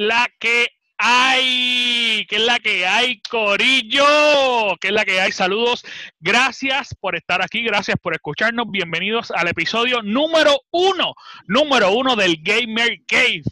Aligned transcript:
¿Qué 0.00 0.04
es 0.04 0.08
la 0.08 0.30
que 0.38 0.68
hay? 0.96 2.26
¿Qué 2.26 2.36
es 2.36 2.42
la 2.42 2.58
que 2.58 2.86
hay, 2.86 3.20
Corillo? 3.20 4.74
¿Qué 4.80 4.88
es 4.88 4.94
la 4.94 5.04
que 5.04 5.20
hay? 5.20 5.30
Saludos. 5.30 5.84
Gracias 6.18 6.96
por 6.98 7.16
estar 7.16 7.42
aquí, 7.42 7.62
gracias 7.62 7.98
por 8.02 8.14
escucharnos. 8.14 8.70
Bienvenidos 8.70 9.30
al 9.30 9.48
episodio 9.48 10.00
número 10.00 10.58
uno, 10.70 11.12
número 11.48 11.92
uno 11.92 12.16
del 12.16 12.38
Gamer 12.42 13.00
Cave 13.06 13.42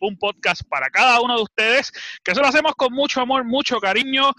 un 0.00 0.16
podcast 0.16 0.62
para 0.68 0.88
cada 0.90 1.20
uno 1.20 1.36
de 1.36 1.42
ustedes, 1.42 1.92
que 2.22 2.30
eso 2.30 2.40
lo 2.40 2.46
hacemos 2.46 2.72
con 2.76 2.92
mucho 2.92 3.20
amor, 3.20 3.44
mucho 3.44 3.80
cariño, 3.80 4.30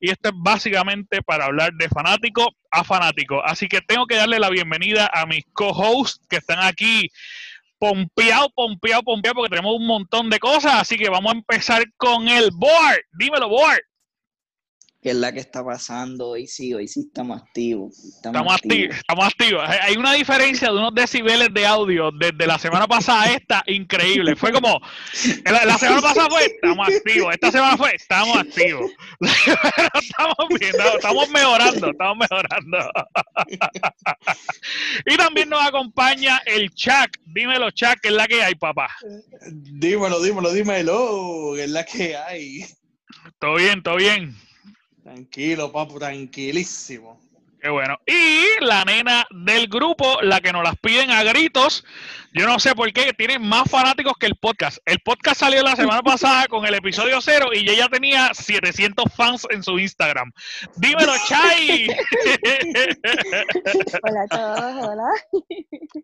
y 0.00 0.10
esto 0.10 0.30
es 0.30 0.34
básicamente 0.36 1.22
para 1.22 1.44
hablar 1.44 1.72
de 1.74 1.88
fanático 1.88 2.56
a 2.70 2.82
fanático. 2.82 3.40
Así 3.44 3.68
que 3.68 3.80
tengo 3.80 4.06
que 4.06 4.16
darle 4.16 4.40
la 4.40 4.50
bienvenida 4.50 5.08
a 5.14 5.24
mis 5.24 5.44
co-hosts 5.52 6.26
que 6.28 6.36
están 6.36 6.58
aquí 6.60 7.08
pompeado, 7.84 8.48
pompeado, 8.54 9.02
pompeado, 9.02 9.34
porque 9.34 9.50
tenemos 9.50 9.76
un 9.76 9.86
montón 9.86 10.30
de 10.30 10.38
cosas, 10.38 10.72
así 10.76 10.96
que 10.96 11.10
vamos 11.10 11.32
a 11.32 11.36
empezar 11.36 11.84
con 11.98 12.28
el 12.28 12.50
board. 12.52 13.00
Dímelo, 13.18 13.48
board. 13.48 13.80
¿Qué 15.04 15.10
es 15.10 15.16
la 15.16 15.32
que 15.32 15.40
está 15.40 15.62
pasando? 15.62 16.28
Hoy 16.30 16.46
sí, 16.46 16.72
hoy 16.72 16.88
sí 16.88 17.00
estamos 17.00 17.42
activos. 17.42 17.94
Estamos, 18.02 18.54
activos. 18.54 18.96
Estamos 18.96 19.26
activos. 19.26 19.62
Hay 19.82 19.96
una 19.98 20.14
diferencia 20.14 20.68
de 20.68 20.78
unos 20.78 20.94
decibeles 20.94 21.52
de 21.52 21.66
audio 21.66 22.10
desde 22.10 22.46
la 22.46 22.58
semana 22.58 22.86
pasada 22.86 23.24
a 23.24 23.32
esta, 23.34 23.62
increíble. 23.66 24.34
Fue 24.34 24.50
como, 24.50 24.80
la, 25.44 25.76
semana 25.76 26.00
pasada 26.00 26.30
fue, 26.30 26.46
estamos 26.46 26.88
activos. 26.88 27.34
Esta 27.34 27.52
semana 27.52 27.76
fue, 27.76 27.94
estamos 27.94 28.38
activos. 28.38 28.90
estamos 29.20 30.48
viendo, 30.58 30.82
estamos 30.94 31.28
mejorando, 31.28 31.90
estamos 31.90 32.16
mejorando. 32.16 32.78
y 35.04 35.16
también 35.18 35.50
nos 35.50 35.66
acompaña 35.66 36.40
el 36.46 36.70
Chuck. 36.72 37.18
Dímelo, 37.26 37.70
Chuck, 37.72 38.00
¿qué 38.00 38.08
es 38.08 38.14
la 38.14 38.26
que 38.26 38.42
hay, 38.42 38.54
papá? 38.54 38.88
Dímelo, 39.52 40.22
dímelo, 40.22 40.50
dímelo, 40.50 41.52
¿qué 41.56 41.64
es 41.64 41.70
la 41.70 41.84
que 41.84 42.16
hay? 42.16 42.64
Todo 43.38 43.56
bien, 43.56 43.82
todo 43.82 43.96
bien. 43.96 44.34
Tranquilo, 45.04 45.70
papu, 45.70 45.98
tranquilísimo. 45.98 47.20
Qué 47.60 47.68
bueno. 47.68 47.98
Y 48.06 48.64
la 48.64 48.86
nena 48.86 49.26
del 49.30 49.68
grupo, 49.68 50.22
la 50.22 50.40
que 50.40 50.50
nos 50.50 50.64
las 50.64 50.78
piden 50.78 51.10
a 51.10 51.22
gritos, 51.22 51.84
yo 52.32 52.46
no 52.46 52.58
sé 52.58 52.74
por 52.74 52.90
qué, 52.90 53.12
tiene 53.12 53.38
más 53.38 53.70
fanáticos 53.70 54.14
que 54.18 54.24
el 54.24 54.36
podcast. 54.36 54.78
El 54.86 55.00
podcast 55.00 55.40
salió 55.40 55.62
la 55.62 55.76
semana 55.76 56.00
pasada 56.02 56.46
con 56.46 56.64
el 56.64 56.72
episodio 56.72 57.20
cero 57.20 57.48
y 57.52 57.68
ella 57.68 57.86
tenía 57.90 58.32
700 58.32 59.04
fans 59.14 59.46
en 59.50 59.62
su 59.62 59.78
Instagram. 59.78 60.32
Dímelo, 60.76 61.12
Chay. 61.28 61.88
hola 64.02 64.22
a 64.22 64.28
todos, 64.28 64.88
hola. 64.88 65.10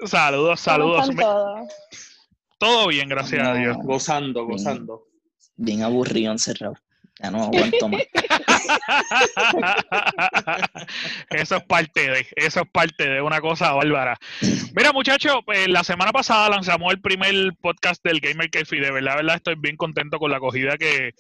Saludos, 0.05 0.61
saludos. 0.61 1.09
Todo? 1.17 1.69
todo 2.59 2.89
bien, 2.89 3.09
gracias 3.09 3.49
a 3.49 3.55
Dios. 3.55 3.79
Gozando, 3.83 4.45
gozando. 4.45 5.07
Bien 5.57 5.85
aburrido 5.85 6.33
encerrado. 6.33 6.77
Ya 7.23 7.31
no 7.31 7.51
eso 11.31 11.57
es 11.57 11.63
parte 11.65 12.11
de, 12.11 12.27
eso 12.37 12.61
es 12.61 12.69
parte 12.71 13.09
de 13.09 13.21
una 13.21 13.41
cosa 13.41 13.73
bárbara. 13.73 14.17
Mira, 14.75 14.93
muchachos, 14.93 15.41
pues, 15.45 15.69
la 15.69 15.85
semana 15.85 16.13
pasada 16.13 16.49
lanzamos 16.49 16.93
el 16.93 17.01
primer 17.01 17.35
podcast 17.61 18.03
del 18.05 18.21
Gamer 18.21 18.51
Café. 18.51 18.77
De 18.77 18.91
verdad, 18.91 19.17
verdad, 19.17 19.37
estoy 19.37 19.57
bien 19.57 19.77
contento 19.77 20.19
con 20.19 20.31
la 20.31 20.39
acogida 20.39 20.79
que, 20.79 21.15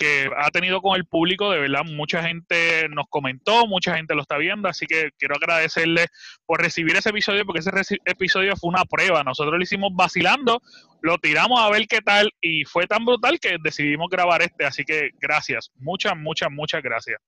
que 0.00 0.30
ha 0.34 0.50
tenido 0.50 0.80
con 0.80 0.96
el 0.96 1.04
público, 1.04 1.50
de 1.50 1.60
verdad, 1.60 1.82
mucha 1.84 2.22
gente 2.22 2.88
nos 2.88 3.04
comentó, 3.10 3.66
mucha 3.66 3.94
gente 3.94 4.14
lo 4.14 4.22
está 4.22 4.38
viendo, 4.38 4.66
así 4.66 4.86
que 4.86 5.10
quiero 5.18 5.36
agradecerle 5.36 6.06
por 6.46 6.62
recibir 6.62 6.96
ese 6.96 7.10
episodio, 7.10 7.44
porque 7.44 7.60
ese 7.60 7.98
episodio 8.06 8.56
fue 8.56 8.70
una 8.70 8.86
prueba, 8.86 9.22
nosotros 9.22 9.58
lo 9.58 9.62
hicimos 9.62 9.90
vacilando, 9.94 10.62
lo 11.02 11.18
tiramos 11.18 11.60
a 11.60 11.68
ver 11.68 11.86
qué 11.86 12.00
tal 12.00 12.30
y 12.40 12.64
fue 12.64 12.86
tan 12.86 13.04
brutal 13.04 13.38
que 13.38 13.58
decidimos 13.62 14.08
grabar 14.08 14.40
este, 14.40 14.64
así 14.64 14.84
que 14.84 15.10
gracias, 15.20 15.70
muchas, 15.74 16.16
muchas, 16.16 16.50
muchas 16.50 16.82
gracias. 16.82 17.20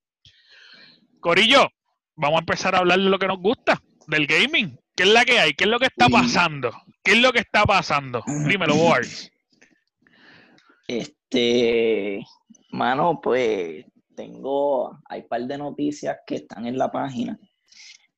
Corillo, 1.21 1.69
vamos 2.16 2.39
a 2.39 2.41
empezar 2.41 2.75
a 2.75 2.78
hablar 2.78 3.00
de 3.00 3.10
lo 3.10 3.19
que 3.19 3.28
nos 3.28 3.39
gusta, 3.39 3.83
del 4.06 4.27
gaming. 4.27 4.78
¿Qué 4.97 5.03
es 5.03 5.10
la 5.10 5.27
que 5.27 5.39
hay? 5.39 5.53
¿Qué 5.53 5.65
es 5.65 5.71
lo 5.71 5.78
que 5.78 5.87
está 5.87 6.09
pasando? 6.09 6.72
¿Qué 7.04 7.12
es 7.12 7.19
lo 7.19 7.33
que 7.33 7.41
está 7.41 7.65
pasando? 7.65 8.25
Dímelo, 8.47 8.77
Ward. 8.77 9.06
Este, 10.89 12.25
Mano, 12.72 13.21
pues 13.21 13.84
tengo, 14.16 14.99
hay 15.09 15.21
un 15.21 15.28
par 15.28 15.43
de 15.43 15.59
noticias 15.59 16.19
que 16.27 16.37
están 16.37 16.66
en 16.66 16.78
la 16.78 16.91
página, 16.91 17.38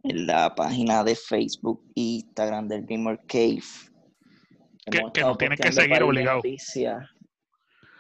en 0.03 0.27
la 0.27 0.55
página 0.55 1.03
de 1.03 1.17
Facebook 1.17 1.83
e 1.97 2.01
Instagram 2.01 2.69
del 2.69 2.87
Gamer 2.87 3.19
Cave. 3.27 3.63
Que, 4.87 5.03
que 5.13 5.21
nos 5.23 5.39
tienen 5.39 5.59
que 5.59 5.73
seguir 5.73 6.03
obligado. 6.03 6.41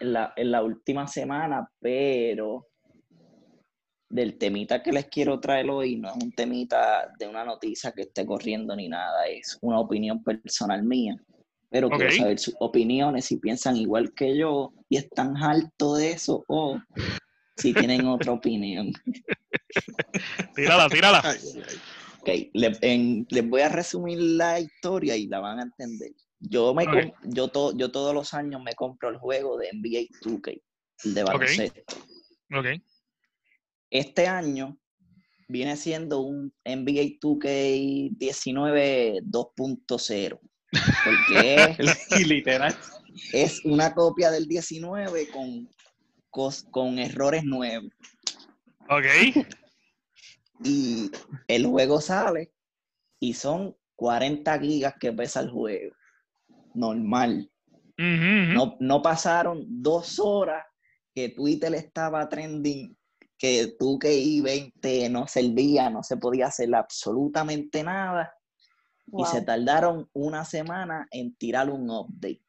En 0.00 0.12
la, 0.12 0.32
en 0.37 0.50
la 0.50 0.62
última 0.62 1.09
semana, 1.09 1.69
pero 1.81 2.69
del 4.09 4.38
temita 4.38 4.81
que 4.81 4.92
les 4.92 5.06
quiero 5.06 5.41
traer 5.41 5.69
hoy 5.71 5.97
no 5.97 6.09
es 6.09 6.15
un 6.22 6.31
temita 6.32 7.10
de 7.19 7.26
una 7.26 7.44
noticia 7.44 7.91
que 7.91 8.03
esté 8.03 8.25
corriendo 8.25 8.76
ni 8.76 8.88
nada, 8.88 9.26
es 9.26 9.59
una 9.60 9.81
opinión 9.81 10.22
personal 10.22 10.84
mía 10.84 11.16
pero 11.74 11.90
quiero 11.90 12.12
saber 12.12 12.38
sus 12.38 12.54
opiniones, 12.60 13.24
si 13.24 13.36
piensan 13.38 13.76
igual 13.76 14.14
que 14.14 14.38
yo 14.38 14.72
y 14.88 14.96
están 14.96 15.36
alto 15.36 15.96
de 15.96 16.12
eso 16.12 16.44
o 16.46 16.80
si 17.56 17.74
tienen 17.74 18.06
otra 18.06 18.30
opinión. 18.30 18.92
tírala, 20.54 20.88
tírala. 20.88 21.34
Ok, 22.20 22.28
les 22.52 23.48
voy 23.48 23.62
a 23.62 23.70
resumir 23.70 24.20
la 24.20 24.60
historia 24.60 25.16
y 25.16 25.26
la 25.26 25.40
van 25.40 25.58
a 25.58 25.62
entender. 25.62 26.12
Yo, 26.38 26.72
me, 26.74 26.84
yo, 27.24 27.50
yo 27.74 27.91
todos 27.91 28.14
los 28.14 28.34
años 28.34 28.62
me 28.62 28.74
compro 28.74 29.08
el 29.08 29.18
juego 29.18 29.58
de 29.58 29.70
NBA 29.72 30.16
2K, 30.22 30.62
el 31.06 31.14
de 31.14 31.24
baloncesto. 31.24 31.96
Okay. 32.56 32.84
Este 33.91 34.28
año 34.28 34.78
viene 35.48 35.76
siendo 35.76 36.20
un 36.20 36.54
NBA 36.64 37.18
2K 37.20 38.16
19 38.16 39.22
2.0 39.24 40.38
porque 41.04 41.76
es, 41.78 42.26
literal. 42.26 42.76
es 43.32 43.64
una 43.64 43.94
copia 43.94 44.30
del 44.30 44.46
19 44.46 45.28
con, 45.28 45.68
con, 46.70 46.98
errores 46.98 47.44
nuevos. 47.44 47.90
Ok. 48.88 49.46
Y 50.64 51.10
el 51.48 51.66
juego 51.66 52.00
sale 52.00 52.52
y 53.20 53.34
son 53.34 53.76
40 53.96 54.58
gigas 54.60 54.94
que 54.98 55.12
pesa 55.12 55.40
el 55.40 55.50
juego. 55.50 55.94
Normal. 56.74 57.50
no, 57.96 58.76
no 58.80 59.02
pasaron 59.02 59.64
dos 59.68 60.18
horas 60.18 60.64
que 61.14 61.28
Twitter 61.28 61.72
estaba 61.74 62.28
trending, 62.28 62.96
que 63.38 63.76
tú 63.78 63.98
que 64.00 64.12
I-20 64.12 65.10
no 65.10 65.28
servía, 65.28 65.88
no 65.88 66.02
se 66.02 66.16
podía 66.16 66.48
hacer 66.48 66.74
absolutamente 66.74 67.84
nada 67.84 68.34
y 69.12 69.25
se 69.26 69.42
tardaron 69.42 70.09
una 70.12 70.44
semana 70.44 71.06
en 71.10 71.34
tirar 71.34 71.70
un 71.70 71.91
update. 71.91 72.41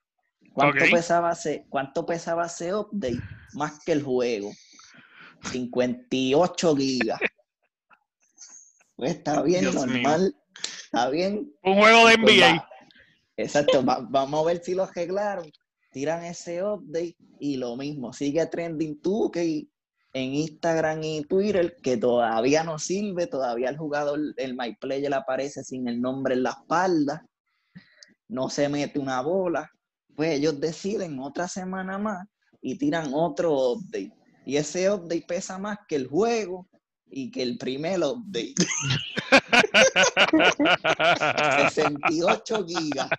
¿Cuánto, 0.53 0.85
pesaba 0.89 1.33
ese, 1.33 1.65
¿Cuánto 1.69 2.05
pesaba 2.05 2.45
ese 2.45 2.73
update? 2.73 3.19
Más 3.53 3.83
que 3.83 3.91
el 3.91 4.03
juego. 4.03 4.51
58 5.51 6.75
gigas. 6.75 7.19
Pues 8.95 9.11
está 9.11 9.41
bien, 9.41 9.65
normal. 9.73 10.35
Está 10.85 11.09
bien. 11.09 11.53
Un 11.63 11.75
juego 11.75 12.07
de 12.07 12.17
pues 12.17 12.37
NBA. 12.37 12.69
exacto, 13.35 13.83
vamos 13.83 14.41
a 14.41 14.45
ver 14.45 14.63
si 14.63 14.73
lo 14.73 14.83
arreglaron. 14.83 15.51
Tiran 15.91 16.23
ese 16.23 16.63
update 16.63 17.17
y 17.39 17.57
lo 17.57 17.75
mismo. 17.75 18.13
Sigue 18.13 18.45
trending 18.45 19.01
tú 19.01 19.29
que 19.31 19.67
en 20.15 20.33
Instagram 20.33 21.03
y 21.03 21.23
Twitter 21.25 21.75
que 21.83 21.97
todavía 21.97 22.63
no 22.63 22.79
sirve, 22.79 23.27
todavía 23.27 23.69
el 23.69 23.77
jugador, 23.77 24.17
el 24.37 24.55
MyPlayer 24.55 25.13
aparece 25.13 25.61
sin 25.61 25.89
el 25.89 26.01
nombre 26.01 26.35
en 26.35 26.43
la 26.43 26.51
espalda, 26.51 27.25
no 28.29 28.49
se 28.49 28.69
mete 28.69 28.97
una 28.97 29.19
bola, 29.19 29.69
pues 30.15 30.39
ellos 30.39 30.57
deciden 30.61 31.19
otra 31.19 31.49
semana 31.49 31.97
más 31.97 32.25
y 32.61 32.77
tiran 32.77 33.11
otro 33.13 33.73
update. 33.73 34.13
Y 34.45 34.55
ese 34.55 34.89
update 34.89 35.25
pesa 35.27 35.57
más 35.57 35.79
que 35.85 35.97
el 35.97 36.07
juego 36.07 36.65
y 37.07 37.29
que 37.29 37.43
el 37.43 37.57
primer 37.57 37.99
update. 37.99 38.55
68 41.71 42.65
gigas. 42.65 43.09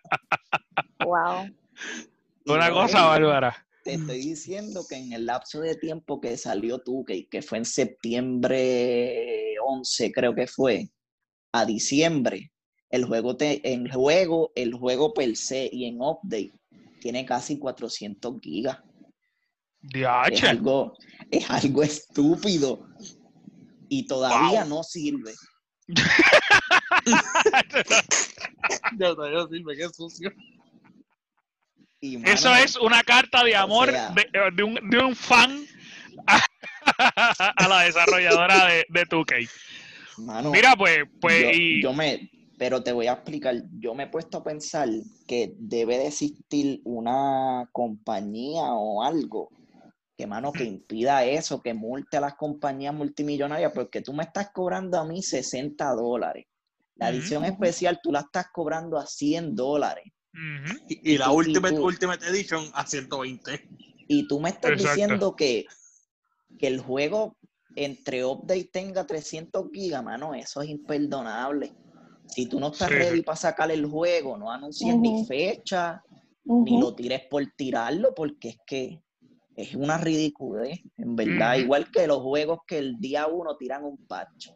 Wow. 1.05 1.51
Una 2.47 2.71
cosa 2.71 3.05
bárbara 3.05 3.66
te 3.87 3.95
estoy 3.95 4.19
diciendo 4.19 4.85
que 4.89 4.97
en 4.97 5.13
el 5.13 5.27
lapso 5.27 5.61
de 5.61 5.77
tiempo 5.77 6.21
que 6.21 6.37
salió 6.37 6.81
tú, 6.81 7.05
que, 7.05 7.29
que 7.29 7.41
fue 7.41 7.59
en 7.59 7.65
septiembre 7.65 9.55
11, 9.65 10.11
creo 10.11 10.35
que 10.35 10.49
fue, 10.49 10.91
a 11.53 11.65
diciembre, 11.65 12.51
el 12.91 13.05
juego, 13.05 13.37
te, 13.37 13.73
en 13.73 13.89
juego, 13.89 14.51
el 14.57 14.75
juego 14.75 15.15
per 15.15 15.37
se 15.37 15.71
y 15.73 15.85
en 15.85 16.01
update 16.01 16.53
tiene 17.01 17.25
casi 17.25 17.61
400 17.61 18.41
gigas. 18.41 18.81
Es 20.33 20.43
algo, 20.43 20.95
es 21.31 21.49
algo 21.49 21.85
estúpido 21.85 22.89
y 23.89 24.09
todavía 24.09 24.65
no 24.65 24.83
sirve. 24.83 25.33
todavía 28.99 29.39
no 29.39 29.47
sirve, 29.47 29.77
qué 29.77 29.89
sucio. 29.91 30.33
Eso 32.25 32.55
es 32.55 32.77
una 32.77 33.03
carta 33.03 33.45
de 33.45 33.57
amor 33.57 33.93
de, 33.93 34.27
de, 34.55 34.63
un, 34.63 34.75
de, 34.91 34.99
un, 34.99 35.15
fan 35.17 35.65
a, 36.27 36.41
la 37.69 37.81
desarrolladora 37.83 38.67
de, 38.67 38.87
de 38.89 39.07
2K. 39.07 39.49
Mira, 40.51 40.75
pues, 40.77 41.01
pues 41.21 41.43
yo, 41.43 41.51
y... 41.53 41.83
yo 41.83 41.93
me, 41.93 42.31
pero 42.59 42.83
te 42.83 42.93
voy 42.93 43.07
a 43.07 43.15
explicar, 43.15 43.55
yo 43.79 43.95
me 43.95 44.05
he 44.05 44.09
puesto 44.09 44.39
a 44.39 44.45
pensar 44.45 44.89
que 45.27 45.55
debe 45.59 45.99
de 45.99 46.07
existir 46.09 46.81
una 46.85 47.69
compañía 47.73 48.73
o 48.73 49.03
algo 49.03 49.51
que, 50.17 50.27
mano, 50.27 50.53
que 50.53 50.65
impida 50.65 51.25
eso, 51.25 51.61
que 51.61 51.75
multe 51.75 52.17
a 52.17 52.21
las 52.21 52.35
compañías 52.35 52.95
multimillonarias, 52.95 53.73
porque 53.75 54.01
tú 54.01 54.15
me 54.15 54.23
estás 54.23 54.51
cobrando 54.51 54.99
a 54.99 55.05
mí 55.05 55.23
60 55.23 55.85
dólares. 55.91 56.47
La 56.95 57.11
edición 57.11 57.45
especial 57.45 58.01
tú 58.03 58.11
la 58.11 58.21
estás 58.21 58.47
cobrando 58.51 58.97
a 58.97 59.07
100 59.07 59.55
dólares. 59.55 60.05
Y, 60.89 61.19
la 61.19 61.31
Ultimate, 61.31 61.79
Ultimate 61.79 62.27
Edition 62.27 62.71
a 62.75 62.87
120. 62.87 63.69
Y 64.09 64.29
tú 64.29 64.41
me 64.41 64.51
estás 64.51 64.79
diciendo 64.79 65.35
que, 65.35 65.67
que 66.59 66.67
el 66.67 66.81
juego 66.81 67.37
entre 67.75 68.25
update 68.25 68.71
tenga 68.73 69.07
300 69.07 69.67
gigas, 69.73 70.03
mano, 70.03 70.35
eso 70.35 70.63
es 70.63 70.69
imperdonable. 70.69 71.75
Si 72.29 72.47
tú 72.47 72.59
no 72.59 72.69
estás 72.69 72.91
ready 72.91 73.23
para 73.23 73.37
sacar 73.37 73.71
el 73.71 73.87
juego, 73.87 74.37
no 74.37 74.51
anuncies 74.51 74.97
ni 74.97 75.25
fecha, 75.27 76.03
ni 76.45 76.81
lo 76.81 76.95
tires 76.95 77.23
por 77.31 77.45
tirarlo, 77.57 78.15
porque 78.15 78.51
es 78.51 78.59
que 78.67 79.03
es 79.55 79.75
una 79.75 79.97
ridiculez, 79.99 80.81
en 80.97 81.17
verdad. 81.17 81.57
Igual 81.57 81.91
que 81.91 82.07
los 82.07 82.23
juegos 82.23 82.61
que 82.67 82.79
el 82.79 82.99
día 82.99 83.27
uno 83.27 83.57
tiran 83.57 83.85
un 83.85 83.97
patch. 84.07 84.49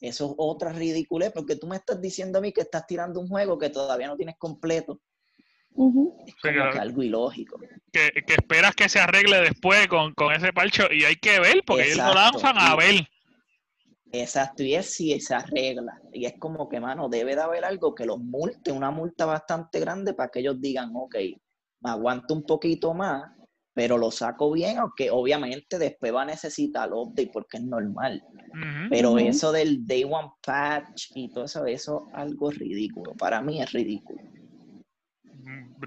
Eso 0.00 0.26
es 0.26 0.34
otra 0.36 0.72
ridiculez, 0.72 1.32
porque 1.32 1.56
tú 1.56 1.66
me 1.66 1.76
estás 1.76 2.00
diciendo 2.00 2.38
a 2.38 2.42
mí 2.42 2.52
que 2.52 2.60
estás 2.62 2.86
tirando 2.86 3.20
un 3.20 3.28
juego 3.28 3.58
que 3.58 3.70
todavía 3.70 4.06
no 4.06 4.16
tienes 4.16 4.36
completo. 4.38 5.00
Es 6.26 6.34
como 6.36 6.70
que 6.72 6.78
algo 6.78 7.02
ilógico. 7.02 7.58
Que, 7.92 8.12
esperas 8.26 8.74
que 8.74 8.88
se 8.88 8.98
arregle 8.98 9.40
después 9.40 9.86
con, 9.88 10.14
ese 10.34 10.52
parcho 10.52 10.84
y 10.90 11.04
hay 11.04 11.16
que 11.16 11.38
ver, 11.40 11.62
porque 11.66 11.84
ellos 11.84 11.98
lo 11.98 12.14
lanzan 12.14 12.56
a 12.58 12.74
ver. 12.76 13.06
Exacto, 14.12 14.62
y 14.62 14.74
es 14.74 14.94
si 14.94 15.18
se 15.20 15.34
arregla. 15.34 16.00
Y 16.12 16.24
es 16.24 16.34
como 16.38 16.68
que, 16.68 16.80
mano, 16.80 17.08
debe 17.08 17.34
de 17.34 17.42
haber 17.42 17.64
algo 17.64 17.94
que 17.94 18.06
los 18.06 18.18
multe, 18.18 18.72
una 18.72 18.90
multa 18.90 19.26
bastante 19.26 19.80
grande 19.80 20.14
para 20.14 20.30
que 20.30 20.40
ellos 20.40 20.60
digan, 20.60 20.92
ok, 20.94 21.16
me 21.80 21.90
aguanto 21.90 22.34
un 22.34 22.44
poquito 22.44 22.94
más, 22.94 23.30
pero 23.74 23.98
lo 23.98 24.10
saco 24.10 24.52
bien, 24.52 24.78
aunque 24.78 25.10
obviamente 25.10 25.78
después 25.78 26.14
va 26.14 26.22
a 26.22 26.26
necesitar 26.26 26.88
el 26.88 26.94
update 26.94 27.30
porque 27.32 27.58
es 27.58 27.64
normal. 27.64 28.22
pero 28.88 29.18
eso 29.18 29.52
del 29.52 29.86
day 29.86 30.04
one 30.04 30.30
patch 30.44 31.10
y 31.14 31.30
todo 31.30 31.44
eso, 31.44 31.66
eso 31.66 32.06
es 32.08 32.14
algo 32.14 32.50
ridículo. 32.50 33.14
Para 33.14 33.42
mí 33.42 33.60
es 33.60 33.70
ridículo. 33.72 34.22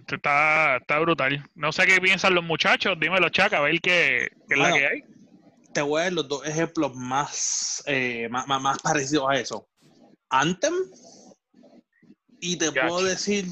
Está, 0.08 0.78
está 0.78 1.00
brutal. 1.00 1.44
No 1.56 1.72
sé 1.72 1.86
qué 1.86 2.00
piensan 2.00 2.36
los 2.36 2.44
muchachos. 2.44 2.98
Dímelo, 3.00 3.30
Chaca, 3.30 3.58
a 3.58 3.62
ver 3.62 3.80
qué, 3.82 4.30
qué 4.48 4.56
es 4.56 4.58
la 4.58 4.72
que 4.72 4.88
hay 4.88 5.04
te 5.74 5.82
voy 5.82 6.02
a 6.02 6.04
dar 6.06 6.14
los 6.14 6.28
dos 6.28 6.46
ejemplos 6.46 6.96
más, 6.96 7.84
eh, 7.86 8.28
más, 8.30 8.48
más, 8.48 8.80
parecidos 8.80 9.30
a 9.30 9.36
eso. 9.36 9.68
Anthem 10.30 10.74
y 12.40 12.56
te 12.56 12.72
puedo 12.72 13.04
decir, 13.04 13.46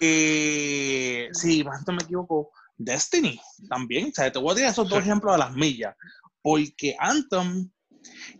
eh, 0.00 1.28
más 1.64 1.86
no 1.86 1.94
me 1.94 2.02
equivoco, 2.02 2.50
Destiny 2.76 3.40
también. 3.68 4.08
O 4.08 4.12
sea, 4.12 4.30
te 4.30 4.38
voy 4.38 4.52
a 4.52 4.62
dar 4.62 4.70
esos 4.70 4.88
dos 4.88 5.00
ejemplos 5.00 5.34
a 5.34 5.38
las 5.38 5.54
millas. 5.54 5.94
Porque 6.42 6.96
Anthem 6.98 7.70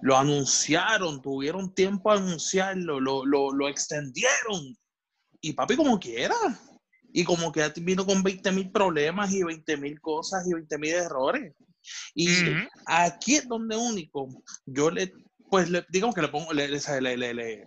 lo 0.01 0.17
anunciaron, 0.17 1.21
tuvieron 1.21 1.75
tiempo 1.75 2.11
a 2.11 2.17
anunciarlo, 2.17 3.01
lo, 3.01 3.25
lo, 3.25 3.53
lo 3.53 3.69
extendieron. 3.69 4.77
Y 5.41 5.53
papi, 5.53 5.77
como 5.77 5.99
quiera. 5.99 6.35
Y 7.13 7.25
como 7.25 7.51
que 7.51 7.69
vino 7.81 8.07
con 8.07 8.23
20 8.23 8.53
mil 8.53 8.71
problemas 8.71 9.33
y 9.33 9.43
20 9.43 9.77
mil 9.79 10.01
cosas 10.01 10.47
y 10.47 10.55
20 10.55 10.79
mil 10.79 10.95
errores. 10.95 11.55
Y 12.15 12.29
aquí 12.87 13.37
es 13.37 13.49
donde 13.49 13.77
único 13.77 14.29
yo 14.67 14.91
le, 14.91 15.13
pues 15.51 15.71
le, 15.71 15.85
digamos 15.89 16.15
que 16.15 16.23
le 16.23 16.29
pongo, 16.29 16.53
le, 16.53 16.69
le, 16.69 17.67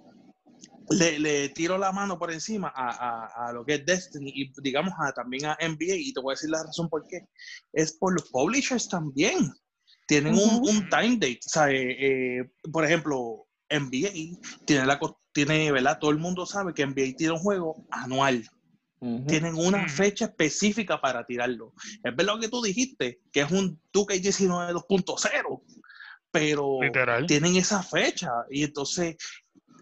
le, 1.19 1.49
tiro 1.49 1.77
la 1.77 1.91
mano 1.91 2.17
por 2.17 2.31
encima 2.31 2.71
a, 2.75 3.47
a, 3.47 3.53
lo 3.53 3.65
que 3.65 3.75
es 3.75 3.85
Destiny 3.85 4.31
y 4.33 4.53
digamos 4.61 4.93
a, 4.99 5.11
también 5.13 5.45
a 5.45 5.57
NBA 5.61 5.95
y 5.95 6.13
te 6.13 6.21
voy 6.21 6.33
a 6.33 6.35
decir 6.35 6.49
la 6.49 6.63
razón 6.63 6.89
por 6.89 7.05
qué. 7.07 7.27
Es 7.71 7.93
por 7.93 8.13
los 8.13 8.29
publishers 8.29 8.87
también. 8.87 9.51
Tienen 10.07 10.33
un, 10.33 10.67
un, 10.67 10.89
time 10.89 11.13
date. 11.13 11.39
O 11.45 11.49
sea, 11.49 11.71
eh, 11.71 12.39
eh, 12.39 12.43
por 12.71 12.85
ejemplo, 12.85 13.47
NBA 13.79 14.39
tiene 14.65 14.85
la 14.85 14.99
tiene, 15.31 15.71
¿verdad? 15.71 15.97
Todo 15.99 16.11
el 16.11 16.19
mundo 16.19 16.45
sabe 16.45 16.73
que 16.73 16.85
NBA 16.85 17.15
tiene 17.17 17.33
un 17.33 17.39
juego 17.39 17.85
anual. 17.89 18.47
Tienen 19.27 19.55
una 19.55 19.89
fecha 19.89 20.25
específica 20.25 21.01
para 21.01 21.25
tirarlo. 21.25 21.73
Es 22.03 22.15
verdad 22.15 22.35
lo 22.35 22.39
que 22.39 22.47
tú 22.47 22.61
dijiste, 22.61 23.19
que 23.33 23.41
es 23.41 23.51
un 23.51 23.77
2K19 23.91 24.71
2.0, 24.87 25.61
pero 26.31 26.79
tienen 27.27 27.57
esa 27.57 27.83
fecha 27.83 28.31
y 28.49 28.63
entonces 28.63 29.17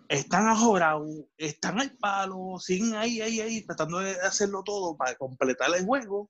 están 0.10 0.48
ajorados, 0.48 1.08
están 1.38 1.80
al 1.80 1.96
palo, 1.98 2.58
siguen 2.60 2.96
ahí, 2.96 3.22
ahí, 3.22 3.42
ahí, 3.42 3.62
tratando 3.62 4.00
de 4.00 4.14
hacerlo 4.22 4.64
todo 4.64 4.98
para 4.98 5.14
completar 5.16 5.70
el 5.78 5.86
juego 5.86 6.28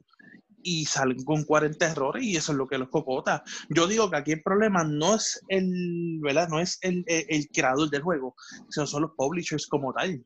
y 0.64 0.86
salen 0.86 1.24
con 1.24 1.44
40 1.44 1.92
errores 1.92 2.24
y 2.24 2.36
eso 2.36 2.52
es 2.52 2.58
lo 2.58 2.68
que 2.68 2.78
los 2.78 2.90
cocota. 2.90 3.44
Yo 3.70 3.88
digo 3.88 4.10
que 4.10 4.18
aquí 4.18 4.32
el 4.32 4.42
problema 4.42 4.84
no 4.84 5.16
es 5.16 5.42
el, 5.48 6.20
¿verdad? 6.22 6.50
No 6.50 6.60
es 6.60 6.78
el, 6.82 7.04
el, 7.08 7.48
creador 7.50 7.90
del 7.90 8.02
juego, 8.02 8.36
sino 8.70 8.86
son 8.86 9.04
los 9.04 9.12
publishers 9.18 9.68
como 9.68 9.94
tal 9.94 10.24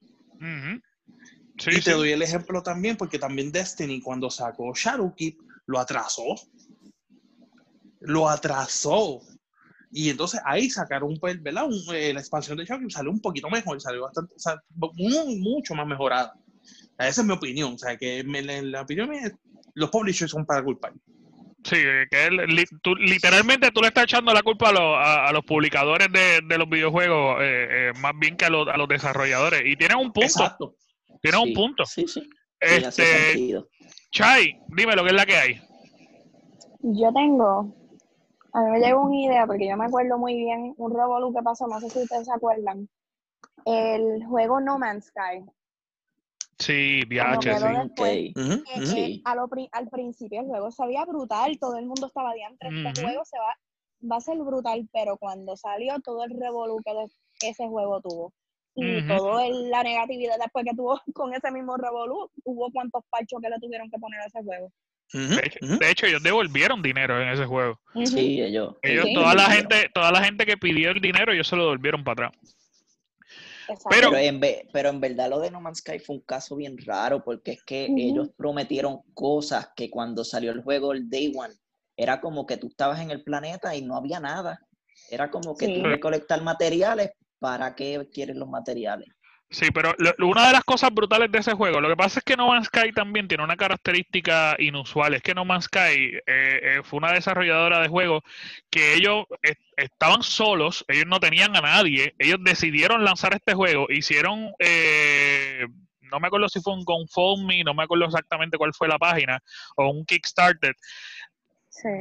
y 1.68 1.82
te 1.82 1.92
doy 1.92 2.12
el 2.12 2.22
ejemplo 2.22 2.62
también, 2.62 2.98
porque 2.98 3.20
también 3.20 3.52
Destiny, 3.52 4.02
cuando 4.02 4.30
sacó 4.30 4.74
Shadowkeep, 4.74 5.38
lo 5.68 5.80
atrasó. 5.80 6.24
Lo 8.02 8.30
atrasó. 8.30 9.22
Y 9.92 10.10
entonces 10.10 10.42
ahí 10.46 10.70
sacaron, 10.70 11.18
pues, 11.20 11.42
¿verdad? 11.42 11.68
Eh, 11.94 12.14
la 12.14 12.20
expansión 12.20 12.58
de 12.58 12.66
Shadowkeep 12.66 12.92
salió 12.92 13.12
un 13.12 13.22
poquito 13.22 13.50
mejor, 13.50 13.80
salió 13.80 14.04
bastante, 14.04 14.36
mucho 15.40 15.76
más 15.76 15.88
mejorada. 15.88 16.34
Esa 16.98 17.22
es 17.22 17.28
mi 17.28 17.34
opinión. 17.34 17.74
O 17.74 17.78
sea, 17.78 17.98
que 17.98 18.24
la 18.24 18.82
opinión 18.82 19.14
es, 19.14 19.34
los 19.76 19.90
publishers 19.90 20.32
son 20.32 20.46
para 20.46 20.64
culpar. 20.64 20.94
Sí, 21.64 21.78
que 22.12 22.30
literalmente 23.00 23.72
tú 23.72 23.82
le 23.82 23.88
estás 23.88 24.04
echando 24.04 24.32
la 24.34 24.44
culpa 24.44 24.70
a, 24.70 25.32
los 25.32 25.44
publicadores 25.46 26.10
de, 26.12 26.58
los 26.58 26.70
videojuegos, 26.70 27.38
eh, 27.42 27.68
eh, 27.70 27.92
más 28.00 28.14
bien 28.20 28.38
que 28.38 28.46
a 28.46 28.50
los, 28.52 28.68
a 28.68 28.78
los 28.78 28.88
desarrolladores. 28.88 29.64
Y 29.66 29.76
tienen 29.76 29.98
un 29.98 30.12
punto. 30.12 30.28
Exacto. 30.28 30.76
Tiene 31.22 31.38
un 31.40 31.54
punto. 31.54 31.84
Sí, 31.86 32.08
sí. 32.08 32.22
Este, 32.60 33.64
Chai, 34.12 34.60
dime 34.68 34.96
lo 34.96 35.04
que 35.04 35.10
es 35.10 35.16
la 35.16 35.26
que 35.26 35.36
hay. 35.36 35.62
Yo 36.82 37.12
tengo, 37.14 37.76
a 38.54 38.62
mí 38.62 38.72
me 38.72 38.80
llegó 38.80 39.02
una 39.02 39.18
idea, 39.18 39.48
porque 39.48 39.68
yo 39.68 39.76
me 39.76 39.86
acuerdo 39.86 40.20
muy 40.20 40.36
bien 40.36 40.76
un 40.78 40.96
revolú 40.96 41.34
que 41.34 41.42
pasó, 41.42 41.68
no 41.68 41.80
sé 41.80 41.90
si 41.90 42.00
ustedes 42.00 42.26
se 42.26 42.32
acuerdan. 42.32 42.88
El 43.66 44.24
juego 44.28 44.62
No 44.62 44.78
Man's 44.78 45.06
Sky. 45.06 45.44
Sí, 46.58 47.02
viaje, 47.08 47.54
sí. 48.86 49.22
Okay. 49.26 49.70
al 49.72 49.90
principio 49.90 50.40
el 50.40 50.48
juego 50.48 50.72
se 50.72 50.86
veía 50.86 51.04
brutal, 51.06 51.58
todo 51.60 51.78
el 51.78 51.86
mundo 51.86 52.08
estaba 52.08 52.34
diantre, 52.34 52.70
este 52.70 53.02
juego 53.02 53.26
se 53.26 53.38
va, 53.38 53.58
va 54.10 54.18
a 54.18 54.22
ser 54.22 54.38
brutal, 54.38 54.88
pero 54.94 55.18
cuando 55.18 55.58
salió 55.58 56.00
todo 56.00 56.24
el 56.24 56.32
revolú 56.32 56.82
que 56.84 57.50
ese 57.50 57.68
juego 57.68 58.00
tuvo, 58.02 58.34
y 58.76 59.08
toda 59.08 59.48
la 59.50 59.84
negatividad 59.84 60.36
después 60.38 60.66
que 60.66 60.76
tuvo 60.76 61.00
con 61.14 61.34
ese 61.34 61.52
mismo 61.52 61.78
revolú, 61.78 62.30
hubo 62.44 62.72
cuantos 62.72 63.04
parchos 63.10 63.40
que 63.42 63.50
le 63.50 63.60
tuvieron 63.60 63.90
que 63.90 63.98
poner 63.98 64.20
a 64.22 64.26
ese 64.26 64.44
juego. 64.44 64.72
de, 65.14 65.92
hecho, 65.92 66.08
ellos 66.08 66.24
devolvieron 66.24 66.82
dinero 66.82 67.22
en 67.22 67.30
ese 67.30 67.46
juego. 67.46 67.80
Sí, 68.06 68.42
ellos. 68.42 68.76
ellos 68.82 69.06
toda 69.14 69.34
la 69.34 69.50
gente, 69.50 69.90
toda 69.94 70.12
la 70.12 70.24
gente 70.24 70.46
que 70.46 70.58
pidió 70.58 70.92
el 70.92 71.00
dinero, 71.00 71.32
ellos 71.32 71.48
se 71.48 71.56
lo 71.56 71.64
devolvieron 71.64 72.04
para 72.04 72.28
atrás. 72.28 72.56
Pero, 73.68 74.12
pero, 74.12 74.18
en, 74.18 74.42
pero 74.72 74.90
en 74.90 75.00
verdad 75.00 75.30
lo 75.30 75.40
de 75.40 75.52
No 75.52 75.62
Man's 75.62 75.80
Sky 75.80 76.00
fue 76.00 76.18
un 76.18 76.22
caso 76.22 76.56
bien 76.56 76.78
raro 76.78 77.24
porque 77.24 77.52
es 77.52 77.64
que 77.64 77.86
ellos 77.86 78.30
prometieron 78.36 79.02
cosas 79.14 79.70
que 79.76 79.90
cuando 79.90 80.24
salió 80.24 80.52
el 80.52 80.64
juego 80.64 80.94
el 80.94 81.10
Day 81.10 81.32
One 81.36 81.54
era 81.98 82.20
como 82.20 82.46
que 82.46 82.58
tú 82.58 82.68
estabas 82.68 83.00
en 83.00 83.12
el 83.12 83.24
planeta 83.24 83.76
y 83.76 83.82
no 83.82 83.96
había 83.96 84.20
nada. 84.20 84.60
Era 85.10 85.30
como 85.30 85.56
que 85.56 85.68
sí. 85.68 85.82
tú 85.82 85.88
recolectar 85.88 86.42
materiales, 86.42 87.12
¿para 87.40 87.76
qué 87.76 88.10
quieren 88.12 88.40
los 88.40 88.50
materiales? 88.50 89.10
Sí, 89.50 89.68
pero 89.72 89.94
una 90.20 90.48
de 90.48 90.54
las 90.54 90.64
cosas 90.64 90.94
brutales 90.94 91.32
de 91.32 91.40
ese 91.40 91.54
juego, 91.54 91.80
lo 91.80 91.88
que 91.88 91.96
pasa 91.96 92.20
es 92.20 92.26
que 92.26 92.36
No 92.36 92.48
Man's 92.48 92.68
Sky 92.68 92.92
también 92.92 93.28
tiene 93.28 93.44
una 93.44 93.56
característica 93.56 94.56
inusual, 94.60 95.14
es 95.14 95.22
que 95.22 95.36
No 95.36 95.46
Man's 95.46 95.66
Sky 95.66 95.78
eh, 95.80 96.22
eh, 96.26 96.82
fue 96.84 96.98
una 96.98 97.14
desarrolladora 97.14 97.80
de 97.80 97.88
juegos 97.88 98.24
que 98.70 98.96
ellos 98.96 99.26
estaban 99.78 100.24
solos, 100.24 100.84
ellos 100.88 101.06
no 101.08 101.20
tenían 101.20 101.56
a 101.56 101.62
nadie, 101.62 102.16
ellos 102.18 102.40
decidieron 102.44 103.06
lanzar 103.06 103.34
este 103.36 103.54
juego, 103.54 103.86
hicieron, 103.90 104.52
eh, 104.60 105.68
no 106.02 106.20
me 106.20 106.28
acuerdo 106.28 106.50
si 106.50 106.60
fue 106.60 106.74
un 106.74 106.84
GoFundMe, 106.84 107.64
no 107.64 107.74
me 107.74 107.84
acuerdo 107.84 108.06
exactamente 108.06 108.58
cuál 108.58 108.74
fue 108.74 108.88
la 108.88 108.98
página, 108.98 109.40
o 109.78 109.90
un 109.90 110.06
Kickstarter, 110.06 110.76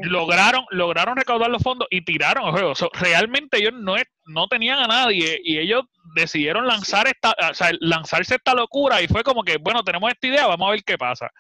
Lograron, 0.03 0.65
lograron 0.71 1.17
recaudar 1.17 1.51
los 1.51 1.63
fondos 1.63 1.89
y 1.91 2.05
tiraron 2.05 2.47
el 2.47 2.53
juego. 2.53 2.73
realmente 2.93 3.59
ellos 3.59 3.73
no, 3.75 3.97
no 4.27 4.49
tenían 4.49 4.79
a 4.79 4.87
nadie 4.87 5.41
y 5.43 5.59
ellos 5.59 5.85
decidieron 6.15 6.67
lanzar 6.67 7.07
esta, 7.07 7.35
o 7.51 7.55
sea, 7.55 7.71
lanzarse 7.81 8.37
esta 8.37 8.55
locura 8.55 9.03
y 9.03 9.09
fue 9.09 9.25
como 9.25 9.43
que, 9.43 9.57
bueno, 9.57 9.83
tenemos 9.83 10.11
esta 10.13 10.27
idea, 10.27 10.47
vamos 10.47 10.69
a 10.69 10.71
ver 10.73 10.85
qué 10.85 10.97
pasa. 10.97 11.31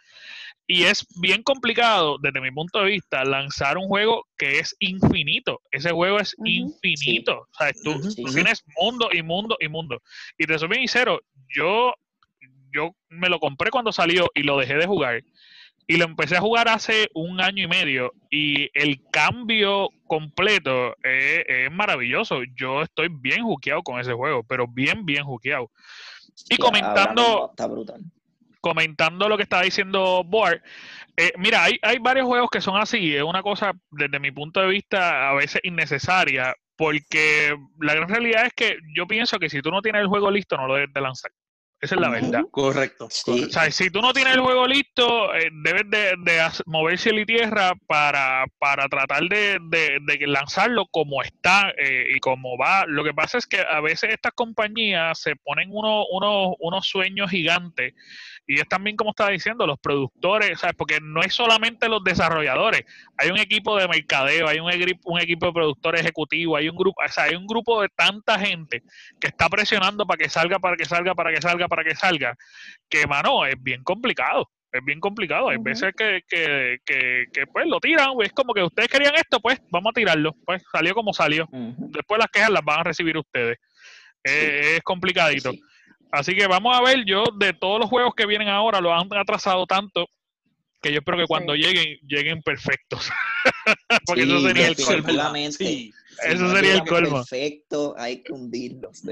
Y 0.66 0.84
es 0.84 1.06
bien 1.20 1.42
complicado, 1.42 2.16
desde 2.18 2.40
mi 2.40 2.50
punto 2.50 2.78
de 2.78 2.86
vista, 2.86 3.22
lanzar 3.24 3.76
un 3.76 3.86
juego 3.86 4.26
que 4.38 4.60
es 4.60 4.74
infinito. 4.78 5.60
Ese 5.70 5.90
juego 5.90 6.18
es 6.18 6.34
infinito. 6.42 7.40
O 7.40 7.48
sea, 7.58 7.70
tú, 7.84 8.00
tienes 8.32 8.64
mundo 8.80 9.10
y 9.12 9.22
mundo 9.22 9.56
y 9.60 9.68
mundo. 9.68 10.00
Y 10.38 10.46
te 10.46 10.58
soy 10.58 10.68
bien 10.68 10.80
sincero, 10.80 11.20
yo, 11.54 11.92
yo 12.72 12.96
me 13.08 13.28
lo 13.28 13.40
compré 13.40 13.70
cuando 13.70 13.92
salió 13.92 14.30
y 14.34 14.42
lo 14.42 14.58
dejé 14.58 14.76
de 14.76 14.86
jugar. 14.86 15.22
Y 15.86 15.96
lo 15.96 16.06
empecé 16.06 16.36
a 16.36 16.40
jugar 16.40 16.68
hace 16.68 17.10
un 17.14 17.40
año 17.40 17.64
y 17.64 17.68
medio. 17.68 18.12
Y 18.30 18.70
el 18.72 19.02
cambio 19.10 19.90
completo 20.06 20.96
es, 21.02 21.44
es 21.46 21.72
maravilloso. 21.72 22.40
Yo 22.56 22.82
estoy 22.82 23.08
bien 23.10 23.42
juqueado 23.42 23.82
con 23.82 24.00
ese 24.00 24.12
juego, 24.12 24.42
pero 24.44 24.66
bien, 24.66 25.04
bien 25.04 25.24
juqueado. 25.24 25.70
Y 26.48 26.56
comentando. 26.56 27.50
Está 27.50 27.66
brutal 27.66 28.02
comentando 28.64 29.28
lo 29.28 29.36
que 29.36 29.42
estaba 29.42 29.62
diciendo 29.62 30.24
Boar, 30.24 30.62
eh, 31.18 31.32
mira, 31.36 31.64
hay, 31.64 31.78
hay 31.82 31.98
varios 31.98 32.26
juegos 32.26 32.48
que 32.50 32.62
son 32.62 32.76
así, 32.76 33.14
es 33.14 33.22
una 33.22 33.42
cosa 33.42 33.72
desde 33.90 34.18
mi 34.18 34.30
punto 34.32 34.60
de 34.60 34.68
vista 34.68 35.28
a 35.28 35.34
veces 35.34 35.60
innecesaria, 35.64 36.54
porque 36.74 37.54
la 37.78 37.94
gran 37.94 38.08
realidad 38.08 38.46
es 38.46 38.54
que 38.54 38.78
yo 38.96 39.06
pienso 39.06 39.38
que 39.38 39.50
si 39.50 39.60
tú 39.60 39.70
no 39.70 39.82
tienes 39.82 40.00
el 40.00 40.08
juego 40.08 40.30
listo, 40.30 40.56
no 40.56 40.66
lo 40.66 40.74
debes 40.76 40.94
de 40.94 41.00
lanzar. 41.02 41.30
Esa 41.81 41.97
es 41.97 42.00
la 42.00 42.09
verdad. 42.09 42.43
Correcto. 42.50 43.07
O 43.07 43.50
sea, 43.50 43.71
si 43.71 43.90
tú 43.90 44.00
no 44.00 44.12
tienes 44.14 44.35
el 44.35 44.40
juego 44.40 44.66
listo, 44.66 45.35
eh, 45.35 45.50
debes 45.52 45.90
de, 45.90 46.14
de 46.19 46.40
mover 46.64 46.99
cielo 46.99 47.21
y 47.21 47.26
tierra 47.26 47.73
para, 47.87 48.47
para 48.59 48.88
tratar 48.88 49.25
de, 49.25 49.59
de, 49.61 50.26
lanzarlo 50.26 50.87
como 50.87 51.23
está 51.23 51.75
eh, 51.76 52.07
y 52.14 52.21
como 52.21 52.57
va. 52.57 52.87
Lo 52.87 53.04
que 53.04 53.12
pasa 53.12 53.37
es 53.37 53.47
que 53.47 53.59
a 53.61 53.81
veces 53.81 54.11
estas 54.11 54.33
compañías 54.33 55.21
se 55.21 55.37
ponen 55.37 55.69
uno, 55.71 56.07
uno, 56.11 56.57
unos 56.59 56.88
sueños 56.88 57.31
gigantes 57.31 57.93
y 58.46 58.60
es 58.60 58.68
también, 58.68 58.96
como 58.96 59.10
estaba 59.10 59.30
diciendo, 59.30 59.66
los 59.66 59.78
productores, 59.78 60.60
¿sabes? 60.60 60.76
Porque 60.76 60.98
no 61.00 61.22
es 61.22 61.34
solamente 61.34 61.88
los 61.88 62.04
desarrolladores, 62.04 62.84
hay 63.16 63.30
un 63.30 63.38
equipo 63.38 63.76
de 63.78 63.88
mercadeo, 63.88 64.48
hay 64.48 64.58
un, 64.58 64.70
un 65.04 65.20
equipo 65.20 65.46
de 65.46 65.52
productores 65.52 66.00
ejecutivos, 66.02 66.58
hay 66.58 66.68
un 66.68 66.76
grupo, 66.76 67.00
o 67.04 67.08
sea, 67.08 67.24
hay 67.24 67.36
un 67.36 67.46
grupo 67.46 67.80
de 67.82 67.88
tanta 67.88 68.38
gente 68.38 68.82
que 69.20 69.28
está 69.28 69.48
presionando 69.48 70.06
para 70.06 70.18
que 70.18 70.28
salga, 70.28 70.58
para 70.58 70.76
que 70.76 70.84
salga, 70.84 71.14
para 71.14 71.32
que 71.32 71.40
salga, 71.40 71.68
para 71.68 71.84
que 71.84 71.94
salga, 71.94 72.36
que, 72.88 73.06
mano, 73.06 73.46
es 73.46 73.56
bien 73.62 73.82
complicado 73.82 74.50
es 74.74 74.84
bien 74.84 74.98
complicado. 74.98 75.48
Hay 75.48 75.58
veces 75.58 75.92
que, 75.96 76.22
que, 76.28 76.78
que, 76.84 77.46
pues 77.46 77.64
lo 77.66 77.78
tiran, 77.78 78.10
es 78.22 78.32
como 78.32 78.52
que 78.52 78.62
ustedes 78.62 78.88
querían 78.88 79.14
esto, 79.14 79.40
pues 79.40 79.62
vamos 79.70 79.90
a 79.90 79.94
tirarlo. 79.94 80.34
Pues 80.44 80.64
salió 80.70 80.94
como 80.94 81.14
salió. 81.14 81.48
Después 81.52 82.18
las 82.18 82.28
quejas 82.28 82.50
las 82.50 82.64
van 82.64 82.80
a 82.80 82.82
recibir 82.82 83.16
ustedes. 83.16 83.56
es 84.24 84.80
complicadito. 84.82 85.52
Así 86.14 86.35
que 86.37 86.47
vamos 86.47 86.76
a 86.76 86.80
ver, 86.80 87.04
yo 87.04 87.25
de 87.37 87.52
todos 87.52 87.80
los 87.80 87.90
juegos 87.90 88.14
que 88.14 88.26
vienen 88.26 88.49
ahora, 88.49 88.80
lo 88.80 88.94
han 88.94 89.12
atrasado 89.14 89.66
tanto 89.66 90.06
que 90.80 90.92
yo 90.92 90.99
espero 90.99 91.16
que 91.16 91.26
cuando 91.26 91.54
lleguen, 91.54 91.99
lleguen 92.06 92.42
perfectos. 92.42 93.11
Porque 94.06 94.23
eso 94.23 94.40
sería 94.42 94.68
el 94.68 94.76
colmo. 94.76 95.09
eso 95.38 96.54
sería 96.54 96.75
el 96.75 96.85
colmo. 96.85 97.16
Perfecto, 97.16 97.94
hay 97.97 98.23
que 98.23 98.33
hundirlos. 98.33 99.02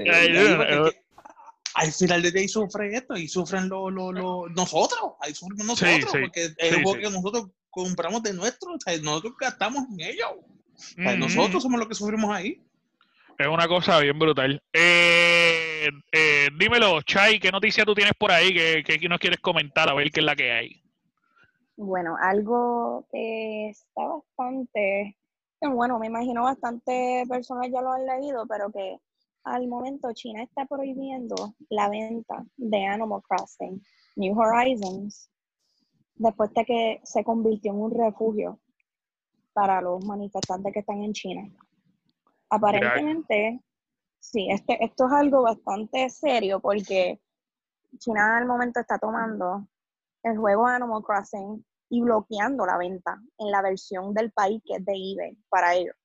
al 1.73 1.91
final 1.91 2.21
de 2.21 2.31
día 2.31 2.47
sufre 2.47 2.95
esto 2.95 3.17
y 3.17 3.27
sufren 3.27 3.67
lo, 3.67 3.89
lo, 3.89 4.11
lo, 4.11 4.47
nosotros, 4.49 5.13
ahí 5.19 5.33
sufrimos 5.33 5.65
nosotros, 5.65 6.11
porque 6.21 6.43
es 6.43 6.55
el 6.57 6.83
juego 6.83 6.99
que 6.99 7.09
nosotros 7.09 7.47
compramos 7.71 8.21
de 8.21 8.33
nuestro, 8.33 8.75
o 8.75 8.79
sea, 8.79 8.95
nosotros 8.99 9.33
gastamos 9.39 9.83
en 9.91 10.01
ellos. 10.01 10.29
nosotros 11.17 11.63
somos 11.63 11.79
los 11.79 11.89
que 11.89 11.95
sufrimos 11.95 12.33
ahí. 12.33 12.61
Es 13.37 13.47
una 13.47 13.67
cosa 13.67 13.99
bien 13.99 14.17
brutal. 14.19 14.61
Eh, 14.71 15.89
eh, 16.11 16.49
dímelo, 16.57 17.01
Chay, 17.01 17.39
¿qué 17.39 17.51
noticia 17.51 17.83
tú 17.83 17.95
tienes 17.95 18.13
por 18.17 18.31
ahí 18.31 18.53
que, 18.53 18.83
que 18.83 19.09
nos 19.09 19.19
quieres 19.19 19.39
comentar? 19.39 19.89
A 19.89 19.93
ver 19.93 20.11
qué 20.11 20.19
es 20.19 20.25
la 20.25 20.35
que 20.35 20.51
hay. 20.51 20.83
Bueno, 21.75 22.15
algo 22.21 23.07
que 23.11 23.69
está 23.69 24.05
bastante, 24.05 25.17
bueno, 25.61 25.97
me 25.97 26.07
imagino 26.07 26.43
bastante 26.43 27.23
personas 27.27 27.69
ya 27.71 27.81
lo 27.81 27.91
han 27.91 28.05
leído, 28.05 28.45
pero 28.47 28.71
que 28.71 28.99
al 29.43 29.67
momento 29.67 30.13
China 30.13 30.43
está 30.43 30.65
prohibiendo 30.65 31.35
la 31.69 31.89
venta 31.89 32.45
de 32.55 32.85
Animal 32.85 33.21
Crossing 33.27 33.81
New 34.15 34.39
Horizons 34.39 35.29
después 36.15 36.53
de 36.53 36.65
que 36.65 37.01
se 37.03 37.23
convirtió 37.23 37.71
en 37.71 37.81
un 37.81 37.91
refugio 37.91 38.59
para 39.53 39.81
los 39.81 40.05
manifestantes 40.05 40.71
que 40.71 40.79
están 40.79 41.03
en 41.03 41.13
China. 41.13 41.49
Aparentemente, 42.53 43.59
sí, 44.19 44.47
este, 44.51 44.83
esto 44.85 45.07
es 45.07 45.13
algo 45.13 45.41
bastante 45.41 46.07
serio 46.11 46.59
porque 46.59 47.19
China 47.97 48.37
al 48.37 48.45
momento 48.45 48.79
está 48.79 48.99
tomando 48.99 49.67
el 50.21 50.37
juego 50.37 50.67
Animal 50.67 51.01
Crossing 51.01 51.65
y 51.89 52.01
bloqueando 52.01 52.63
la 52.67 52.77
venta 52.77 53.19
en 53.39 53.49
la 53.49 53.63
versión 53.63 54.13
del 54.13 54.31
país 54.31 54.61
que 54.65 54.75
es 54.75 54.85
de 54.85 54.93
eBay 54.93 55.37
para 55.49 55.73
ellos. 55.73 55.95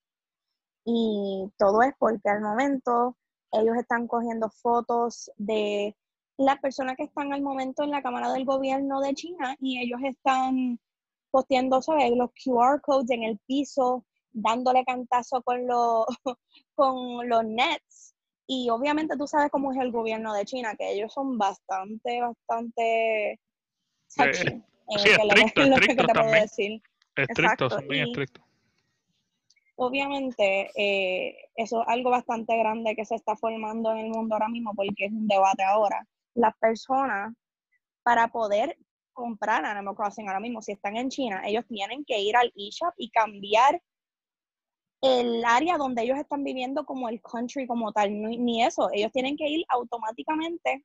Y 0.87 1.52
todo 1.59 1.83
es 1.83 1.93
porque 1.99 2.31
al 2.31 2.40
momento 2.40 3.19
ellos 3.52 3.76
están 3.76 4.07
cogiendo 4.07 4.49
fotos 4.49 5.31
de 5.37 5.95
las 6.38 6.59
personas 6.61 6.97
que 6.97 7.05
están 7.05 7.35
al 7.35 7.43
momento 7.43 7.83
en 7.83 7.90
la 7.90 8.00
Cámara 8.00 8.33
del 8.33 8.47
Gobierno 8.47 9.02
de 9.02 9.14
China 9.14 9.55
y 9.61 9.83
ellos 9.83 10.00
están 10.02 10.81
posteando, 11.31 11.83
¿sabes? 11.83 12.11
Los 12.17 12.31
QR 12.43 12.81
codes 12.81 13.11
en 13.11 13.25
el 13.25 13.38
piso 13.47 14.07
dándole 14.42 14.85
cantazo 14.85 15.42
con 15.42 15.66
los, 15.66 16.07
con 16.75 17.28
los 17.28 17.45
nets. 17.45 18.14
Y 18.47 18.71
obviamente 18.71 19.16
tú 19.16 19.26
sabes 19.26 19.50
cómo 19.50 19.73
es 19.73 19.78
el 19.78 19.92
gobierno 19.92 20.33
de 20.33 20.45
China, 20.45 20.75
que 20.76 20.92
ellos 20.92 21.12
son 21.12 21.37
bastante, 21.37 22.21
bastante... 22.21 23.33
Eh, 23.33 23.38
sí, 24.33 25.11
estricto, 25.11 25.62
estricto 25.62 26.07
también. 26.07 26.47
Estrictos, 27.14 27.73
son 27.75 27.88
bien 27.88 28.09
estrictos. 28.09 28.45
Obviamente, 29.76 30.71
eh, 30.75 31.37
eso 31.54 31.83
es 31.83 31.88
algo 31.88 32.11
bastante 32.11 32.57
grande 32.57 32.97
que 32.97 33.04
se 33.04 33.14
está 33.14 33.37
formando 33.37 33.92
en 33.92 33.99
el 33.99 34.11
mundo 34.11 34.35
ahora 34.35 34.49
mismo 34.49 34.73
porque 34.75 35.04
es 35.04 35.12
un 35.12 35.28
debate 35.28 35.62
ahora. 35.62 36.04
Las 36.35 36.57
personas, 36.59 37.33
para 38.02 38.28
poder 38.28 38.76
comprar 39.12 39.64
Animal 39.64 39.95
Crossing 39.95 40.26
ahora 40.26 40.40
mismo, 40.40 40.62
si 40.62 40.73
están 40.73 40.97
en 40.97 41.11
China, 41.11 41.42
ellos 41.45 41.64
tienen 41.68 42.04
que 42.04 42.18
ir 42.21 42.37
al 42.37 42.52
eShop 42.57 42.95
y 42.97 43.11
cambiar 43.11 43.80
el 45.00 45.45
área 45.45 45.76
donde 45.76 46.02
ellos 46.02 46.19
están 46.19 46.43
viviendo 46.43 46.85
como 46.85 47.09
el 47.09 47.21
country 47.21 47.67
como 47.67 47.93
tal, 47.93 48.11
ni, 48.21 48.62
eso, 48.62 48.88
ellos 48.93 49.12
tienen 49.12 49.37
que 49.37 49.49
ir 49.49 49.64
automáticamente 49.69 50.85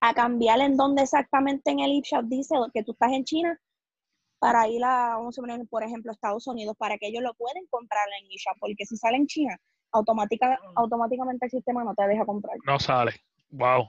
a 0.00 0.14
cambiar 0.14 0.60
en 0.60 0.76
donde 0.76 1.02
exactamente 1.02 1.70
en 1.70 1.80
el 1.80 2.00
eShop 2.00 2.24
dice 2.24 2.54
que 2.72 2.82
tú 2.82 2.92
estás 2.92 3.12
en 3.12 3.24
China 3.24 3.60
para 4.38 4.68
ir 4.68 4.84
a, 4.84 5.16
vamos 5.16 5.38
a 5.38 5.42
poner, 5.42 5.66
por 5.68 5.82
ejemplo, 5.82 6.12
Estados 6.12 6.46
Unidos, 6.46 6.76
para 6.78 6.98
que 6.98 7.08
ellos 7.08 7.22
lo 7.22 7.34
puedan 7.34 7.66
comprar 7.70 8.06
en 8.20 8.26
eShop, 8.30 8.58
porque 8.60 8.84
si 8.84 8.96
sale 8.96 9.16
en 9.16 9.26
China, 9.26 9.56
automática, 9.92 10.58
automáticamente 10.74 11.46
el 11.46 11.50
sistema 11.50 11.84
no 11.84 11.94
te 11.94 12.06
deja 12.06 12.24
comprar. 12.24 12.56
No 12.66 12.78
sale. 12.78 13.12
Wow. 13.50 13.88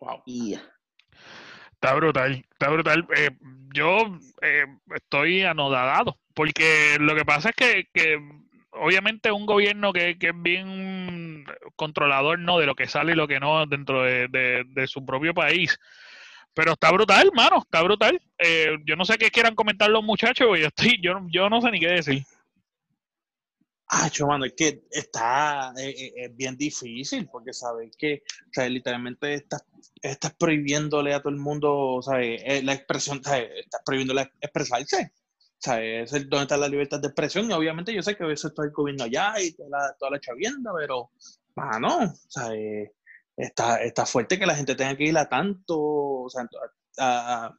Wow. 0.00 0.22
Está 1.80 1.94
brutal, 1.94 2.44
está 2.50 2.68
brutal. 2.70 3.06
Eh, 3.16 3.30
yo 3.74 4.18
eh, 4.42 4.64
estoy 4.94 5.42
anodadado, 5.42 6.18
porque 6.34 6.96
lo 6.98 7.14
que 7.14 7.24
pasa 7.24 7.50
es 7.50 7.54
que, 7.54 7.88
que 7.92 8.18
obviamente 8.72 9.30
un 9.30 9.46
gobierno 9.46 9.92
que, 9.92 10.18
que, 10.18 10.28
es 10.28 10.42
bien 10.42 11.44
controlador 11.76 12.38
no 12.38 12.58
de 12.58 12.66
lo 12.66 12.74
que 12.74 12.88
sale 12.88 13.12
y 13.12 13.14
lo 13.14 13.28
que 13.28 13.40
no 13.40 13.66
dentro 13.66 14.02
de, 14.02 14.28
de, 14.28 14.86
su 14.86 15.04
propio 15.04 15.34
país. 15.34 15.78
Pero 16.54 16.72
está 16.72 16.90
brutal, 16.90 17.26
hermano, 17.26 17.58
está 17.58 17.82
brutal. 17.82 18.18
Eh, 18.38 18.78
yo 18.86 18.96
no 18.96 19.04
sé 19.04 19.18
qué 19.18 19.30
quieran 19.30 19.54
comentar 19.54 19.90
los 19.90 20.02
muchachos, 20.02 20.58
yo 20.58 20.66
estoy, 20.66 20.98
yo, 21.02 21.20
yo 21.28 21.50
no 21.50 21.60
sé 21.60 21.70
ni 21.70 21.80
qué 21.80 21.88
decir. 21.88 22.22
Ah, 23.88 24.10
mano, 24.26 24.44
es 24.44 24.54
que 24.54 24.82
está 24.90 25.72
eh, 25.78 26.12
eh, 26.16 26.28
bien 26.34 26.56
difícil 26.56 27.28
porque 27.30 27.52
sabes 27.52 27.96
que, 27.96 28.22
o 28.24 28.52
sea, 28.52 28.68
literalmente 28.68 29.34
estás, 29.34 29.64
estás 30.02 30.34
prohibiéndole 30.34 31.14
a 31.14 31.20
todo 31.20 31.30
el 31.30 31.38
mundo, 31.38 32.00
¿sabes? 32.02 32.42
Eh, 32.44 32.62
la 32.64 32.72
expresión, 32.74 33.22
¿sabes? 33.22 33.48
Estás 33.64 33.82
prohibiéndole 33.84 34.30
expresarse. 34.40 35.12
¿Sabes? 35.58 36.12
Es 36.12 36.28
donde 36.28 36.42
está 36.42 36.56
la 36.56 36.68
libertad 36.68 37.00
de 37.00 37.08
expresión 37.08 37.50
y 37.50 37.54
obviamente 37.54 37.94
yo 37.94 38.02
sé 38.02 38.16
que 38.16 38.24
a 38.24 38.26
veces 38.26 38.50
está 38.50 38.62
el 38.64 39.02
allá 39.02 39.40
y 39.40 39.52
toda 39.52 39.68
la, 39.70 39.96
toda 39.98 40.10
la 40.12 40.20
chavienda, 40.20 40.70
pero, 40.76 41.10
mano, 41.54 42.12
¿sabes? 42.28 42.90
Está, 43.36 43.82
está 43.82 44.04
fuerte 44.04 44.38
que 44.38 44.46
la 44.46 44.56
gente 44.56 44.74
tenga 44.74 44.96
que 44.96 45.04
ir 45.04 45.16
a 45.16 45.28
tanto, 45.28 45.78
o 45.78 46.28
sea, 46.28 46.46
a, 46.98 47.56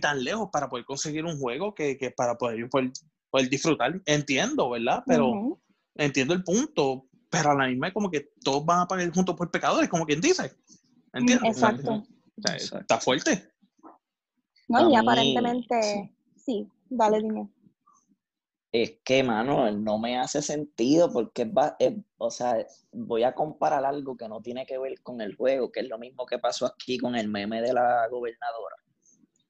tan 0.00 0.22
lejos 0.22 0.48
para 0.52 0.68
poder 0.68 0.84
conseguir 0.84 1.24
un 1.24 1.38
juego 1.38 1.74
que, 1.74 1.96
que 1.96 2.10
para 2.10 2.36
poder, 2.36 2.68
poder 2.68 2.92
poder 3.32 3.48
disfrutar. 3.48 4.00
Entiendo, 4.04 4.70
¿verdad? 4.70 5.02
Pero 5.06 5.58
entiendo 5.94 6.34
el 6.34 6.44
punto, 6.44 7.06
pero 7.30 7.50
a 7.50 7.54
la 7.54 7.66
misma 7.66 7.88
es 7.88 7.94
como 7.94 8.10
que 8.10 8.30
todos 8.44 8.64
van 8.64 8.80
a 8.80 8.86
pagar 8.86 9.10
juntos 9.10 9.34
por 9.34 9.50
pecadores, 9.50 9.88
como 9.88 10.04
quien 10.04 10.20
dice. 10.20 10.54
¿Entiendes? 11.14 11.56
Exacto. 11.56 12.04
está 12.44 13.00
fuerte. 13.00 13.50
No, 14.68 14.90
y 14.90 14.94
aparentemente, 14.94 16.14
sí. 16.36 16.68
Dale, 16.88 17.20
dime. 17.20 17.48
Es 18.70 18.98
que, 19.04 19.22
mano, 19.22 19.70
no 19.70 19.98
me 19.98 20.18
hace 20.18 20.40
sentido 20.40 21.12
porque 21.12 21.44
va, 21.44 21.76
o 22.18 22.30
sea, 22.30 22.66
voy 22.92 23.22
a 23.22 23.34
comparar 23.34 23.84
algo 23.84 24.16
que 24.16 24.28
no 24.28 24.40
tiene 24.40 24.64
que 24.66 24.78
ver 24.78 25.00
con 25.02 25.20
el 25.20 25.36
juego, 25.36 25.72
que 25.72 25.80
es 25.80 25.88
lo 25.88 25.98
mismo 25.98 26.24
que 26.26 26.38
pasó 26.38 26.66
aquí 26.66 26.98
con 26.98 27.16
el 27.16 27.28
meme 27.28 27.60
de 27.60 27.72
la 27.72 28.08
gobernadora. 28.10 28.76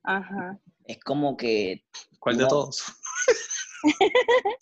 Ajá. 0.05 0.59
Es 0.85 0.99
como 1.01 1.37
que... 1.37 1.85
¿Cuál 2.19 2.39
de 2.39 2.47
todos? 2.47 2.83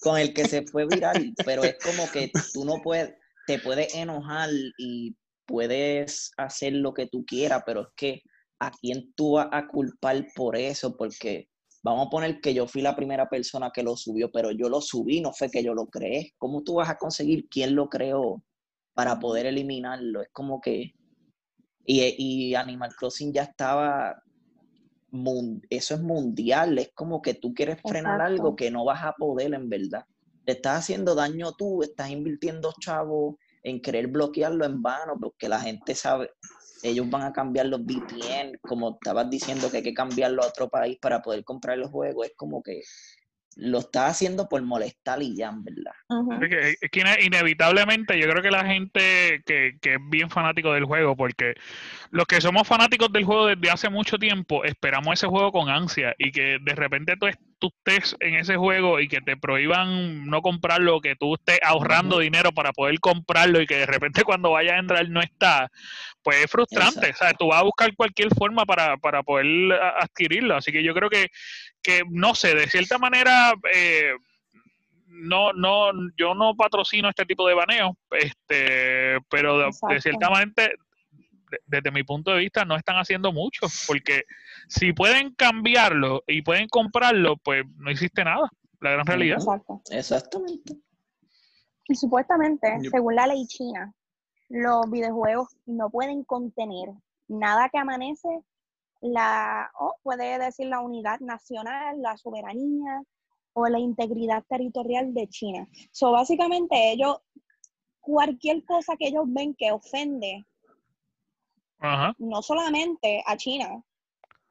Con 0.00 0.19
el 0.19 0.33
que 0.35 0.47
se 0.47 0.62
fue 0.67 0.87
viral, 0.87 1.35
pero 1.45 1.65
es 1.65 1.77
como 1.83 2.11
que 2.11 2.31
tú 2.53 2.65
no 2.65 2.81
puedes, 2.83 3.15
te 3.47 3.59
puedes 3.59 3.95
enojar 3.95 4.50
y 4.79 5.17
puedes 5.47 6.33
hacer 6.37 6.75
lo 6.75 6.95
que 6.95 7.07
tú 7.07 7.25
quieras, 7.25 7.62
pero 7.67 7.83
es 7.83 7.89
que 7.97 8.23
a 8.61 8.71
quién 8.71 9.12
tú 9.15 9.33
vas 9.33 9.49
a 9.50 9.67
culpar 9.67 10.27
por 10.35 10.57
eso, 10.57 10.97
porque 10.97 11.49
vamos 11.83 12.07
a 12.07 12.11
poner 12.11 12.41
que 12.41 12.55
yo 12.55 12.67
fui 12.67 12.83
la 12.83 12.95
primera 12.95 13.29
persona 13.29 13.71
que 13.75 13.83
lo 13.83 13.97
subió, 13.97 14.31
pero 14.31 14.50
yo 14.50 14.69
lo 14.69 14.81
subí, 14.81 15.21
no 15.21 15.33
fue 15.33 15.50
que 15.50 15.65
yo 15.65 15.75
lo 15.75 15.87
creé. 15.87 16.35
¿Cómo 16.39 16.62
tú 16.62 16.75
vas 16.75 16.91
a 16.91 16.99
conseguir 16.99 17.49
quién 17.49 17.75
lo 17.75 17.89
creó 17.89 18.43
para 18.95 19.19
poder 19.19 19.47
eliminarlo? 19.47 20.23
Es 20.23 20.29
como 20.33 20.61
que... 20.61 20.95
Y, 21.85 22.55
Animal 22.55 22.95
Crossing 22.95 23.33
ya 23.33 23.43
estaba... 23.45 24.23
Eso 25.71 25.95
es 25.95 26.00
mundial, 26.00 26.79
es 26.79 26.93
como 26.95 27.21
que 27.21 27.35
tú 27.35 27.52
quieres 27.55 27.79
frenar 27.83 28.21
algo 28.21 28.55
que 28.55 28.71
no 28.71 28.85
vas 28.85 29.02
a 29.02 29.12
poder 29.12 29.55
en 29.55 29.69
verdad. 29.69 30.05
Te 30.45 30.52
estás 30.52 30.79
haciendo 30.79 31.14
daño 31.14 31.52
tú, 31.52 31.83
estás 31.83 32.11
invirtiendo 32.11 32.73
chavo 32.81 33.38
en 33.62 33.81
querer 33.83 34.07
bloquearlo 34.07 34.64
en 34.64 34.83
vano, 34.83 35.14
porque 35.21 35.49
la 35.49 35.61
gente 35.61 35.95
sabe, 35.95 36.31
ellos 36.83 37.09
van 37.11 37.23
a 37.23 37.33
cambiar 37.33 37.67
los 37.67 37.81
VPN, 37.85 38.59
como 38.62 38.93
estabas 38.93 39.29
diciendo 39.29 39.71
que 39.71 39.79
hay 39.79 39.83
que 39.83 39.95
cambiarlo 39.95 40.43
a 40.43 40.47
otro 40.47 40.69
país 40.69 40.99
para 41.00 41.21
poder 41.21 41.45
comprar 41.45 41.79
los 41.79 41.90
juegos, 41.90 42.26
es 42.26 42.33
como 42.37 42.62
que 42.62 42.83
lo 43.57 43.78
está 43.78 44.07
haciendo 44.07 44.49
por 44.49 44.62
molestar 44.62 45.23
y 45.23 45.37
ya, 45.37 45.52
¿verdad? 45.54 45.92
es, 46.80 46.90
que, 46.90 47.02
inevitablemente 47.23 48.19
yo 48.19 48.28
creo 48.28 48.42
que 48.42 48.50
la 48.50 48.64
gente 48.64 49.42
que, 49.45 49.76
que, 49.80 49.95
es 49.95 50.00
bien 50.09 50.30
fanático 50.30 50.73
del 50.73 50.85
juego, 50.85 51.16
porque 51.16 51.54
los 52.11 52.26
que 52.26 52.40
somos 52.40 52.66
fanáticos 52.66 53.12
del 53.12 53.25
juego 53.25 53.47
desde 53.47 53.71
hace 53.71 53.90
mucho 53.90 54.19
tiempo, 54.19 54.64
esperamos 54.64 55.14
ese 55.14 55.26
juego 55.26 55.52
con 55.52 55.69
ansia 55.69 56.14
y 56.19 56.33
que 56.33 56.59
de 56.61 56.75
repente 56.75 57.16
tú, 57.16 57.26
tú 57.61 57.71
estés 57.85 58.17
en 58.19 58.35
ese 58.35 58.57
juego 58.57 58.99
y 58.99 59.07
que 59.07 59.21
te 59.21 59.37
prohíban 59.37 60.26
no 60.26 60.43
comprarlo, 60.43 61.00
que 61.00 61.14
tú 61.14 61.35
estés 61.35 61.61
ahorrando 61.62 62.19
dinero 62.19 62.50
para 62.52 62.73
poder 62.73 62.99
comprarlo 62.99 63.61
y 63.61 63.67
que 63.67 63.76
de 63.76 63.87
repente 63.87 64.25
cuando 64.25 64.50
vayas 64.50 64.75
a 64.75 64.79
entrar 64.79 65.09
no 65.09 65.21
está, 65.21 65.71
pues 66.23 66.45
es 66.45 66.50
frustrante. 66.50 67.11
O 67.11 67.17
sea, 67.17 67.33
tú 67.35 67.49
vas 67.49 67.61
a 67.61 67.64
buscar 67.64 67.95
cualquier 67.95 68.35
forma 68.35 68.64
para, 68.64 68.97
para 68.97 69.23
poder 69.23 69.47
adquirirlo. 70.00 70.57
Así 70.57 70.73
que 70.73 70.83
yo 70.83 70.95
creo 70.95 71.11
que, 71.11 71.29
que 71.83 72.02
no 72.11 72.35
sé, 72.35 72.55
de 72.57 72.69
cierta 72.69 72.99
manera... 72.99 73.55
Eh, 73.73 74.14
no, 75.12 75.52
no, 75.52 75.90
yo 76.17 76.35
no 76.35 76.55
patrocino 76.55 77.09
este 77.09 77.26
tipo 77.26 77.47
de 77.47 77.52
baneo, 77.52 77.97
este, 78.12 79.19
pero 79.29 79.59
de, 79.59 79.71
de 79.90 80.00
cierta 80.00 80.31
manera, 80.31 80.71
desde 81.66 81.90
mi 81.90 82.02
punto 82.02 82.30
de 82.30 82.38
vista, 82.38 82.64
no 82.64 82.76
están 82.76 82.97
haciendo 82.97 83.33
mucho, 83.33 83.66
porque 83.87 84.25
si 84.69 84.92
pueden 84.92 85.35
cambiarlo 85.35 86.23
y 86.26 86.42
pueden 86.42 86.69
comprarlo, 86.69 87.37
pues 87.38 87.64
no 87.76 87.90
existe 87.90 88.25
nada, 88.25 88.50
la 88.80 88.90
gran 88.92 89.07
realidad. 89.07 89.38
Exacto. 89.38 89.83
Exactamente. 89.90 90.76
Y 91.88 91.95
supuestamente, 91.95 92.78
según 92.90 93.16
la 93.16 93.26
ley 93.26 93.47
china, 93.47 93.92
los 94.49 94.90
videojuegos 94.90 95.49
no 95.66 95.90
pueden 95.90 96.25
contener 96.25 96.90
nada 97.28 97.69
que 97.69 97.78
amanece 97.78 98.28
la, 99.00 99.71
o 99.78 99.97
puede 100.02 100.38
decir 100.38 100.66
la 100.66 100.80
unidad 100.80 101.21
nacional, 101.21 102.00
la 102.00 102.16
soberanía 102.16 103.02
o 103.52 103.66
la 103.66 103.78
integridad 103.78 104.45
territorial 104.49 105.13
de 105.15 105.28
China. 105.28 105.69
So, 105.91 106.13
básicamente 106.13 106.93
ellos, 106.93 107.19
cualquier 108.00 108.65
cosa 108.65 108.97
que 108.97 109.08
ellos 109.08 109.25
ven 109.26 109.54
que 109.54 109.73
ofende 109.73 110.47
no 112.19 112.43
solamente 112.43 113.23
a 113.26 113.36
China, 113.36 113.82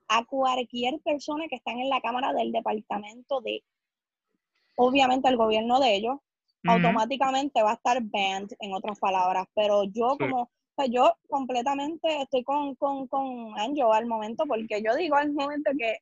a 0.07 0.25
cualquier 0.25 0.99
persona 1.01 1.47
que 1.47 1.55
está 1.55 1.71
en 1.71 1.89
la 1.89 2.01
Cámara 2.01 2.33
del 2.33 2.51
Departamento 2.51 3.41
de, 3.41 3.63
obviamente, 4.75 5.29
el 5.29 5.37
gobierno 5.37 5.79
de 5.79 5.95
ellos, 5.95 6.17
automáticamente 6.67 7.61
va 7.61 7.71
a 7.71 7.75
estar 7.75 8.01
banned, 8.01 8.51
en 8.59 8.73
otras 8.73 8.99
palabras. 8.99 9.47
Pero 9.55 9.83
yo 9.85 10.17
como, 10.17 10.49
pues 10.75 10.89
yo 10.91 11.13
completamente 11.29 12.21
estoy 12.21 12.43
con, 12.43 12.75
con, 12.75 13.07
con 13.07 13.57
Anjo 13.59 13.93
al 13.93 14.07
momento, 14.07 14.45
porque 14.45 14.81
yo 14.83 14.95
digo 14.95 15.15
al 15.15 15.31
momento 15.31 15.71
que 15.77 15.97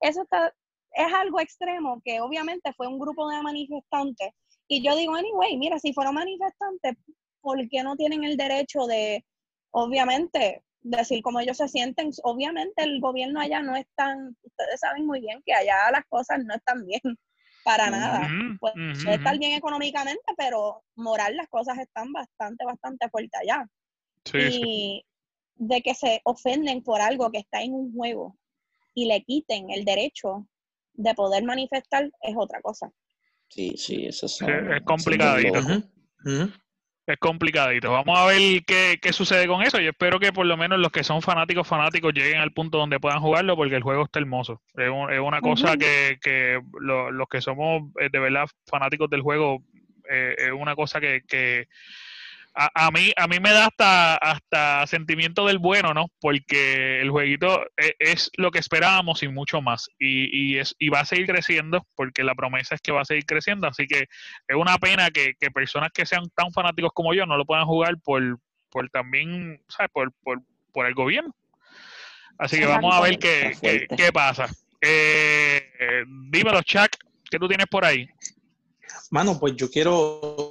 eso 0.00 0.22
está, 0.22 0.52
es 0.92 1.12
algo 1.14 1.40
extremo, 1.40 2.00
que 2.04 2.20
obviamente 2.20 2.72
fue 2.74 2.88
un 2.88 2.98
grupo 2.98 3.28
de 3.28 3.42
manifestantes. 3.42 4.32
Y 4.68 4.82
yo 4.82 4.96
digo, 4.96 5.14
anyway, 5.14 5.56
mira, 5.56 5.78
si 5.78 5.92
fueron 5.92 6.14
manifestantes, 6.14 6.96
¿por 7.40 7.68
qué 7.68 7.82
no 7.82 7.96
tienen 7.96 8.24
el 8.24 8.36
derecho 8.36 8.86
de, 8.86 9.24
obviamente, 9.70 10.62
decir 10.82 11.22
cómo 11.22 11.40
ellos 11.40 11.56
se 11.56 11.68
sienten. 11.68 12.10
Obviamente 12.22 12.82
el 12.82 13.00
gobierno 13.00 13.40
allá 13.40 13.62
no 13.62 13.76
es 13.76 13.86
tan, 13.94 14.36
ustedes 14.42 14.80
saben 14.80 15.06
muy 15.06 15.20
bien 15.20 15.42
que 15.44 15.54
allá 15.54 15.90
las 15.90 16.04
cosas 16.08 16.44
no 16.44 16.54
están 16.54 16.84
bien 16.84 17.00
para 17.64 17.90
nada. 17.90 18.28
Puede 18.60 19.16
estar 19.16 19.38
bien 19.38 19.52
económicamente, 19.52 20.34
pero 20.36 20.82
moral 20.96 21.36
las 21.36 21.48
cosas 21.48 21.78
están 21.78 22.12
bastante, 22.12 22.64
bastante 22.64 23.08
fuertes 23.08 23.40
allá. 23.40 23.66
y 24.34 25.04
de 25.54 25.80
que 25.82 25.94
se 25.94 26.20
ofenden 26.24 26.82
por 26.82 27.00
algo 27.00 27.30
que 27.30 27.38
está 27.38 27.62
en 27.62 27.74
un 27.74 27.92
juego 27.94 28.36
y 28.94 29.06
le 29.06 29.22
quiten 29.22 29.70
el 29.70 29.84
derecho 29.84 30.48
de 30.94 31.14
poder 31.14 31.44
manifestar 31.44 32.10
es 32.20 32.34
otra 32.36 32.60
cosa. 32.60 32.90
Sí, 33.48 33.74
sí, 33.76 34.06
eso 34.06 34.26
es, 34.26 34.40
es 34.42 34.82
complicadito 34.84 35.60
es 37.12 37.18
complicadito. 37.18 37.92
Vamos 37.92 38.18
a 38.18 38.26
ver 38.26 38.62
qué, 38.64 38.98
qué, 39.00 39.12
sucede 39.12 39.46
con 39.46 39.62
eso. 39.62 39.80
Yo 39.80 39.90
espero 39.90 40.18
que 40.18 40.32
por 40.32 40.46
lo 40.46 40.56
menos 40.56 40.78
los 40.78 40.90
que 40.90 41.04
son 41.04 41.22
fanáticos 41.22 41.66
fanáticos 41.66 42.12
lleguen 42.12 42.40
al 42.40 42.52
punto 42.52 42.78
donde 42.78 43.00
puedan 43.00 43.20
jugarlo 43.20 43.56
porque 43.56 43.76
el 43.76 43.82
juego 43.82 44.04
está 44.04 44.18
hermoso. 44.18 44.60
Es, 44.74 44.90
es 45.10 45.20
una 45.20 45.40
cosa 45.40 45.76
que, 45.76 46.18
que 46.20 46.60
los 46.80 47.28
que 47.28 47.40
somos 47.40 47.82
eh, 48.00 48.08
de 48.10 48.18
verdad 48.18 48.46
fanáticos 48.66 49.08
del 49.10 49.22
juego 49.22 49.62
eh, 50.10 50.34
es 50.38 50.52
una 50.52 50.74
cosa 50.74 51.00
que, 51.00 51.22
que 51.26 51.68
a, 52.54 52.90
mí, 52.90 53.12
a 53.16 53.26
mí 53.26 53.40
me 53.40 53.50
da 53.50 53.66
hasta, 53.66 54.16
hasta 54.16 54.86
sentimiento 54.86 55.46
del 55.46 55.58
bueno, 55.58 55.94
¿no? 55.94 56.06
Porque 56.20 57.00
el 57.00 57.10
jueguito 57.10 57.64
e, 57.76 57.94
es, 57.98 58.30
lo 58.36 58.50
que 58.50 58.58
esperábamos 58.58 59.22
y 59.22 59.28
mucho 59.28 59.62
más. 59.62 59.88
Y, 59.98 60.54
y, 60.54 60.58
es, 60.58 60.74
y 60.78 60.90
va 60.90 61.00
a 61.00 61.06
seguir 61.06 61.26
creciendo, 61.26 61.86
porque 61.96 62.24
la 62.24 62.34
promesa 62.34 62.74
es 62.74 62.82
que 62.82 62.92
va 62.92 63.02
a 63.02 63.06
seguir 63.06 63.24
creciendo. 63.24 63.68
Así 63.68 63.86
que 63.86 64.00
es 64.48 64.56
una 64.56 64.76
pena 64.78 65.10
que, 65.10 65.34
personas 65.54 65.90
que 65.94 66.04
sean 66.04 66.24
tan 66.34 66.52
fanáticos 66.52 66.90
como 66.94 67.14
yo 67.14 67.24
no 67.24 67.36
lo 67.36 67.46
puedan 67.46 67.64
jugar 67.64 67.94
por, 68.04 68.38
por 68.70 68.88
también, 68.90 69.62
¿sabes? 69.68 69.90
Por, 69.92 70.12
por, 70.22 70.42
por 70.72 70.86
el 70.86 70.94
gobierno. 70.94 71.34
Así 72.38 72.58
que 72.58 72.66
vamos 72.66 72.94
a 72.94 73.00
ver 73.00 73.18
qué, 73.18 73.86
qué, 73.96 74.12
pasa. 74.12 74.48
Eh, 74.80 76.04
dímelo, 76.30 76.60
Chuck, 76.62 76.90
¿qué 77.30 77.38
tú 77.38 77.48
tienes 77.48 77.66
por 77.66 77.84
ahí? 77.84 78.08
Mano, 79.10 79.38
pues 79.38 79.54
yo 79.56 79.70
quiero 79.70 80.41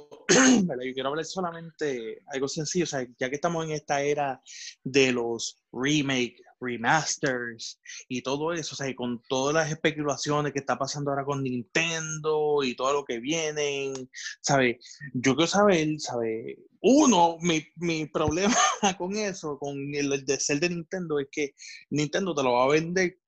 yo 0.60 0.94
quiero 0.94 1.08
hablar 1.08 1.24
solamente 1.24 2.22
algo 2.26 2.48
sencillo, 2.48 2.84
o 2.84 2.88
sea, 2.88 3.06
ya 3.18 3.28
que 3.28 3.36
estamos 3.36 3.64
en 3.64 3.72
esta 3.72 4.02
era 4.02 4.42
de 4.84 5.12
los 5.12 5.62
remake, 5.72 6.42
remasters 6.60 7.80
y 8.08 8.22
todo 8.22 8.52
eso, 8.52 8.74
o 8.74 8.76
sea, 8.76 8.88
y 8.88 8.94
con 8.94 9.20
todas 9.28 9.54
las 9.54 9.70
especulaciones 9.70 10.52
que 10.52 10.60
está 10.60 10.78
pasando 10.78 11.10
ahora 11.10 11.24
con 11.24 11.42
Nintendo 11.42 12.62
y 12.62 12.74
todo 12.74 12.92
lo 12.92 13.04
que 13.04 13.18
vienen, 13.18 14.08
¿sabes? 14.40 14.76
Yo 15.12 15.34
quiero 15.34 15.48
saber, 15.48 15.88
¿sabes? 15.98 16.56
Uno, 16.80 17.36
mi, 17.40 17.64
mi 17.76 18.06
problema 18.06 18.54
con 18.98 19.16
eso, 19.16 19.58
con 19.58 19.76
el, 19.94 20.24
de 20.24 20.40
ser 20.40 20.60
de 20.60 20.70
Nintendo, 20.70 21.18
es 21.18 21.28
que 21.30 21.54
Nintendo 21.90 22.34
te 22.34 22.42
lo 22.42 22.52
va 22.52 22.64
a 22.64 22.68
vender 22.68 23.18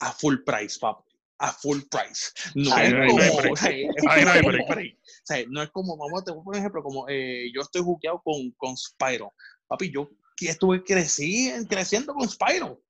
a 0.00 0.12
full 0.12 0.38
price, 0.44 0.78
papi 0.80 1.11
a 1.42 1.52
full 1.52 1.80
price. 1.90 2.30
No 2.54 2.76
es 2.78 2.94
como, 3.10 3.18
no 5.50 5.62
es 5.62 5.70
como, 5.70 5.96
vamos 5.96 6.22
a 6.22 6.24
tener 6.24 6.42
por 6.42 6.56
ejemplo, 6.56 6.82
como 6.82 7.08
eh, 7.08 7.50
yo 7.52 7.60
estoy 7.62 7.82
jugueado 7.82 8.22
con, 8.24 8.52
con 8.52 8.76
Spyro. 8.76 9.32
Papi, 9.66 9.92
yo 9.92 10.08
estuve 10.40 10.84
crecí, 10.84 11.52
creciendo 11.68 12.14
con 12.14 12.28
Spyro. 12.28 12.80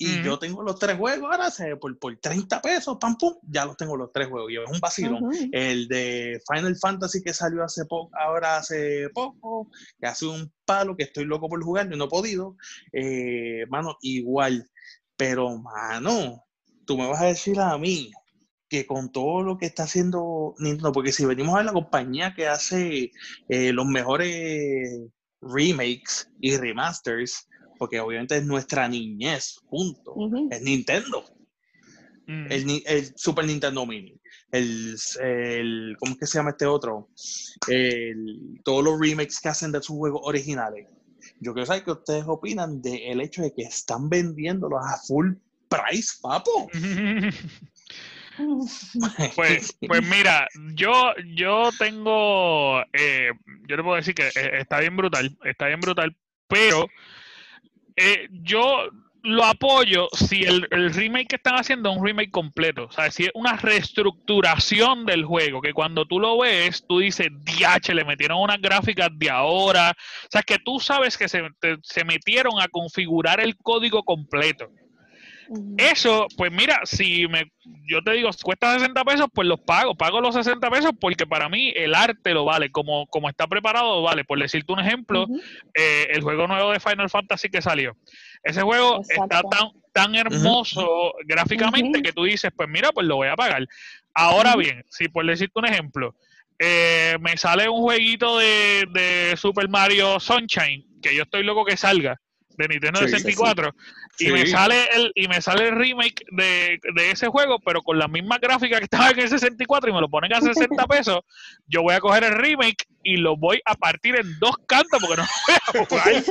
Y 0.00 0.22
yo 0.22 0.38
tengo 0.38 0.62
los 0.62 0.78
tres 0.78 0.96
juegos 0.96 1.28
ahora, 1.28 1.50
por, 1.80 1.98
por 1.98 2.16
30 2.16 2.62
pesos, 2.62 2.98
pam, 3.00 3.16
pum, 3.18 3.34
ya 3.42 3.64
los 3.64 3.76
tengo 3.76 3.96
los 3.96 4.12
tres 4.12 4.28
juegos. 4.28 4.52
Y 4.52 4.56
es 4.56 4.70
un 4.70 4.78
vacilo. 4.78 5.18
El 5.50 5.88
de 5.88 6.40
Final 6.48 6.76
Fantasy 6.76 7.20
que 7.20 7.34
salió 7.34 7.64
hace 7.64 7.84
poco, 7.84 8.16
ahora 8.16 8.58
hace 8.58 9.08
poco, 9.12 9.68
que 9.98 10.06
hace 10.06 10.26
un 10.26 10.52
palo 10.64 10.96
que 10.96 11.02
estoy 11.02 11.24
loco 11.24 11.48
por 11.48 11.60
jugar, 11.64 11.92
y 11.92 11.96
no 11.96 12.04
he 12.04 12.08
podido. 12.08 12.56
Eh, 12.92 13.66
mano, 13.70 13.96
igual. 14.02 14.70
Pero, 15.16 15.58
mano, 15.58 16.44
tú 16.88 16.96
me 16.96 17.06
vas 17.06 17.20
a 17.20 17.26
decir 17.26 17.60
a 17.60 17.76
mí 17.76 18.10
que 18.68 18.86
con 18.86 19.12
todo 19.12 19.42
lo 19.42 19.58
que 19.58 19.66
está 19.66 19.82
haciendo 19.82 20.54
Nintendo, 20.58 20.90
porque 20.90 21.12
si 21.12 21.26
venimos 21.26 21.54
a 21.54 21.58
ver 21.58 21.66
la 21.66 21.72
compañía 21.72 22.34
que 22.34 22.48
hace 22.48 23.12
eh, 23.48 23.72
los 23.74 23.86
mejores 23.86 24.98
remakes 25.42 26.30
y 26.40 26.56
remasters, 26.56 27.46
porque 27.78 28.00
obviamente 28.00 28.38
es 28.38 28.44
nuestra 28.46 28.88
niñez, 28.88 29.58
punto, 29.68 30.14
es 30.50 30.62
Nintendo. 30.62 31.24
Mm. 32.26 32.46
El, 32.50 33.12
Super 33.16 33.44
Nintendo 33.44 33.86
Mini. 33.86 34.18
El, 34.50 34.96
el, 35.20 35.96
¿Cómo 35.98 36.12
es 36.12 36.18
que 36.18 36.26
se 36.26 36.38
llama 36.38 36.50
este 36.50 36.66
otro? 36.66 37.10
El, 37.68 38.60
todos 38.64 38.82
los 38.82 38.98
remakes 38.98 39.40
que 39.40 39.48
hacen 39.48 39.72
de 39.72 39.82
sus 39.82 39.96
juegos 39.96 40.22
originales. 40.24 40.88
Yo 41.40 41.52
quiero 41.52 41.66
saber 41.66 41.84
qué 41.84 41.92
ustedes 41.92 42.24
opinan 42.26 42.80
del 42.80 43.20
hecho 43.20 43.42
de 43.42 43.52
que 43.52 43.62
están 43.62 44.08
vendiéndolos 44.08 44.80
a 44.82 44.96
full 45.06 45.34
price, 45.68 46.18
papo. 46.20 46.68
Pues, 49.34 49.76
pues 49.86 50.02
mira, 50.06 50.46
yo, 50.74 51.12
yo 51.34 51.70
tengo, 51.76 52.80
eh, 52.92 53.30
yo 53.66 53.76
le 53.76 53.82
puedo 53.82 53.96
decir 53.96 54.14
que 54.14 54.28
eh, 54.28 54.60
está 54.60 54.78
bien 54.78 54.96
brutal, 54.96 55.36
está 55.44 55.66
bien 55.66 55.80
brutal, 55.80 56.16
pero 56.46 56.86
eh, 57.96 58.28
yo 58.30 58.90
lo 59.24 59.44
apoyo 59.44 60.08
si 60.12 60.44
el, 60.44 60.62
remake 60.70 61.28
que 61.28 61.36
están 61.36 61.56
haciendo 61.56 61.90
es 61.90 61.96
un 61.96 62.06
remake 62.06 62.30
completo. 62.30 62.84
O 62.84 62.92
sea, 62.92 63.10
si 63.10 63.24
es 63.24 63.30
una 63.34 63.56
reestructuración 63.56 65.04
del 65.04 65.24
juego, 65.24 65.60
que 65.60 65.72
cuando 65.72 66.06
tú 66.06 66.20
lo 66.20 66.38
ves, 66.38 66.84
tú 66.86 67.00
dices, 67.00 67.26
DH, 67.30 67.92
le 67.92 68.04
metieron 68.04 68.40
unas 68.40 68.60
gráficas 68.60 69.08
de 69.12 69.30
ahora. 69.30 69.90
O 69.90 70.28
sea, 70.30 70.42
que 70.42 70.58
tú 70.58 70.78
sabes 70.78 71.18
que 71.18 71.28
se, 71.28 71.42
se 71.82 72.04
metieron 72.04 72.60
a 72.60 72.68
configurar 72.68 73.40
el 73.40 73.56
código 73.56 74.04
completo. 74.04 74.70
Eso, 75.78 76.26
pues 76.36 76.52
mira, 76.52 76.80
si 76.84 77.26
me, 77.26 77.50
yo 77.86 78.02
te 78.02 78.12
digo, 78.12 78.30
cuesta 78.42 78.74
60 78.74 79.04
pesos, 79.04 79.26
pues 79.32 79.48
los 79.48 79.60
pago. 79.60 79.94
Pago 79.94 80.20
los 80.20 80.34
60 80.34 80.70
pesos 80.70 80.92
porque 81.00 81.26
para 81.26 81.48
mí 81.48 81.72
el 81.74 81.94
arte 81.94 82.34
lo 82.34 82.44
vale. 82.44 82.70
Como, 82.70 83.06
como 83.06 83.28
está 83.28 83.46
preparado, 83.46 84.02
vale. 84.02 84.24
Por 84.24 84.38
decirte 84.38 84.72
un 84.72 84.80
ejemplo, 84.80 85.26
eh, 85.74 86.08
el 86.10 86.22
juego 86.22 86.46
nuevo 86.46 86.72
de 86.72 86.80
Final 86.80 87.08
Fantasy 87.08 87.48
que 87.48 87.62
salió. 87.62 87.96
Ese 88.42 88.62
juego 88.62 89.00
está 89.08 89.40
tan, 89.42 89.70
tan 89.92 90.14
hermoso 90.14 91.14
gráficamente 91.24 92.02
que 92.02 92.12
tú 92.12 92.24
dices, 92.24 92.50
pues 92.54 92.68
mira, 92.68 92.92
pues 92.92 93.06
lo 93.06 93.16
voy 93.16 93.28
a 93.28 93.36
pagar. 93.36 93.66
Ahora 94.14 94.54
bien, 94.54 94.84
si 94.90 95.08
por 95.08 95.24
decirte 95.26 95.58
un 95.58 95.66
ejemplo, 95.66 96.14
eh, 96.58 97.16
me 97.20 97.36
sale 97.36 97.68
un 97.68 97.80
jueguito 97.80 98.38
de, 98.38 98.86
de 98.92 99.36
Super 99.36 99.68
Mario 99.68 100.20
Sunshine, 100.20 100.84
que 101.00 101.14
yo 101.14 101.22
estoy 101.22 101.42
loco 101.42 101.64
que 101.64 101.76
salga, 101.76 102.20
de 102.56 102.68
Nintendo 102.68 103.00
64 103.06 103.72
y 104.18 104.30
me 104.30 104.46
sale 104.46 104.76
el 104.94 105.12
y 105.14 105.28
me 105.28 105.40
sale 105.40 105.68
el 105.68 105.76
remake 105.76 106.24
de, 106.30 106.78
ese 107.10 107.28
juego 107.28 107.58
pero 107.64 107.82
con 107.82 107.98
la 107.98 108.08
misma 108.08 108.38
gráfica 108.38 108.78
que 108.78 108.84
estaba 108.84 109.10
en 109.10 109.20
el 109.20 109.28
64 109.28 109.90
y 109.90 109.92
me 109.92 110.00
lo 110.00 110.08
ponen 110.08 110.32
a 110.32 110.40
60 110.40 110.86
pesos 110.88 111.20
yo 111.66 111.82
voy 111.82 111.94
a 111.94 112.00
coger 112.00 112.24
el 112.24 112.34
remake 112.34 112.86
y 113.02 113.16
lo 113.16 113.36
voy 113.36 113.60
a 113.64 113.74
partir 113.74 114.16
en 114.16 114.38
dos 114.38 114.56
cantos 114.66 115.00
porque 115.00 115.22
no 115.22 115.28
voy 115.46 115.56
a 115.56 115.86
jugar. 115.86 116.24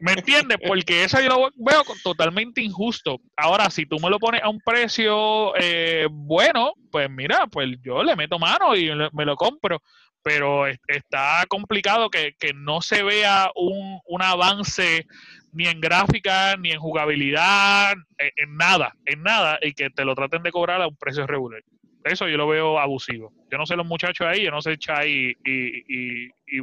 ¿me 0.00 0.12
entiendes? 0.12 0.58
porque 0.66 1.04
eso 1.04 1.20
yo 1.20 1.28
lo 1.28 1.50
veo 1.56 1.82
totalmente 2.02 2.60
injusto. 2.60 3.20
Ahora 3.36 3.70
si 3.70 3.86
tú 3.86 3.98
me 3.98 4.10
lo 4.10 4.18
pones 4.18 4.42
a 4.42 4.48
un 4.48 4.60
precio 4.60 5.56
eh, 5.56 6.06
bueno 6.10 6.74
pues 6.90 7.10
mira 7.10 7.46
pues 7.48 7.70
yo 7.82 8.02
le 8.02 8.16
meto 8.16 8.38
mano 8.38 8.76
y 8.76 8.90
me 9.12 9.24
lo 9.24 9.36
compro. 9.36 9.82
Pero 10.22 10.66
está 10.66 11.44
complicado 11.48 12.08
que, 12.08 12.34
no 12.54 12.80
se 12.80 13.02
vea 13.02 13.50
un, 13.56 14.00
un, 14.06 14.22
avance 14.22 15.06
ni 15.54 15.66
en 15.66 15.80
gráfica, 15.80 16.56
ni 16.56 16.72
en 16.72 16.80
jugabilidad, 16.80 17.94
en, 18.18 18.56
nada, 18.56 18.92
en 19.06 19.22
nada, 19.22 19.58
y 19.62 19.72
que 19.72 19.88
te 19.88 20.04
lo 20.04 20.14
traten 20.14 20.42
de 20.42 20.50
cobrar 20.50 20.82
a 20.82 20.88
un 20.88 20.96
precio 20.96 21.26
regular. 21.26 21.62
Eso 22.02 22.28
yo 22.28 22.36
lo 22.36 22.48
veo 22.48 22.78
abusivo. 22.78 23.32
Yo 23.50 23.56
no 23.56 23.64
sé 23.64 23.76
los 23.76 23.86
muchachos 23.86 24.26
ahí, 24.26 24.42
yo 24.42 24.50
no 24.50 24.60
sé 24.60 24.76
Chai 24.76 25.10
y, 25.10 25.30
y, 25.44 26.30
y, 26.46 26.60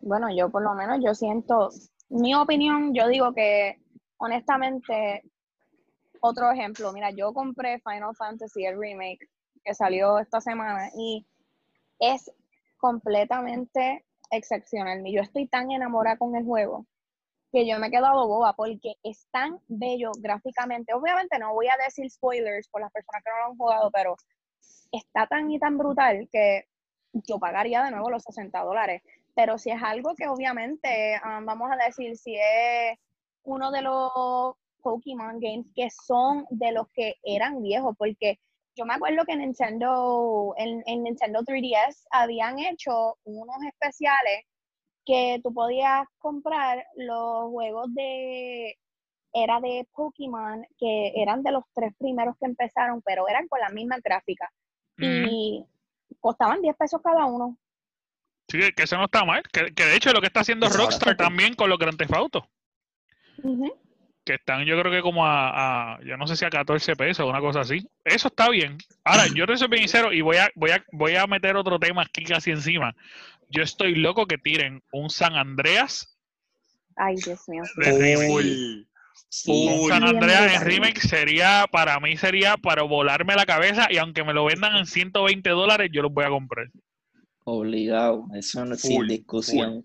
Bueno, 0.00 0.28
yo 0.34 0.48
por 0.48 0.62
lo 0.62 0.74
menos 0.74 1.00
yo 1.04 1.12
siento, 1.12 1.70
mi 2.08 2.34
opinión, 2.34 2.94
yo 2.94 3.08
digo 3.08 3.34
que 3.34 3.76
honestamente, 4.18 5.22
otro 6.20 6.50
ejemplo, 6.50 6.92
mira, 6.92 7.10
yo 7.10 7.34
compré 7.34 7.80
Final 7.80 8.14
Fantasy, 8.16 8.64
el 8.64 8.80
remake, 8.80 9.28
que 9.64 9.74
salió 9.74 10.20
esta 10.20 10.40
semana, 10.40 10.88
y 10.96 11.26
es 11.98 12.30
completamente 12.78 14.05
excepcional. 14.30 15.02
Yo 15.06 15.22
estoy 15.22 15.46
tan 15.48 15.70
enamorada 15.70 16.16
con 16.18 16.34
el 16.36 16.44
juego 16.44 16.86
que 17.52 17.66
yo 17.66 17.78
me 17.78 17.86
he 17.86 17.90
quedado 17.90 18.26
boba 18.26 18.54
porque 18.54 18.94
es 19.02 19.26
tan 19.30 19.58
bello 19.68 20.10
gráficamente. 20.20 20.94
Obviamente 20.94 21.38
no 21.38 21.54
voy 21.54 21.68
a 21.68 21.82
decir 21.82 22.10
spoilers 22.10 22.68
por 22.68 22.80
las 22.80 22.92
personas 22.92 23.22
que 23.24 23.30
no 23.30 23.38
lo 23.38 23.52
han 23.52 23.56
jugado, 23.56 23.90
pero 23.90 24.16
está 24.92 25.26
tan 25.26 25.50
y 25.50 25.58
tan 25.58 25.78
brutal 25.78 26.28
que 26.30 26.64
yo 27.12 27.38
pagaría 27.38 27.82
de 27.84 27.90
nuevo 27.92 28.10
los 28.10 28.24
60 28.24 28.58
dólares. 28.62 29.02
Pero 29.34 29.58
si 29.58 29.70
es 29.70 29.82
algo 29.82 30.14
que 30.14 30.28
obviamente, 30.28 31.20
um, 31.24 31.44
vamos 31.44 31.70
a 31.70 31.84
decir, 31.84 32.16
si 32.16 32.36
es 32.36 32.98
uno 33.44 33.70
de 33.70 33.82
los 33.82 34.10
Pokémon 34.82 35.38
games 35.40 35.66
que 35.74 35.88
son 35.90 36.46
de 36.50 36.72
los 36.72 36.88
que 36.88 37.14
eran 37.22 37.62
viejos, 37.62 37.94
porque 37.98 38.38
yo 38.76 38.84
me 38.84 38.94
acuerdo 38.94 39.24
que 39.24 39.36
Nintendo, 39.36 40.54
en, 40.58 40.82
en 40.86 41.02
Nintendo 41.02 41.40
3DS 41.40 42.04
habían 42.10 42.58
hecho 42.58 43.16
unos 43.24 43.56
especiales 43.66 44.44
que 45.04 45.40
tú 45.42 45.52
podías 45.54 46.06
comprar 46.18 46.84
los 46.96 47.50
juegos 47.50 47.92
de 47.94 48.76
era 49.32 49.60
de 49.60 49.86
Pokémon 49.92 50.66
que 50.78 51.12
eran 51.16 51.42
de 51.42 51.52
los 51.52 51.64
tres 51.74 51.92
primeros 51.98 52.36
que 52.38 52.46
empezaron, 52.46 53.02
pero 53.02 53.28
eran 53.28 53.48
con 53.48 53.60
la 53.60 53.68
misma 53.70 53.98
gráfica. 54.02 54.50
Y 54.98 55.62
costaban 56.20 56.62
10 56.62 56.74
pesos 56.76 57.02
cada 57.02 57.26
uno. 57.26 57.58
Sí, 58.48 58.60
que 58.74 58.84
eso 58.84 58.96
no 58.96 59.04
está 59.04 59.24
mal, 59.24 59.42
que, 59.52 59.70
de 59.70 59.96
hecho 59.96 60.08
es 60.08 60.14
lo 60.14 60.20
que 60.20 60.28
está 60.28 60.40
haciendo 60.40 60.68
Rockstar 60.68 61.16
también 61.16 61.54
con 61.54 61.68
los 61.68 61.78
Grand 61.78 61.98
Theft 61.98 62.14
Auto 62.14 62.48
que 64.26 64.34
están 64.34 64.64
yo 64.64 64.78
creo 64.78 64.92
que 64.92 65.00
como 65.00 65.24
a, 65.24 65.98
yo 66.04 66.16
no 66.16 66.26
sé 66.26 66.36
si 66.36 66.44
a 66.44 66.50
14 66.50 66.96
pesos 66.96 67.24
o 67.24 67.28
una 67.30 67.40
cosa 67.40 67.60
así. 67.60 67.88
Eso 68.04 68.28
está 68.28 68.50
bien. 68.50 68.76
Ahora, 69.04 69.26
yo 69.34 69.46
te 69.46 69.56
soy 69.56 69.68
bien 69.68 69.82
sincero 69.82 70.12
y 70.12 70.20
voy 70.20 70.36
a, 70.36 70.50
voy 70.56 70.72
a, 70.72 70.84
voy 70.92 71.14
a 71.14 71.26
meter 71.26 71.56
otro 71.56 71.78
tema 71.78 72.02
aquí 72.02 72.24
casi 72.24 72.50
encima. 72.50 72.94
Yo 73.48 73.62
estoy 73.62 73.94
loco 73.94 74.26
que 74.26 74.36
tiren 74.36 74.82
un 74.92 75.08
San 75.08 75.36
Andreas. 75.36 76.18
Ay, 76.96 77.14
Dios 77.24 77.48
mío. 77.48 77.62
Un 79.46 79.88
San 79.88 80.02
Andreas 80.02 80.54
en 80.54 80.66
remake 80.66 81.00
sería, 81.00 81.66
para 81.70 82.00
mí 82.00 82.16
sería 82.16 82.56
para 82.56 82.82
volarme 82.82 83.36
la 83.36 83.46
cabeza 83.46 83.86
y 83.90 83.98
aunque 83.98 84.24
me 84.24 84.34
lo 84.34 84.44
vendan 84.44 84.76
en 84.76 84.86
120 84.86 85.48
dólares, 85.50 85.90
yo 85.92 86.02
los 86.02 86.12
voy 86.12 86.24
a 86.24 86.30
comprar. 86.30 86.66
Obligado, 87.44 88.26
eso 88.34 88.64
no 88.64 88.74
es 88.74 88.80
sin 88.80 89.06
discusión. 89.06 89.84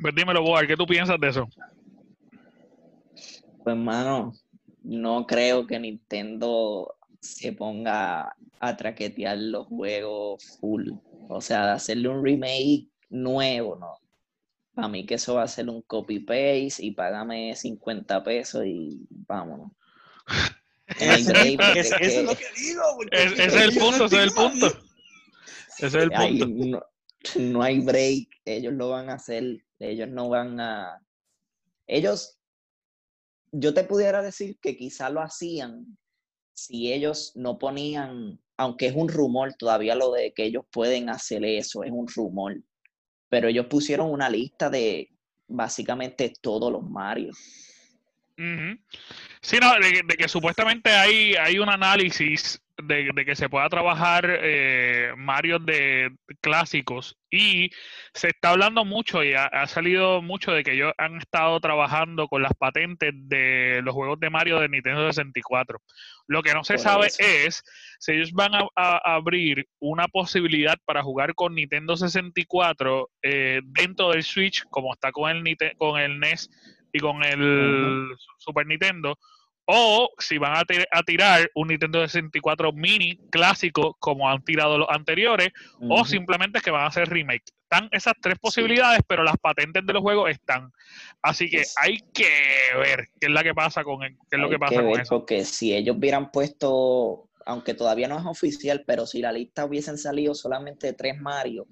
Pues 0.00 0.14
dímelo, 0.16 0.42
Boar, 0.42 0.66
¿qué 0.66 0.76
tú 0.76 0.86
piensas 0.86 1.20
de 1.20 1.28
eso? 1.28 1.48
Pues, 3.64 3.76
mano, 3.76 4.34
no 4.82 5.26
creo 5.26 5.66
que 5.66 5.80
Nintendo 5.80 6.94
se 7.20 7.52
ponga 7.52 8.36
a 8.60 8.76
traquetear 8.76 9.38
los 9.38 9.66
juegos 9.66 10.58
full. 10.60 10.90
O 11.28 11.40
sea, 11.40 11.66
de 11.66 11.72
hacerle 11.72 12.08
un 12.08 12.22
remake 12.22 12.86
nuevo, 13.08 13.76
¿no? 13.76 13.98
Para 14.74 14.88
mí 14.88 15.06
que 15.06 15.14
eso 15.14 15.34
va 15.34 15.44
a 15.44 15.48
ser 15.48 15.70
un 15.70 15.80
copy-paste 15.82 16.84
y 16.84 16.90
págame 16.90 17.56
50 17.56 18.22
pesos 18.22 18.66
y 18.66 19.06
vámonos. 19.08 19.70
eso 20.88 21.32
es 21.32 22.22
lo 22.22 22.36
que 22.36 22.44
digo. 22.56 22.82
Ese 23.10 23.46
es 23.46 23.54
el 23.54 23.78
punto, 23.78 24.04
ese 24.04 24.16
es 24.16 24.22
el 24.24 24.30
punto. 24.32 24.66
Ese 25.78 25.86
es 25.86 25.94
el 25.94 26.10
punto. 26.10 26.86
no 27.36 27.62
hay 27.62 27.80
break, 27.80 28.28
ellos 28.44 28.74
lo 28.74 28.90
van 28.90 29.08
a 29.08 29.14
hacer, 29.14 29.64
ellos 29.78 30.08
no 30.08 30.28
van 30.28 30.60
a... 30.60 31.00
Ellos 31.86 32.38
yo 33.56 33.72
te 33.72 33.84
pudiera 33.84 34.20
decir 34.20 34.58
que 34.60 34.76
quizá 34.76 35.10
lo 35.10 35.20
hacían 35.20 35.96
si 36.54 36.92
ellos 36.92 37.32
no 37.36 37.58
ponían, 37.58 38.40
aunque 38.56 38.86
es 38.86 38.94
un 38.94 39.08
rumor, 39.08 39.54
todavía 39.54 39.94
lo 39.94 40.12
de 40.12 40.32
que 40.32 40.44
ellos 40.44 40.64
pueden 40.70 41.08
hacer 41.08 41.44
eso, 41.44 41.84
es 41.84 41.90
un 41.90 42.06
rumor, 42.08 42.56
pero 43.28 43.48
ellos 43.48 43.66
pusieron 43.66 44.10
una 44.10 44.28
lista 44.28 44.70
de 44.70 45.10
básicamente 45.46 46.32
todos 46.40 46.72
los 46.72 46.82
Mario. 46.82 47.32
Sí, 48.36 49.56
no, 49.60 49.72
de, 49.74 50.16
que 50.16 50.28
supuestamente 50.28 50.90
hay, 50.90 51.34
hay 51.34 51.58
un 51.58 51.68
análisis 51.68 52.60
de, 52.86 53.24
que 53.24 53.36
se 53.36 53.48
pueda 53.48 53.68
trabajar 53.68 54.24
eh, 54.28 55.12
Mario 55.16 55.58
de 55.58 56.10
clásicos. 56.40 57.16
Y 57.30 57.70
se 58.12 58.28
está 58.28 58.50
hablando 58.50 58.84
mucho 58.84 59.24
y 59.24 59.34
ha, 59.34 59.66
salido 59.66 60.22
mucho 60.22 60.52
de 60.52 60.62
que 60.62 60.72
ellos 60.72 60.92
han 60.98 61.16
estado 61.16 61.58
trabajando 61.60 62.28
con 62.28 62.42
las 62.42 62.54
patentes 62.54 63.12
de 63.12 63.80
los 63.82 63.92
juegos 63.92 64.20
de 64.20 64.30
Mario 64.30 64.60
de 64.60 64.68
Nintendo 64.68 65.06
64. 65.06 65.80
Lo 66.28 66.42
que 66.42 66.54
no 66.54 66.62
se 66.62 66.78
sabe 66.78 67.08
es 67.18 67.62
si 67.98 68.12
ellos 68.12 68.32
van 68.32 68.52
a, 68.54 68.98
abrir 69.14 69.66
una 69.80 70.06
posibilidad 70.06 70.76
para 70.84 71.02
jugar 71.02 71.34
con 71.34 71.54
Nintendo 71.54 71.96
64 71.96 73.10
eh, 73.22 73.60
dentro 73.64 74.10
del 74.10 74.22
Switch, 74.22 74.64
como 74.70 74.92
está 74.92 75.10
con 75.10 75.30
el, 75.30 75.56
con 75.76 76.00
el 76.00 76.20
NES 76.20 76.48
y 76.92 77.00
con 77.00 77.24
el 77.24 78.08
Super 78.38 78.66
Nintendo, 78.66 79.18
o 79.66 80.10
si 80.18 80.38
van 80.38 80.56
a, 80.56 81.02
tirar 81.02 81.50
un 81.54 81.68
Nintendo 81.68 82.00
64 82.00 82.72
mini 82.72 83.16
clásico 83.30 83.96
como 83.98 84.28
han 84.28 84.42
tirado 84.44 84.78
los 84.78 84.88
anteriores, 84.90 85.50
o 85.88 86.04
simplemente 86.04 86.60
que 86.60 86.70
van 86.70 86.82
a 86.82 86.86
hacer 86.86 87.08
remake. 87.08 87.44
Están 87.62 87.88
esas 87.92 88.14
tres 88.20 88.38
posibilidades, 88.38 89.00
pero 89.06 89.24
las 89.24 89.36
patentes 89.38 89.84
de 89.86 89.92
los 89.92 90.02
juegos 90.02 90.30
están. 90.30 90.70
Así 91.22 91.48
que 91.48 91.62
hay 91.76 91.98
que 92.12 92.28
ver 92.78 93.08
qué 93.18 93.26
es 93.26 93.32
la 93.32 93.42
que 93.42 93.54
pasa 93.54 93.82
con 93.82 94.00
qué 94.00 94.16
es 94.30 94.38
lo 94.38 94.50
que 94.50 94.58
pasa 94.58 94.82
con 94.82 95.00
eso. 95.00 95.18
Porque 95.18 95.44
si 95.44 95.74
ellos 95.74 95.96
hubieran 95.96 96.30
puesto, 96.30 97.30
aunque 97.46 97.74
todavía 97.74 98.06
no 98.06 98.18
es 98.18 98.26
oficial, 98.26 98.84
pero 98.86 99.06
si 99.06 99.22
la 99.22 99.32
lista 99.32 99.64
hubiesen 99.64 99.98
salido 99.98 100.34
solamente 100.34 100.92
tres 100.92 101.20
Mario, 101.20 101.66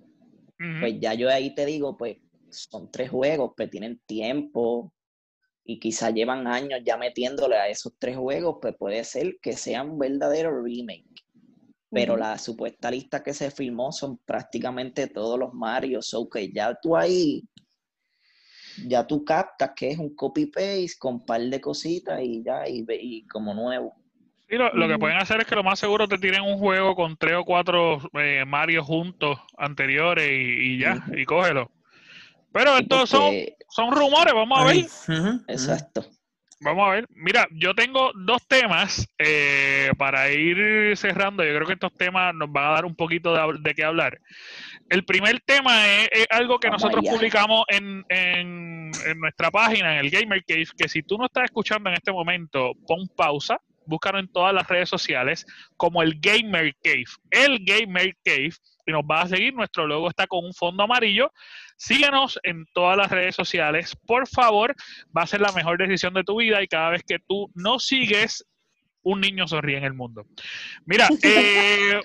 pues 0.81 0.99
ya 1.01 1.15
yo 1.15 1.29
ahí 1.29 1.55
te 1.55 1.67
digo, 1.67 1.97
pues 1.97 2.19
son 2.49 2.91
tres 2.91 3.11
juegos, 3.11 3.53
pues 3.57 3.69
tienen 3.71 4.01
tiempo, 4.07 4.93
y 5.65 5.79
quizá 5.79 6.11
llevan 6.11 6.47
años 6.47 6.81
ya 6.85 6.97
metiéndole 6.97 7.57
a 7.57 7.69
esos 7.69 7.95
tres 7.99 8.17
juegos, 8.17 8.59
pues 8.61 8.75
puede 8.77 9.05
ser 9.05 9.39
que 9.41 9.53
sea 9.53 9.83
un 9.83 9.99
verdadero 9.99 10.63
remake. 10.63 11.05
Pero 11.91 12.17
la 12.17 12.39
supuesta 12.39 12.91
lista 12.91 13.23
que 13.23 13.35
se 13.35 13.51
filmó 13.51 13.93
son 13.93 14.17
prácticamente 14.19 15.09
todos 15.09 15.39
los 15.39 15.53
Mario, 15.53 16.01
so 16.01 16.29
que 16.29 16.51
ya 16.51 16.75
tú 16.81 16.97
ahí, 16.97 17.45
ya 18.87 19.07
tú 19.07 19.25
captas 19.25 19.73
que 19.77 19.91
es 19.91 19.99
un 19.99 20.15
copy-paste 20.15 20.97
con 20.99 21.15
un 21.15 21.27
par 21.27 21.43
de 21.43 21.61
cositas 21.61 22.21
y 22.23 22.43
ya, 22.43 22.67
y, 22.67 22.85
y 22.89 23.27
como 23.27 23.53
nuevo. 23.53 23.95
Sí, 24.49 24.59
lo, 24.59 24.89
que 24.89 24.99
pueden 24.99 25.17
hacer 25.17 25.41
es 25.41 25.47
que 25.47 25.55
lo 25.55 25.65
más 25.65 25.79
seguro 25.79 26.07
te 26.07 26.19
tiren 26.19 26.43
un 26.43 26.59
juego 26.59 26.95
con 26.95 27.17
tres 27.17 27.37
o 27.37 27.45
cuatro 27.45 27.99
eh, 28.21 28.45
Mario 28.47 28.85
juntos 28.85 29.39
anteriores 29.57 30.29
y, 30.31 30.79
ya, 30.79 31.03
y 31.17 31.25
cógelo. 31.25 31.71
Pero 32.53 32.77
estos 32.77 33.09
son, 33.09 33.33
son 33.73 33.91
rumores, 33.91 34.35
vamos 34.35 34.61
a 34.61 34.65
ver. 34.65 34.87
Exacto. 35.49 36.05
Vamos 36.61 36.87
a 36.87 36.91
ver. 36.91 37.07
Mira, 37.09 37.49
yo 37.53 37.75
tengo 37.75 38.13
dos 38.15 38.47
temas 38.47 39.09
eh, 39.19 39.91
para 39.97 40.31
ir 40.31 40.97
cerrando. 40.97 41.43
Yo 41.43 41.55
creo 41.55 41.67
que 41.67 41.73
estos 41.73 41.95
temas 41.95 42.35
nos 42.35 42.53
van 42.53 42.67
a 42.67 42.75
dar 42.75 42.85
un 42.85 42.95
poquito 42.95 43.35
de, 43.35 43.75
qué 43.75 43.83
hablar. 43.83 44.21
El 44.91 45.05
primer 45.05 45.41
tema 45.41 45.87
es, 45.89 46.27
algo 46.31 46.61
que 46.61 46.69
nosotros 46.69 47.03
publicamos 47.09 47.65
en, 47.69 48.05
en, 48.11 48.91
nuestra 49.17 49.51
página, 49.51 49.95
en 49.95 50.05
el 50.05 50.11
Gamer 50.11 50.45
Cave, 50.45 50.69
que 50.77 50.89
si 50.89 51.03
tú 51.03 51.17
no 51.17 51.25
estás 51.25 51.45
escuchando 51.45 51.89
en 51.89 51.97
este 51.97 52.13
momento, 52.13 52.73
pon 52.87 53.09
pausa, 53.17 53.59
búscalo 53.87 54.19
en 54.19 54.29
todas 54.29 54.55
las 54.55 54.69
redes 54.69 54.89
sociales 54.89 55.47
como 55.77 56.03
el 56.03 56.21
Gamer 56.21 56.77
Cave. 56.83 57.07
El 57.31 57.65
Gamer 57.65 58.15
Cave 58.23 58.53
y 58.87 58.93
nos 58.93 59.03
va 59.03 59.23
a 59.23 59.29
seguir. 59.29 59.55
Nuestro 59.55 59.87
logo 59.87 60.09
está 60.09 60.27
con 60.27 60.45
un 60.45 60.55
fondo 60.55 60.83
amarillo. 60.83 61.33
Síguenos 61.83 62.39
en 62.45 62.65
todas 62.75 62.97
las 62.97 63.11
redes 63.11 63.35
sociales. 63.35 63.97
Por 64.07 64.29
favor, 64.29 64.73
va 65.17 65.23
a 65.23 65.27
ser 65.27 65.41
la 65.41 65.51
mejor 65.51 65.79
decisión 65.79 66.15
de 66.15 66.23
tu 66.23 66.37
vida 66.37 66.63
y 66.63 66.69
cada 66.69 66.91
vez 66.91 67.03
que 67.03 67.19
tú 67.27 67.51
no 67.57 67.81
sigues, 67.81 68.47
un 69.03 69.21
niño 69.21 69.49
sonríe 69.49 69.79
en 69.79 69.85
el 69.85 69.93
mundo. 69.93 70.25
Mira, 70.87 71.09
eh, 71.25 72.01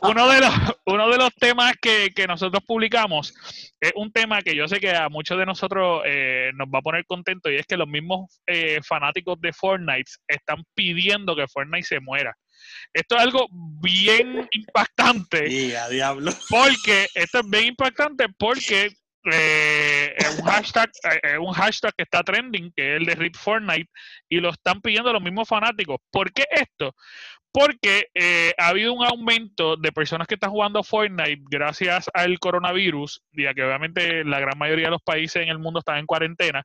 uno, 0.00 0.28
de 0.30 0.40
los, 0.40 0.54
uno 0.86 1.10
de 1.10 1.18
los 1.18 1.34
temas 1.34 1.74
que, 1.78 2.10
nosotros 2.26 2.62
publicamos 2.66 3.34
es 3.80 3.92
un 3.96 4.10
tema 4.12 4.40
que 4.40 4.56
yo 4.56 4.66
sé 4.66 4.80
que 4.80 4.96
a 4.96 5.10
muchos 5.10 5.36
de 5.36 5.44
nosotros 5.44 6.00
eh, 6.06 6.50
nos 6.54 6.68
va 6.68 6.78
a 6.78 6.82
poner 6.82 7.04
contento 7.04 7.50
y 7.50 7.56
es 7.56 7.66
que 7.66 7.76
los 7.76 7.86
mismos 7.86 8.40
eh, 8.46 8.80
fanáticos 8.82 9.38
de 9.42 9.52
Fortnite 9.52 10.10
están 10.26 10.64
pidiendo 10.74 11.36
que 11.36 11.48
Fortnite 11.48 11.86
se 11.86 12.00
muera. 12.00 12.34
Esto 12.92 13.16
es 13.16 13.22
algo 13.22 13.46
bien 13.80 14.48
impactante. 14.52 15.50
Y 15.50 15.74
a 15.74 15.88
diablo. 15.88 16.32
Porque 16.48 17.06
esto 17.14 17.40
es 17.40 17.50
bien 17.50 17.66
impactante 17.66 18.26
porque 18.38 18.92
eh, 19.24 20.14
es 20.16 20.38
un 20.38 20.46
hashtag, 20.46 20.90
eh, 21.22 21.38
un 21.38 21.52
hashtag 21.52 21.92
que 21.94 22.04
está 22.04 22.22
trending, 22.22 22.72
que 22.74 22.94
es 22.94 23.00
el 23.00 23.06
de 23.06 23.14
Rip 23.14 23.36
Fortnite, 23.36 23.90
y 24.28 24.40
lo 24.40 24.50
están 24.50 24.80
pidiendo 24.80 25.12
los 25.12 25.22
mismos 25.22 25.48
fanáticos. 25.48 25.98
¿Por 26.10 26.32
qué 26.32 26.46
esto? 26.50 26.94
Porque 27.52 28.06
eh, 28.14 28.54
ha 28.56 28.68
habido 28.68 28.94
un 28.94 29.04
aumento 29.04 29.76
de 29.76 29.92
personas 29.92 30.26
que 30.26 30.34
están 30.34 30.50
jugando 30.50 30.82
Fortnite 30.82 31.42
gracias 31.50 32.08
al 32.14 32.38
coronavirus, 32.38 33.22
ya 33.32 33.52
que 33.52 33.64
obviamente 33.64 34.24
la 34.24 34.40
gran 34.40 34.56
mayoría 34.56 34.86
de 34.86 34.92
los 34.92 35.02
países 35.02 35.42
en 35.42 35.48
el 35.48 35.58
mundo 35.58 35.80
están 35.80 35.98
en 35.98 36.06
cuarentena, 36.06 36.62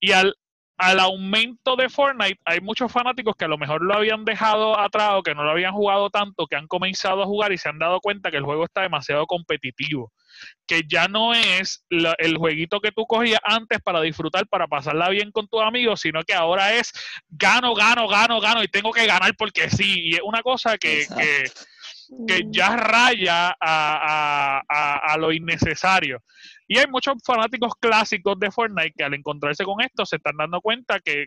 y 0.00 0.12
al 0.12 0.34
al 0.78 1.00
aumento 1.00 1.74
de 1.76 1.88
Fortnite, 1.88 2.40
hay 2.44 2.60
muchos 2.60 2.92
fanáticos 2.92 3.34
que 3.36 3.46
a 3.46 3.48
lo 3.48 3.56
mejor 3.56 3.82
lo 3.82 3.94
habían 3.94 4.24
dejado 4.24 4.78
atrás 4.78 5.12
o 5.14 5.22
que 5.22 5.34
no 5.34 5.42
lo 5.42 5.50
habían 5.50 5.72
jugado 5.72 6.10
tanto, 6.10 6.46
que 6.46 6.56
han 6.56 6.66
comenzado 6.66 7.22
a 7.22 7.26
jugar 7.26 7.52
y 7.52 7.58
se 7.58 7.68
han 7.68 7.78
dado 7.78 8.00
cuenta 8.00 8.30
que 8.30 8.36
el 8.36 8.44
juego 8.44 8.64
está 8.64 8.82
demasiado 8.82 9.26
competitivo. 9.26 10.12
Que 10.66 10.82
ya 10.86 11.08
no 11.08 11.32
es 11.32 11.84
el 11.88 12.36
jueguito 12.36 12.80
que 12.80 12.92
tú 12.92 13.06
cogías 13.06 13.40
antes 13.42 13.80
para 13.80 14.02
disfrutar, 14.02 14.46
para 14.48 14.66
pasarla 14.66 15.08
bien 15.08 15.30
con 15.30 15.48
tus 15.48 15.62
amigos, 15.62 16.00
sino 16.00 16.22
que 16.24 16.34
ahora 16.34 16.74
es 16.74 16.92
gano, 17.28 17.74
gano, 17.74 18.06
gano, 18.06 18.38
gano 18.38 18.62
y 18.62 18.68
tengo 18.68 18.92
que 18.92 19.06
ganar 19.06 19.34
porque 19.38 19.70
sí. 19.70 20.10
Y 20.10 20.14
es 20.16 20.22
una 20.22 20.42
cosa 20.42 20.76
que, 20.76 21.06
que, 22.28 22.42
ya 22.50 22.76
raya 22.76 23.56
a, 23.58 24.60
a 24.68 25.16
lo 25.16 25.32
innecesario. 25.32 26.22
Y 26.68 26.78
hay 26.78 26.86
muchos 26.88 27.14
fanáticos 27.24 27.74
clásicos 27.78 28.38
de 28.40 28.50
Fortnite 28.50 28.94
que 28.96 29.04
al 29.04 29.14
encontrarse 29.14 29.64
con 29.64 29.80
esto 29.80 30.04
se 30.04 30.16
están 30.16 30.36
dando 30.36 30.60
cuenta 30.60 30.98
que, 31.00 31.26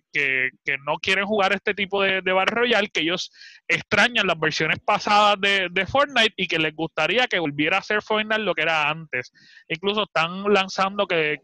no 0.86 0.98
quieren 0.98 1.26
jugar 1.26 1.54
este 1.54 1.74
tipo 1.74 2.04
de, 2.04 2.22
de 2.22 2.34
Battle 2.34 2.56
Royale, 2.56 2.90
que 2.90 3.02
ellos 3.02 3.32
extrañan 3.68 4.28
las 4.28 4.40
versiones 4.40 4.80
pasadas 4.80 5.38
de, 5.40 5.86
Fortnite 5.86 6.34
y 6.36 6.48
que 6.48 6.60
les 6.60 6.76
gustaría 6.76 7.28
que 7.28 7.40
volviera 7.40 7.78
a 7.78 7.84
ser 7.84 8.02
Fortnite 8.02 8.40
lo 8.40 8.54
que 8.54 8.64
era 8.64 8.90
antes. 8.90 9.32
Incluso 9.70 10.04
están 10.04 10.44
lanzando 10.54 11.08
que, 11.08 11.38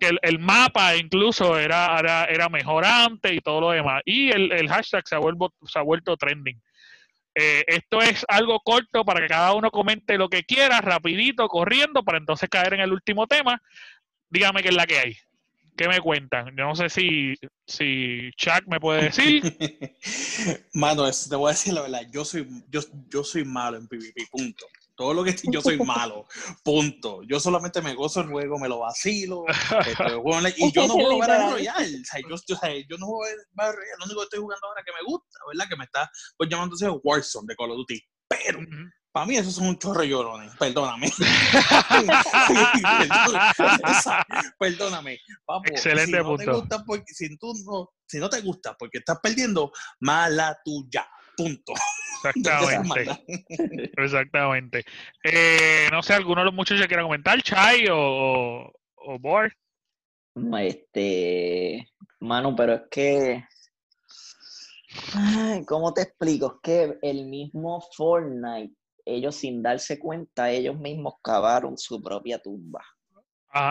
el, 0.00 0.38
mapa 0.38 0.96
incluso 0.96 1.58
era, 1.58 1.98
era, 1.98 2.24
era, 2.24 2.48
mejor 2.48 2.84
antes 2.84 3.32
y 3.32 3.40
todo 3.40 3.60
lo 3.60 3.70
demás. 3.70 4.02
Y 4.04 4.30
el, 4.30 4.52
el 4.52 4.68
hashtag 4.68 5.06
se 5.06 5.14
ha, 5.14 5.18
vuelto, 5.20 5.54
se 5.64 5.78
ha 5.78 5.82
vuelto 5.82 6.16
trending. 6.16 6.60
Eh, 7.34 7.64
esto 7.66 8.00
es 8.02 8.24
algo 8.28 8.60
corto 8.60 9.04
para 9.04 9.20
que 9.20 9.28
cada 9.28 9.54
uno 9.54 9.70
comente 9.70 10.18
lo 10.18 10.28
que 10.28 10.44
quiera, 10.44 10.80
rapidito, 10.80 11.48
corriendo, 11.48 12.02
para 12.02 12.18
entonces 12.18 12.48
caer 12.48 12.74
en 12.74 12.80
el 12.80 12.92
último 12.92 13.26
tema. 13.26 13.60
Dígame 14.28 14.62
qué 14.62 14.68
es 14.68 14.74
la 14.74 14.86
que 14.86 14.98
hay. 14.98 15.16
¿Qué 15.76 15.88
me 15.88 16.00
cuentan? 16.00 16.54
Yo 16.56 16.64
no 16.66 16.76
sé 16.76 16.90
si, 16.90 17.34
si 17.66 18.30
Chuck 18.36 18.66
me 18.66 18.78
puede 18.78 19.04
decir. 19.04 19.42
Mano, 20.74 21.10
te 21.10 21.36
voy 21.36 21.48
a 21.48 21.52
decir 21.52 21.72
la 21.72 21.82
verdad. 21.82 22.02
Yo 22.12 22.24
soy, 22.24 22.46
yo, 22.68 22.80
yo 23.08 23.24
soy 23.24 23.44
malo 23.44 23.78
en 23.78 23.88
PvP, 23.88 24.26
punto. 24.30 24.66
Todo 25.02 25.14
lo 25.14 25.24
que 25.24 25.34
yo 25.50 25.60
soy 25.60 25.76
malo, 25.78 26.28
punto. 26.62 27.24
Yo 27.24 27.40
solamente 27.40 27.82
me 27.82 27.92
gozo 27.94 28.20
el 28.20 28.28
juego, 28.28 28.56
me 28.56 28.68
lo 28.68 28.78
vacilo. 28.78 29.42
Este, 29.48 29.50
y 30.58 30.70
yo 30.70 30.86
no 30.86 30.94
juego 30.94 31.18
Battle 31.18 31.50
Royale. 31.50 32.00
O 32.00 32.04
sea, 32.04 32.20
yo, 32.20 32.36
yo, 32.46 32.56
yo 32.88 32.98
no 32.98 33.06
juego 33.06 33.24
Battle 33.50 33.72
Royale. 33.72 33.96
Lo 33.98 34.04
único 34.04 34.20
que 34.20 34.24
estoy 34.24 34.38
jugando 34.38 34.68
ahora 34.68 34.84
que 34.86 34.92
me 34.92 35.02
gusta, 35.04 35.40
¿verdad? 35.48 35.66
Que 35.68 35.76
me 35.76 35.84
está 35.84 36.08
pues, 36.36 36.48
llamando 36.48 36.76
es 36.76 36.82
Warzone 37.02 37.46
de 37.48 37.56
Call 37.56 37.72
of 37.72 37.78
Duty. 37.78 38.00
Pero, 38.28 38.60
para 39.10 39.26
mí 39.26 39.36
eso 39.36 39.50
es 39.50 39.58
un 39.58 39.76
chorro 39.76 40.04
llorones, 40.04 40.54
perdóname. 40.56 41.10
perdóname. 44.58 45.18
Excelente 45.66 46.16
si 46.16 46.22
no 46.22 46.36
Te 46.36 46.46
gusta 46.46 46.84
porque, 46.84 47.12
si, 47.12 47.36
tú 47.38 47.52
no, 47.66 47.90
si 48.06 48.18
no 48.18 48.30
te 48.30 48.40
gusta 48.40 48.76
porque 48.78 48.98
estás 48.98 49.18
perdiendo, 49.20 49.72
mala 49.98 50.56
tuya. 50.64 51.08
Punto. 51.36 51.72
Exactamente. 52.24 53.24
Exactamente. 53.96 54.84
Eh, 55.24 55.88
no 55.90 56.02
sé, 56.02 56.14
¿alguno 56.14 56.42
de 56.42 56.46
los 56.46 56.54
muchachos 56.54 56.86
quiera 56.86 57.02
comentar? 57.02 57.40
¿Chai 57.42 57.86
o, 57.90 58.72
o 58.94 59.18
Board? 59.18 59.52
Este, 60.60 61.88
mano, 62.20 62.56
pero 62.56 62.74
es 62.74 62.82
que. 62.90 63.44
Ay, 65.14 65.64
¿Cómo 65.64 65.92
te 65.92 66.02
explico? 66.02 66.54
Es 66.54 66.60
que 66.62 66.98
el 67.02 67.26
mismo 67.26 67.80
Fortnite, 67.96 68.74
ellos 69.04 69.36
sin 69.36 69.62
darse 69.62 69.98
cuenta, 69.98 70.50
ellos 70.50 70.78
mismos 70.78 71.14
cavaron 71.22 71.76
su 71.76 72.02
propia 72.02 72.38
tumba. 72.38 72.84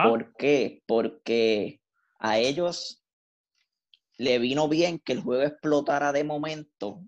¿Por 0.04 0.34
qué? 0.36 0.82
Porque 0.86 1.80
a 2.20 2.38
ellos 2.38 3.02
le 4.18 4.38
vino 4.38 4.68
bien 4.68 5.00
que 5.00 5.12
el 5.12 5.22
juego 5.22 5.42
explotara 5.42 6.12
de 6.12 6.22
momento 6.22 7.02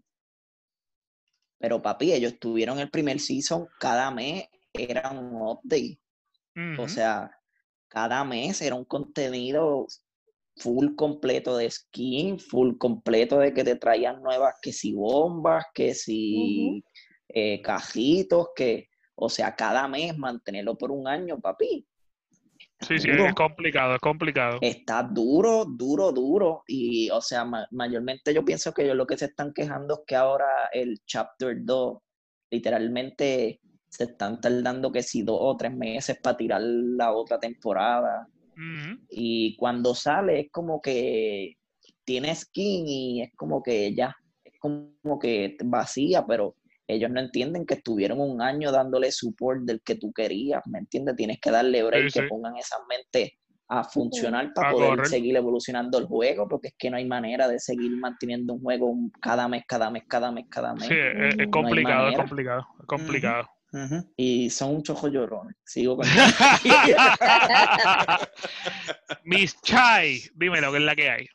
pero 1.65 1.81
papi, 1.81 2.13
ellos 2.13 2.39
tuvieron 2.39 2.79
el 2.79 2.91
primer 2.91 3.19
season, 3.19 3.67
cada 3.81 4.11
mes 4.11 4.47
era 4.71 5.11
un 5.13 5.35
update. 5.35 5.99
O 6.79 6.87
sea, 6.87 7.31
cada 7.89 8.23
mes 8.23 8.61
era 8.61 8.75
un 8.75 8.85
contenido 8.85 9.87
full 10.59 10.95
completo 10.95 11.57
de 11.57 11.71
skin, 11.71 12.39
full 12.39 12.77
completo 12.77 13.39
de 13.39 13.55
que 13.55 13.65
te 13.65 13.77
traían 13.77 14.23
nuevas, 14.23 14.57
que 14.61 14.75
si 14.75 14.93
bombas, 14.93 15.65
que 15.73 15.95
si 15.95 16.85
eh, 17.29 17.63
cajitos, 17.63 18.49
que, 18.55 18.91
o 19.15 19.31
sea, 19.31 19.57
cada 19.57 19.89
mes 19.89 20.19
mantenerlo 20.19 20.77
por 20.77 20.91
un 20.91 21.09
año, 21.09 21.41
papi. 21.41 21.87
Sí, 22.87 22.99
sí, 22.99 23.11
es 23.11 23.35
complicado, 23.35 23.95
es 23.95 24.01
complicado. 24.01 24.59
Está 24.61 25.03
duro, 25.03 25.65
duro, 25.65 26.13
duro. 26.13 26.63
Y, 26.67 27.11
o 27.11 27.21
sea, 27.21 27.47
mayormente 27.71 28.35
yo 28.35 28.45
pienso 28.45 28.73
que 28.73 28.83
ellos 28.83 28.97
lo 28.97 29.07
que 29.07 29.17
se 29.17 29.27
están 29.27 29.53
quejando 29.53 29.95
es 29.95 30.01
que 30.07 30.17
ahora 30.17 30.47
el 30.73 31.01
Chapter 31.07 31.57
2, 31.65 31.99
literalmente 32.51 33.61
se 33.89 34.05
están 34.05 34.41
tardando 34.41 34.91
que 34.91 35.03
si 35.03 35.23
dos 35.23 35.39
o 35.41 35.57
tres 35.57 35.73
meses 35.75 36.19
para 36.21 36.37
tirar 36.37 36.61
la 36.63 37.13
otra 37.13 37.39
temporada. 37.39 38.29
Y 39.11 39.57
cuando 39.57 39.95
sale 39.95 40.41
es 40.41 40.51
como 40.53 40.81
que 40.81 41.57
tiene 42.05 42.35
skin 42.35 42.87
y 42.87 43.23
es 43.23 43.31
como 43.35 43.63
que 43.63 43.95
ya, 43.95 44.15
es 44.45 44.53
como 44.61 45.19
que 45.19 45.57
vacía, 45.65 46.25
pero 46.27 46.57
ellos 46.87 47.11
no 47.11 47.21
entienden 47.21 47.67
que 47.67 47.75
estuvieron 47.75 48.21
un 48.21 48.43
año 48.43 48.71
dándole 48.71 49.11
support 49.11 49.63
del 49.63 49.83
que 49.83 49.97
tú 49.97 50.13
querías, 50.13 50.63
¿me 50.67 50.79
entiendes? 50.79 51.17
Tienes 51.17 51.41
que 51.41 51.51
darle 51.51 51.83
break, 51.83 52.13
que 52.13 52.23
pongan 52.25 52.57
esa 52.57 52.77
mente 52.89 53.39
a 53.69 53.83
funcionar 53.83 54.53
para 54.53 54.73
poder 54.73 55.07
seguir 55.07 55.37
evolucionando 55.37 55.99
el 55.99 56.05
juego, 56.05 56.47
porque 56.49 56.69
es 56.69 56.75
que 56.79 56.91
no 56.91 56.97
hay 56.97 57.07
manera 57.07 57.49
de 57.49 57.59
seguir 57.59 57.97
manteniendo 57.97 58.55
un 58.55 58.61
juego 58.61 58.95
cada 59.21 59.49
mes, 59.49 59.65
cada 59.67 59.91
mes, 59.91 60.05
cada 60.07 60.31
mes, 60.31 60.45
cada 60.51 60.75
mes. 60.75 60.87
Sí, 60.87 60.95
es, 60.95 61.49
complicado, 61.51 62.11
es 62.11 62.17
complicado, 62.17 62.67
es 62.81 62.87
complicado. 62.87 63.49
Y 64.17 64.51
son 64.51 64.77
un 64.77 64.83
chojo 64.83 65.09
llorón. 65.09 65.57
Sigo 65.65 65.97
con 65.97 66.07
Miss 69.25 69.61
Chai, 69.63 70.21
dime 70.35 70.61
lo 70.61 70.71
que 70.71 70.79
es 70.79 70.85
la 70.85 70.95
que 70.95 71.11
hay. 71.11 71.27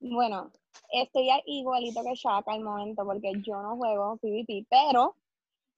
Bueno, 0.00 0.50
estoy 0.90 1.28
igualito 1.46 2.02
que 2.02 2.14
Shaka 2.14 2.52
al 2.52 2.62
momento 2.62 3.04
porque 3.04 3.32
yo 3.42 3.60
no 3.62 3.76
juego 3.76 4.16
PvP, 4.18 4.66
pero 4.70 5.16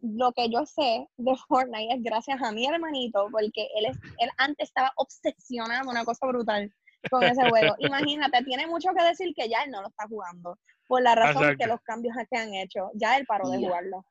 lo 0.01 0.33
que 0.33 0.49
yo 0.49 0.64
sé 0.66 1.09
de 1.16 1.37
Fortnite 1.49 1.94
es 1.94 2.03
gracias 2.03 2.42
a 2.42 2.53
mi 2.53 2.66
hermanito, 2.66 3.29
porque 3.31 3.68
él, 3.77 3.87
es, 3.87 3.99
él 4.18 4.31
antes 4.38 4.68
estaba 4.68 4.92
obsesionado, 4.96 5.90
una 5.90 6.05
cosa 6.05 6.27
brutal, 6.27 6.73
con 7.11 7.23
ese 7.23 7.42
juego. 7.51 7.75
Imagínate, 7.79 8.42
tiene 8.44 8.66
mucho 8.66 8.90
que 8.96 9.05
decir 9.05 9.33
que 9.35 9.49
ya 9.49 9.62
él 9.62 9.70
no 9.70 9.83
lo 9.83 9.88
está 9.88 10.07
jugando, 10.09 10.59
por 10.87 11.03
la 11.03 11.14
razón 11.14 11.57
que 11.57 11.66
los 11.66 11.81
cambios 11.83 12.16
que 12.31 12.38
han 12.38 12.55
hecho, 12.55 12.90
ya 12.94 13.16
él 13.16 13.27
paró 13.27 13.49
de 13.49 13.59
jugarlo. 13.59 14.05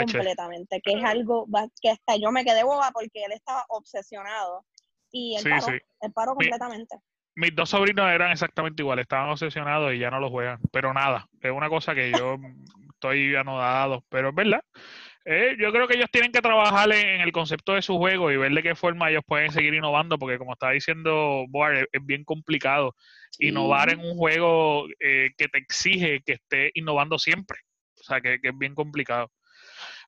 completamente, 0.00 0.80
que 0.82 0.92
es 0.92 1.04
algo 1.04 1.46
que 1.80 1.90
hasta 1.90 2.16
yo 2.16 2.30
me 2.32 2.44
quedé 2.44 2.64
boba 2.64 2.90
porque 2.92 3.24
él 3.24 3.32
estaba 3.32 3.64
obsesionado 3.68 4.64
y 5.12 5.36
él, 5.36 5.44
paró, 5.48 5.66
él 6.00 6.12
paró 6.12 6.34
completamente 6.34 6.96
mis 7.36 7.54
dos 7.54 7.70
sobrinos 7.70 8.10
eran 8.10 8.32
exactamente 8.32 8.82
iguales, 8.82 9.04
estaban 9.04 9.30
obsesionados 9.30 9.94
y 9.94 9.98
ya 9.98 10.10
no 10.10 10.20
lo 10.20 10.30
juegan. 10.30 10.58
Pero 10.72 10.92
nada, 10.92 11.28
es 11.40 11.52
una 11.52 11.68
cosa 11.68 11.94
que 11.94 12.10
yo 12.10 12.36
estoy 12.90 13.36
anodado, 13.36 14.04
pero 14.08 14.30
es 14.30 14.34
verdad. 14.34 14.62
Eh, 15.24 15.56
yo 15.58 15.72
creo 15.72 15.86
que 15.86 15.96
ellos 15.96 16.08
tienen 16.10 16.32
que 16.32 16.40
trabajar 16.40 16.90
en, 16.92 17.20
el 17.20 17.32
concepto 17.32 17.74
de 17.74 17.82
su 17.82 17.98
juego 17.98 18.30
y 18.30 18.36
ver 18.36 18.52
de 18.52 18.62
qué 18.62 18.74
forma 18.74 19.10
ellos 19.10 19.24
pueden 19.26 19.50
seguir 19.50 19.74
innovando, 19.74 20.18
porque 20.18 20.38
como 20.38 20.52
estaba 20.52 20.72
diciendo 20.72 21.44
Boar, 21.48 21.88
es, 21.92 22.06
bien 22.06 22.24
complicado 22.24 22.94
innovar 23.38 23.90
en 23.90 24.00
un 24.00 24.16
juego 24.16 24.86
eh, 25.00 25.30
que 25.36 25.48
te 25.48 25.58
exige 25.58 26.22
que 26.24 26.34
esté 26.34 26.70
innovando 26.74 27.18
siempre. 27.18 27.58
O 28.00 28.04
sea, 28.04 28.20
que 28.20 28.38
es 28.42 28.58
bien 28.58 28.74
complicado. 28.74 29.30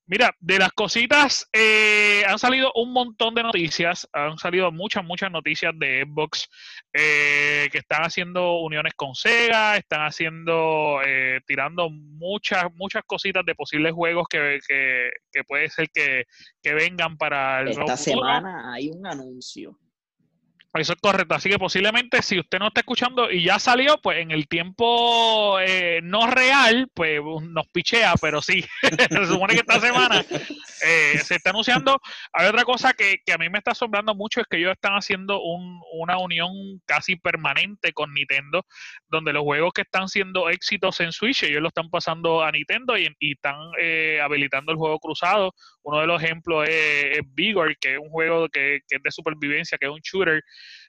Mira, 0.08 0.34
de 0.40 0.58
las 0.58 0.72
cositas, 0.72 1.46
eh, 1.52 2.22
han 2.26 2.38
salido 2.38 2.72
un 2.76 2.94
montón 2.94 3.34
de 3.34 3.42
noticias, 3.42 4.08
han 4.14 4.38
salido 4.38 4.72
muchas, 4.72 5.04
muchas 5.04 5.30
noticias 5.30 5.74
de 5.78 6.02
Xbox 6.02 6.48
eh, 6.94 7.68
que 7.70 7.76
están 7.76 8.04
haciendo 8.04 8.60
uniones 8.60 8.94
con 8.94 9.14
Sega, 9.14 9.76
están 9.76 10.06
haciendo, 10.06 11.02
eh, 11.06 11.40
tirando 11.46 11.90
muchas, 11.90 12.72
muchas 12.74 13.02
cositas 13.04 13.44
de 13.44 13.54
posibles 13.54 13.92
juegos 13.92 14.26
que, 14.30 14.58
que, 14.66 15.44
puede 15.46 15.68
ser 15.68 15.90
que, 15.92 16.24
vengan 16.64 17.18
para 17.18 17.60
el 17.60 17.68
Esta 17.68 17.96
semana 17.98 18.72
hay 18.72 18.88
un 18.88 19.06
anuncio 19.06 19.78
eso 20.78 20.92
es 20.92 21.00
correcto. 21.00 21.34
Así 21.34 21.48
que 21.48 21.58
posiblemente 21.58 22.22
si 22.22 22.38
usted 22.38 22.58
no 22.58 22.68
está 22.68 22.80
escuchando 22.80 23.30
y 23.30 23.44
ya 23.44 23.58
salió, 23.58 23.98
pues 24.02 24.18
en 24.18 24.30
el 24.30 24.48
tiempo 24.48 25.58
eh, 25.60 26.00
no 26.02 26.26
real, 26.26 26.88
pues 26.94 27.20
nos 27.42 27.66
pichea, 27.68 28.14
pero 28.20 28.42
sí, 28.42 28.64
se 29.10 29.26
supone 29.26 29.54
que 29.54 29.60
esta 29.60 29.80
semana 29.80 30.24
eh, 30.84 31.18
se 31.18 31.36
está 31.36 31.50
anunciando. 31.50 32.00
Hay 32.32 32.46
otra 32.46 32.64
cosa 32.64 32.92
que, 32.92 33.20
a 33.32 33.38
mí 33.38 33.48
me 33.48 33.58
está 33.58 33.72
asombrando 33.72 34.14
mucho, 34.14 34.40
es 34.40 34.46
que 34.48 34.58
ellos 34.58 34.72
están 34.72 34.94
haciendo 34.94 35.40
una 35.40 36.18
unión 36.18 36.50
casi 36.86 37.16
permanente 37.16 37.92
con 37.92 38.12
Nintendo, 38.12 38.64
donde 39.08 39.32
los 39.32 39.42
juegos 39.42 39.72
que 39.72 39.82
están 39.82 40.08
siendo 40.08 40.48
éxitos 40.48 41.00
en 41.00 41.12
Switch, 41.12 41.44
ellos 41.44 41.62
lo 41.62 41.68
están 41.68 41.90
pasando 41.90 42.42
a 42.42 42.50
Nintendo 42.52 42.96
y, 42.96 43.08
están 43.20 43.56
eh, 43.80 44.20
habilitando 44.22 44.72
el 44.72 44.78
juego 44.78 44.98
cruzado. 44.98 45.54
Uno 45.82 46.00
de 46.00 46.06
los 46.06 46.22
ejemplos 46.22 46.68
es, 46.68 47.20
Vigor, 47.34 47.76
que 47.78 47.94
es 47.94 47.98
un 47.98 48.10
juego 48.10 48.48
que, 48.48 48.80
que 48.88 48.96
es 48.96 49.02
de 49.02 49.10
supervivencia, 49.10 49.78
que 49.78 49.86
es 49.86 49.92
un 49.92 50.00
shooter 50.00 50.42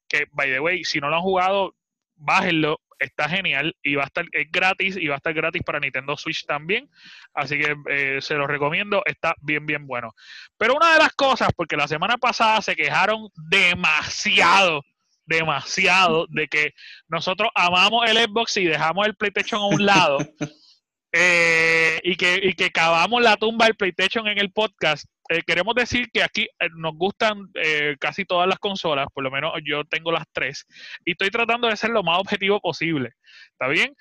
que, 0.10 0.26
by 0.32 0.50
the 0.50 0.60
way, 0.60 0.84
si 0.84 1.00
no 1.00 1.10
lo 1.10 1.18
han 1.18 1.22
jugado, 1.22 1.76
bájenlo, 2.16 2.82
está 3.00 3.30
genial 3.30 3.76
y 3.82 3.96
va 3.96 4.04
a 4.04 4.08
estar, 4.08 4.26
es 4.32 4.52
gratis 4.52 4.98
y 4.98 5.08
va 5.08 5.16
a 5.16 5.18
estar 5.18 5.34
gratis 5.34 5.64
para 5.64 5.80
Nintendo 5.80 6.18
Switch 6.18 6.46
también, 6.46 6.90
así 7.34 7.58
que 7.58 7.76
eh, 7.90 8.22
se 8.22 8.36
lo 8.36 8.46
recomiendo, 8.46 9.02
está 9.06 9.36
bien, 9.42 9.66
bien 9.66 9.88
bueno. 9.88 10.14
Pero 10.58 10.76
una 10.76 10.94
de 10.94 11.00
las 11.00 11.14
cosas, 11.14 11.50
porque 11.56 11.78
la 11.78 11.88
semana 11.88 12.18
pasada 12.18 12.62
se 12.62 12.76
quejaron 12.76 13.30
demasiado, 13.50 14.84
demasiado 15.26 16.28
de 16.30 16.48
que 16.48 16.74
nosotros 17.08 17.50
amamos 17.56 18.10
el 18.10 18.18
Xbox 18.18 18.58
y 18.58 18.66
dejamos 18.66 19.08
el 19.08 19.16
PlayStation 19.16 19.62
a 19.62 19.68
un 19.68 19.86
lado. 19.86 20.18
Eh, 21.12 22.00
y, 22.04 22.16
que, 22.18 22.40
y 22.44 22.54
que 22.54 22.70
cavamos 22.70 23.20
la 23.24 23.36
tumba 23.36 23.66
del 23.66 23.76
PlayStation 23.76 24.28
en 24.28 24.38
el 24.38 24.52
podcast, 24.52 25.08
eh, 25.32 25.44
queremos 25.46 25.76
decir 25.76 26.10
que 26.12 26.24
aquí 26.24 26.48
eh, 26.60 26.70
nos 26.76 26.96
gustan 26.96 27.52
eh, 27.54 27.96
casi 28.00 28.26
todas 28.26 28.48
las 28.48 28.58
consolas, 28.58 29.06
por 29.14 29.24
lo 29.24 29.30
menos 29.30 29.54
yo 29.64 29.84
tengo 29.86 30.12
las 30.12 30.24
tres, 30.34 30.66
y 31.06 31.12
estoy 31.12 31.30
tratando 31.30 31.68
de 31.68 31.78
ser 31.78 31.92
lo 31.92 32.02
más 32.02 32.18
objetivo 32.18 32.60
posible. 32.60 33.12
¿Está 33.52 33.68
bien? 33.68 33.96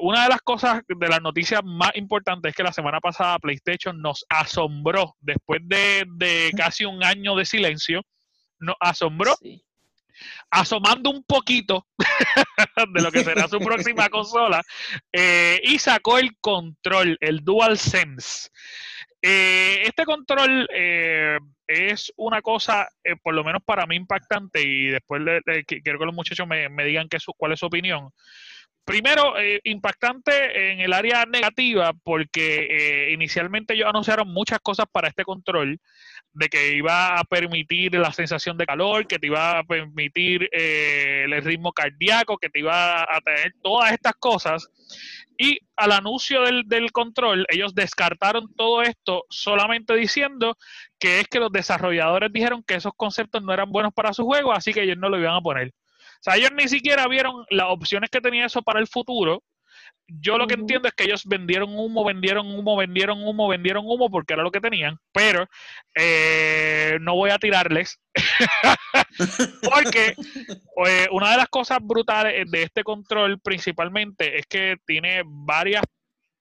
una 0.00 0.24
de 0.24 0.28
las 0.28 0.40
cosas, 0.42 0.82
de 0.88 1.08
las 1.08 1.22
noticias 1.22 1.60
más 1.64 1.92
importantes 1.94 2.50
es 2.50 2.56
que 2.56 2.64
la 2.64 2.72
semana 2.72 2.98
pasada 3.00 3.38
PlayStation 3.38 4.02
nos 4.02 4.24
asombró, 4.28 5.14
después 5.20 5.60
de, 5.64 6.50
casi 6.56 6.84
un 6.84 7.02
año 7.04 7.36
de 7.36 7.44
silencio, 7.44 8.02
nos 8.58 8.74
asombró. 8.80 9.36
asomando 10.50 11.10
un 11.10 11.22
poquito 11.22 11.86
de 12.92 13.00
lo 13.00 13.12
que 13.12 13.22
será 13.22 13.46
su 13.46 13.58
próxima 13.60 14.08
consola 14.08 14.62
y 15.62 15.78
sacó 15.78 16.18
el 16.18 16.36
control, 16.40 17.16
el 17.20 17.44
DualSense. 17.44 18.50
Eh, 19.22 19.82
este 19.84 20.04
control 20.04 20.66
eh, 20.72 21.38
es 21.66 22.10
una 22.16 22.40
cosa, 22.40 22.88
eh, 23.04 23.16
por 23.22 23.34
lo 23.34 23.44
menos 23.44 23.62
para 23.62 23.86
mí, 23.86 23.96
impactante 23.96 24.62
y 24.62 24.86
después 24.86 25.22
quiero 25.66 25.98
que 25.98 26.06
los 26.06 26.14
muchachos 26.14 26.46
me, 26.46 26.84
digan 26.84 27.08
qué 27.08 27.18
cuál 27.36 27.52
es 27.52 27.60
su 27.60 27.66
opinión. 27.66 28.10
Primero, 28.82 29.34
impactante 29.62 30.72
en 30.72 30.80
el 30.80 30.92
área 30.92 31.24
negativa 31.24 31.92
porque 32.02 33.10
inicialmente 33.12 33.74
ellos 33.74 33.88
anunciaron 33.88 34.32
muchas 34.32 34.58
cosas 34.58 34.86
para 34.90 35.06
este 35.06 35.22
control, 35.22 35.78
de 36.32 36.48
que 36.48 36.74
iba 36.74 37.16
a 37.16 37.22
permitir 37.24 37.94
la 37.94 38.12
sensación 38.12 38.56
de 38.56 38.66
calor, 38.66 39.06
que 39.06 39.18
te 39.18 39.28
iba 39.28 39.58
a 39.58 39.64
permitir 39.64 40.48
el 40.50 41.42
ritmo 41.42 41.72
cardíaco, 41.72 42.38
que 42.38 42.48
te 42.48 42.60
iba 42.60 43.02
a 43.02 43.20
tener 43.20 43.52
todas 43.62 43.92
estas 43.92 44.14
cosas. 44.14 44.68
Y 45.42 45.58
al 45.74 45.92
anuncio 45.92 46.42
del, 46.42 46.64
del, 46.66 46.92
control, 46.92 47.46
ellos 47.48 47.74
descartaron 47.74 48.54
todo 48.56 48.82
esto 48.82 49.24
solamente 49.30 49.94
diciendo 49.94 50.54
que 50.98 51.20
es 51.20 51.28
que 51.28 51.40
los 51.40 51.50
desarrolladores 51.50 52.30
dijeron 52.30 52.62
que 52.62 52.74
esos 52.74 52.92
conceptos 52.94 53.42
no 53.42 53.54
eran 53.54 53.72
buenos 53.72 53.94
para 53.94 54.12
su 54.12 54.26
juego, 54.26 54.52
así 54.52 54.74
que 54.74 54.82
ellos 54.82 54.98
no 54.98 55.08
lo 55.08 55.18
iban 55.18 55.34
a 55.34 55.40
poner. 55.40 55.68
O 55.68 56.22
sea, 56.22 56.36
ellos 56.36 56.50
ni 56.54 56.68
siquiera 56.68 57.08
vieron 57.08 57.46
las 57.48 57.68
opciones 57.70 58.10
que 58.10 58.20
tenía 58.20 58.44
eso 58.44 58.60
para 58.60 58.80
el 58.80 58.86
futuro 58.86 59.42
yo 60.20 60.38
lo 60.38 60.46
que 60.46 60.54
entiendo 60.54 60.88
es 60.88 60.94
que 60.94 61.04
ellos 61.04 61.24
vendieron 61.24 61.70
humo, 61.70 62.04
vendieron 62.04 62.46
humo, 62.46 62.76
vendieron 62.76 63.22
humo, 63.22 63.48
vendieron 63.48 63.84
humo 63.86 64.10
porque 64.10 64.34
era 64.34 64.42
lo 64.42 64.50
que 64.50 64.60
tenían, 64.60 64.98
pero 65.12 65.46
eh, 65.94 66.98
no 67.00 67.14
voy 67.14 67.30
a 67.30 67.38
tirarles 67.38 68.00
porque 69.62 70.14
eh, 70.86 71.08
una 71.12 71.30
de 71.32 71.36
las 71.36 71.48
cosas 71.48 71.78
brutales 71.82 72.50
de 72.50 72.62
este 72.62 72.82
control 72.82 73.40
principalmente 73.40 74.38
es 74.38 74.46
que 74.46 74.76
tiene 74.86 75.22
varias 75.24 75.84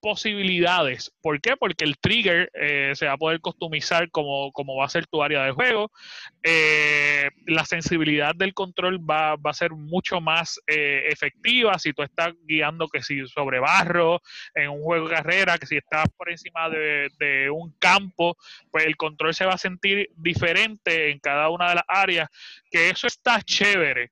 posibilidades. 0.02 1.12
¿Por 1.22 1.42
qué? 1.42 1.56
Porque 1.58 1.86
el 1.86 1.98
trigger 1.98 2.50
eh, 2.54 2.94
se 2.96 3.06
va 3.06 3.14
a 3.14 3.18
poder 3.18 3.40
customizar 3.42 4.10
como, 4.12 4.52
como, 4.52 4.76
va 4.76 4.86
a 4.86 4.90
ser 4.90 5.08
tu 5.08 5.22
área 5.22 5.44
de 5.44 5.52
juego. 5.52 5.92
Eh, 6.44 7.30
la 7.48 7.66
sensibilidad 7.66 8.34
del 8.36 8.54
control 8.54 9.00
va, 9.00 9.34
a 9.34 9.54
ser 9.54 9.72
mucho 9.72 10.22
más 10.22 10.60
eh, 10.68 11.04
efectiva 11.10 11.78
si 11.80 11.94
tú 11.94 12.04
estás 12.04 12.34
guiando 12.46 12.88
que 12.88 13.02
si 13.02 13.26
sobre 13.28 13.60
barro, 13.60 14.22
en 14.56 14.70
un 14.70 14.82
juego 14.82 15.08
de 15.08 15.16
carrera, 15.16 15.58
que 15.58 15.66
si 15.66 15.78
estás 15.78 16.06
por 16.18 16.30
encima 16.30 16.70
de, 16.70 17.10
de 17.20 17.50
un 17.50 17.72
campo, 17.80 18.38
pues 18.72 18.86
el 18.86 18.96
control 18.96 19.34
se 19.34 19.46
va 19.46 19.54
a 19.54 19.58
sentir 19.58 20.10
diferente 20.16 21.12
en 21.12 21.20
cada 21.20 21.50
una 21.50 21.70
de 21.70 21.76
las 21.76 21.86
áreas, 21.88 22.30
que 22.72 22.90
eso 22.90 23.08
está 23.08 23.42
chévere. 23.42 24.12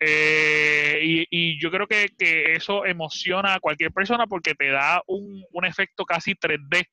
Eh, 0.00 1.26
y, 1.30 1.60
yo 1.60 1.70
creo 1.70 1.86
que, 1.86 2.08
eso 2.54 2.86
emociona 2.86 3.54
a 3.54 3.60
cualquier 3.60 3.92
persona 3.92 4.26
porque 4.26 4.54
te 4.54 4.70
da 4.70 5.02
un, 5.06 5.44
efecto 5.64 6.04
casi 6.04 6.34
3D, 6.34 6.86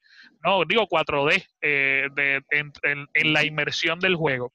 no 0.44 0.64
digo 0.68 0.88
4D, 0.88 1.46
eh, 1.62 2.08
en, 2.50 3.34
la 3.34 3.44
inmersión 3.44 4.00
del 4.00 4.16
juego. 4.16 4.54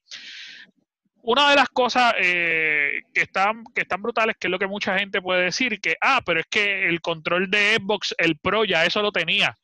Una 1.22 1.50
de 1.50 1.56
las 1.56 1.68
cosas 1.68 2.14
eh, 2.18 3.02
que, 3.12 3.22
están, 3.22 3.62
que 3.74 3.82
están 3.82 4.02
brutales, 4.02 4.36
que 4.38 4.46
es 4.46 4.50
lo 4.50 4.58
que 4.58 4.66
mucha 4.66 4.98
gente 4.98 5.20
puede 5.20 5.44
decir, 5.44 5.80
que, 5.80 5.96
ah, 6.00 6.22
pero 6.24 6.40
es 6.40 6.46
que 6.46 6.88
el 6.88 7.00
control 7.00 7.50
de 7.50 7.76
Xbox, 7.76 8.14
el 8.18 8.38
Pro, 8.38 8.64
ya 8.64 8.84
eso 8.84 9.02
lo 9.02 9.12
tenía. 9.12 9.56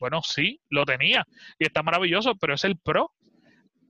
Bueno, 0.00 0.22
sí, 0.22 0.60
lo 0.68 0.84
tenía 0.84 1.24
y 1.58 1.64
está 1.64 1.82
maravilloso, 1.82 2.34
pero 2.34 2.54
es 2.54 2.64
el 2.64 2.76
Pro 2.78 3.13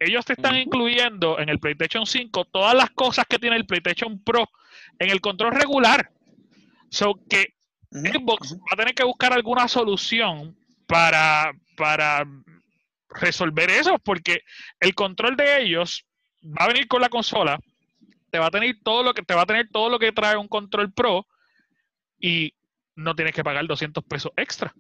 ellos 0.05 0.25
te 0.25 0.35
están 0.35 0.57
incluyendo 0.57 1.39
en 1.39 1.49
el 1.49 1.59
PlayStation 1.59 2.07
5 2.07 2.47
todas 2.47 2.75
las 2.75 2.91
cosas 2.91 3.27
que 3.29 3.39
tiene 3.39 3.57
el 3.57 3.67
PlayStation 3.67 4.23
Pro 4.23 4.49
en 4.99 5.11
el 5.11 5.21
control 5.21 5.53
regular. 5.53 6.11
So 6.91 7.15
que 7.29 7.55
Xbox 7.91 8.55
va 8.55 8.73
a 8.73 8.77
tener 8.77 8.95
que 8.95 9.05
buscar 9.05 9.33
alguna 9.33 9.69
solución 9.69 10.57
para, 10.87 11.53
para 11.77 12.27
resolver 13.09 13.71
eso, 13.71 13.99
porque 13.99 14.43
el 14.81 14.95
control 14.95 15.37
de 15.37 15.63
ellos 15.63 16.05
va 16.45 16.65
a 16.65 16.69
venir 16.69 16.89
con 16.89 17.01
la 17.01 17.09
consola, 17.09 17.59
te 18.31 18.39
va 18.39 18.47
a 18.47 18.51
tener 18.51 18.77
todo 18.83 19.03
lo 19.03 19.15
que 19.15 19.23
te 19.23 19.35
va 19.35 19.43
a 19.43 19.47
tener 19.47 19.69
todo 19.71 19.89
lo 19.89 19.99
que 19.99 20.13
trae 20.13 20.37
un 20.37 20.49
control 20.49 20.93
pro 20.93 21.27
y 22.19 22.53
no 22.97 23.15
tienes 23.15 23.35
que 23.35 23.45
pagar 23.45 23.67
200 23.67 24.05
pesos 24.05 24.33
extra. 24.37 24.75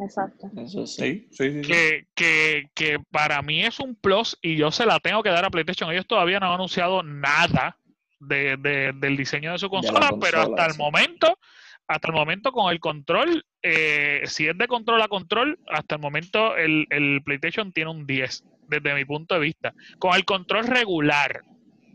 Exacto. 0.00 0.50
Eso 0.56 0.86
sí. 0.86 1.28
Sí, 1.30 1.52
sí, 1.52 1.60
Que, 1.62 2.06
que, 2.14 2.70
que 2.74 2.98
para 3.10 3.42
mí 3.42 3.64
es 3.64 3.80
un 3.80 3.94
plus 3.94 4.38
y 4.42 4.56
yo 4.56 4.70
se 4.70 4.86
la 4.86 4.98
tengo 5.00 5.22
que 5.22 5.30
dar 5.30 5.44
a 5.44 5.50
PlayStation. 5.50 5.90
Ellos 5.90 6.06
todavía 6.06 6.40
no 6.40 6.46
han 6.46 6.52
anunciado 6.54 7.02
nada 7.02 7.76
de, 8.20 8.56
de, 8.58 8.92
del 8.94 9.16
diseño 9.16 9.52
de 9.52 9.58
su 9.58 9.68
consola, 9.68 10.10
consola, 10.10 10.20
pero 10.20 10.40
hasta 10.40 10.66
el 10.66 10.78
momento, 10.78 11.38
hasta 11.86 12.08
el 12.08 12.14
momento 12.14 12.52
con 12.52 12.72
el 12.72 12.80
control, 12.80 13.44
eh, 13.62 14.22
si 14.24 14.46
es 14.46 14.56
de 14.56 14.68
control 14.68 15.02
a 15.02 15.08
control, 15.08 15.58
hasta 15.68 15.96
el 15.96 16.00
momento 16.00 16.56
el, 16.56 16.86
el 16.90 17.22
PlayStation 17.24 17.72
tiene 17.72 17.90
un 17.90 18.06
10, 18.06 18.44
desde 18.68 18.94
mi 18.94 19.04
punto 19.04 19.34
de 19.34 19.40
vista. 19.40 19.74
Con 19.98 20.14
el 20.14 20.24
control 20.24 20.66
regular, 20.66 21.42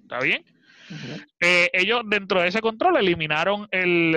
¿está 0.01 0.19
bien? 0.19 0.43
Eh, 1.39 1.69
ellos 1.73 2.01
dentro 2.05 2.41
de 2.41 2.47
ese 2.49 2.61
control 2.61 2.97
eliminaron 2.97 3.67
el, 3.71 4.15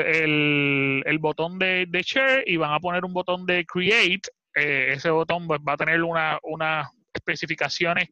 el- 1.05 1.19
botón 1.19 1.59
de, 1.59 1.87
share 2.05 2.45
y 2.47 2.57
van 2.57 2.73
a 2.73 2.81
poner 2.81 3.05
un 3.05 3.13
botón 3.13 3.47
de 3.47 3.65
create. 3.65 4.31
Eh, 4.55 4.93
ese 4.95 5.11
botón 5.11 5.47
pues, 5.47 5.61
va 5.61 5.75
a 5.75 5.77
tener 5.77 6.03
una- 6.03 6.39
unas 6.43 6.89
especificaciones 7.13 8.09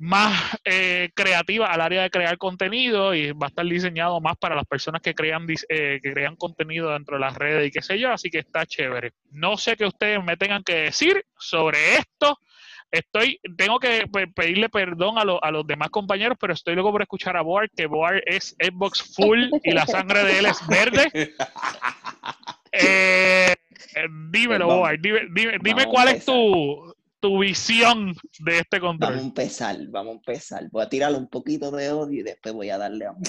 más 0.00 0.56
eh, 0.64 1.10
creativas 1.14 1.70
al 1.70 1.80
área 1.80 2.02
de 2.02 2.10
crear 2.10 2.38
contenido 2.38 3.14
y 3.14 3.32
va 3.32 3.46
a 3.46 3.48
estar 3.48 3.66
diseñado 3.66 4.20
más 4.20 4.36
para 4.36 4.54
las 4.54 4.64
personas 4.64 5.02
que 5.02 5.12
crean 5.14 5.46
que 5.46 6.00
crean 6.00 6.36
contenido 6.36 6.92
dentro 6.92 7.16
de 7.16 7.20
las 7.20 7.34
redes 7.34 7.66
y 7.66 7.70
qué 7.72 7.82
sé 7.82 7.98
yo, 7.98 8.12
así 8.12 8.30
que 8.30 8.38
está 8.38 8.64
chévere. 8.64 9.12
No 9.32 9.56
sé 9.56 9.76
qué 9.76 9.86
ustedes 9.86 10.22
me 10.22 10.36
tengan 10.36 10.62
que 10.62 10.74
decir 10.74 11.24
sobre 11.36 11.96
esto. 11.96 12.38
Estoy, 12.90 13.38
tengo 13.56 13.78
que 13.78 14.06
pe- 14.10 14.28
pedirle 14.28 14.68
perdón 14.70 15.18
a, 15.18 15.24
lo- 15.24 15.42
a 15.44 15.50
los 15.50 15.66
demás 15.66 15.90
compañeros, 15.90 16.38
pero 16.40 16.54
estoy 16.54 16.74
loco 16.74 16.90
por 16.90 17.02
escuchar 17.02 17.36
a 17.36 17.42
Boar, 17.42 17.68
que 17.70 17.86
Boar 17.86 18.22
es 18.26 18.56
Xbox 18.58 19.14
full 19.14 19.50
y 19.62 19.72
la 19.72 19.86
sangre 19.86 20.24
de 20.24 20.38
él 20.38 20.46
es 20.46 20.66
verde. 20.66 21.34
Eh, 22.70 23.54
dímelo, 24.30 24.66
Vamos- 24.66 24.80
Boar, 24.82 25.00
dime, 25.00 25.20
dime, 25.34 25.52
dime 25.62 25.86
cuál 25.86 26.08
es 26.08 26.24
tu, 26.24 26.94
tu 27.20 27.38
visión 27.40 28.14
de 28.40 28.58
este 28.58 28.78
Vamos 28.78 28.96
a 29.02 29.06
control. 29.06 29.18
empezar, 29.26 29.76
vamos 29.88 30.12
a 30.12 30.16
empezar. 30.18 30.64
Voy 30.70 30.82
a 30.84 30.88
tirarle 30.88 31.16
un 31.18 31.28
poquito 31.28 31.70
de 31.70 31.90
odio 31.90 32.20
y 32.20 32.22
después 32.22 32.54
voy 32.54 32.68
a 32.70 32.78
darle 32.78 33.06
amor. 33.06 33.22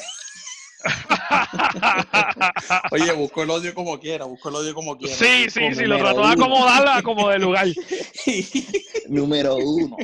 Oye, 2.91 3.11
busco 3.13 3.43
el 3.43 3.49
odio 3.49 3.73
como 3.73 3.99
quiera, 3.99 4.25
busco 4.25 4.49
el 4.49 4.55
odio 4.55 4.73
como 4.73 4.97
quiera. 4.97 5.15
sí, 5.15 5.49
sí, 5.49 5.73
sí, 5.75 5.86
lo 5.86 5.97
trató 5.97 6.25
de 6.25 6.34
acomodarla 6.34 7.01
como 7.03 7.30
de 7.30 7.39
lugar. 7.39 7.67
Número 9.09 9.57
uno, 9.57 9.97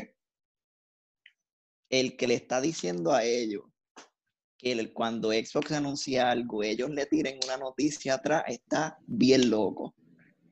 el 1.89 2.17
que 2.17 2.27
le 2.27 2.35
está 2.35 2.61
diciendo 2.61 3.13
a 3.13 3.23
ellos 3.23 3.63
que 4.57 4.71
el- 4.71 4.93
cuando 4.93 5.31
Xbox 5.31 5.71
anuncia 5.73 6.31
algo, 6.31 6.63
ellos 6.63 6.89
le 6.89 7.05
tiren 7.05 7.39
una 7.43 7.57
noticia 7.57 8.15
atrás, 8.15 8.43
está 8.47 8.97
bien 9.05 9.49
loco. 9.49 9.93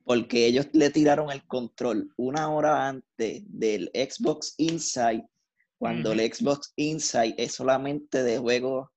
Porque 0.04 0.46
ellos 0.46 0.66
le 0.74 0.90
tiraron 0.90 1.30
el 1.30 1.46
control 1.46 2.12
una 2.18 2.50
hora 2.52 2.86
antes 2.88 3.42
del 3.46 3.90
Xbox 3.94 4.54
Insight, 4.58 5.24
cuando 5.78 6.12
el 6.12 6.20
Xbox 6.32 6.72
Insight 6.76 7.34
es 7.38 7.54
solamente 7.54 8.22
de 8.22 8.38
juegos 8.38 8.88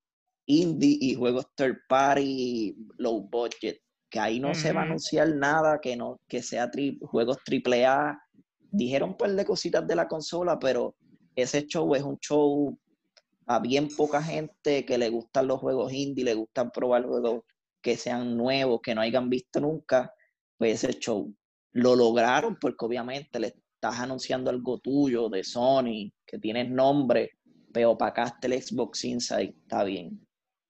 indie 0.48 0.98
y 1.00 1.14
juegos 1.16 1.46
third 1.56 1.78
party 1.88 2.76
low 2.98 3.22
budget. 3.22 3.78
Que 4.10 4.20
ahí 4.20 4.40
no 4.40 4.54
se 4.56 4.72
va 4.74 4.82
a 4.82 4.84
anunciar 4.86 5.36
nada 5.36 5.80
que 5.82 5.96
no 5.96 6.18
que 6.28 6.42
sea 6.42 6.72
tri- 6.72 6.98
juegos 7.02 7.38
triple 7.44 7.86
A 7.86 8.18
dijeron 8.72 9.10
un 9.12 9.18
par 9.18 9.32
de 9.32 9.46
cositas 9.46 9.86
de 9.86 9.96
la 9.96 10.08
consola, 10.08 10.58
pero 10.58 10.96
ese 11.36 11.66
show 11.68 11.94
es 11.94 12.04
un 12.04 12.18
show 12.20 12.78
a 13.46 13.60
bien 13.60 13.90
poca 13.90 14.22
gente 14.22 14.86
que 14.86 14.98
le 14.98 15.10
gustan 15.10 15.48
los 15.48 15.60
juegos 15.60 15.92
indie, 15.94 16.24
le 16.24 16.34
gustan 16.34 16.72
probar 16.72 17.06
juegos 17.06 17.44
que 17.82 17.96
sean 17.96 18.36
nuevos, 18.36 18.82
que 18.82 18.94
no 18.96 19.02
hayan 19.02 19.30
visto 19.30 19.60
nunca, 19.60 20.14
pues 20.58 20.84
ese 20.84 21.00
show 21.00 21.34
lo 21.74 21.96
lograron 21.96 22.58
porque 22.60 22.86
obviamente 22.86 23.40
le 23.40 23.48
estás 23.48 24.00
anunciando 24.00 24.50
algo 24.50 24.80
tuyo 24.80 25.30
de 25.30 25.44
Sony, 25.44 26.12
que 26.26 26.40
tienes 26.40 26.70
nombre, 26.70 27.32
pero 27.72 27.92
opacaste 27.92 28.48
el 28.48 28.62
Xbox 28.62 29.06
Insight, 29.06 29.56
está 29.56 29.84
bien. 29.84 30.27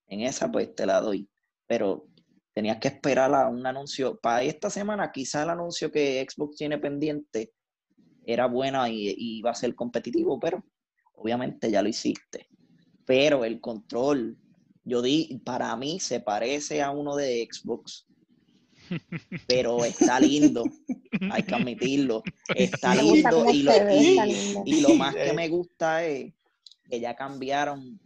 En 0.07 0.21
esa 0.21 0.51
pues 0.51 0.73
te 0.75 0.85
la 0.85 1.01
doy, 1.01 1.29
pero 1.65 2.07
tenías 2.53 2.77
que 2.77 2.87
esperar 2.87 3.33
a 3.33 3.47
un 3.49 3.65
anuncio. 3.65 4.17
Para 4.19 4.43
esta 4.43 4.69
semana 4.69 5.11
quizá 5.11 5.43
el 5.43 5.49
anuncio 5.49 5.91
que 5.91 6.25
Xbox 6.27 6.57
tiene 6.57 6.77
pendiente 6.77 7.53
era 8.25 8.47
buena 8.47 8.89
y, 8.89 9.09
y 9.09 9.37
iba 9.39 9.51
a 9.51 9.55
ser 9.55 9.75
competitivo, 9.75 10.39
pero 10.39 10.63
obviamente 11.15 11.69
ya 11.69 11.81
lo 11.81 11.89
hiciste. 11.89 12.47
Pero 13.05 13.45
el 13.45 13.61
control, 13.61 14.37
yo 14.83 15.01
di, 15.01 15.41
para 15.45 15.75
mí 15.75 15.99
se 15.99 16.19
parece 16.19 16.81
a 16.81 16.91
uno 16.91 17.15
de 17.15 17.47
Xbox, 17.49 18.05
pero 19.47 19.85
está 19.85 20.19
lindo, 20.19 20.65
hay 21.31 21.43
que 21.43 21.55
admitirlo. 21.55 22.23
Lindo 22.95 23.45
y 23.53 23.63
lo, 23.63 23.71
y- 23.93 24.07
está 24.09 24.25
lindo. 24.25 24.63
y 24.65 24.81
lo 24.81 24.95
más 24.95 25.15
que 25.15 25.33
me 25.33 25.47
gusta 25.47 26.03
es 26.05 26.33
que 26.89 26.99
ya 26.99 27.15
cambiaron 27.15 27.99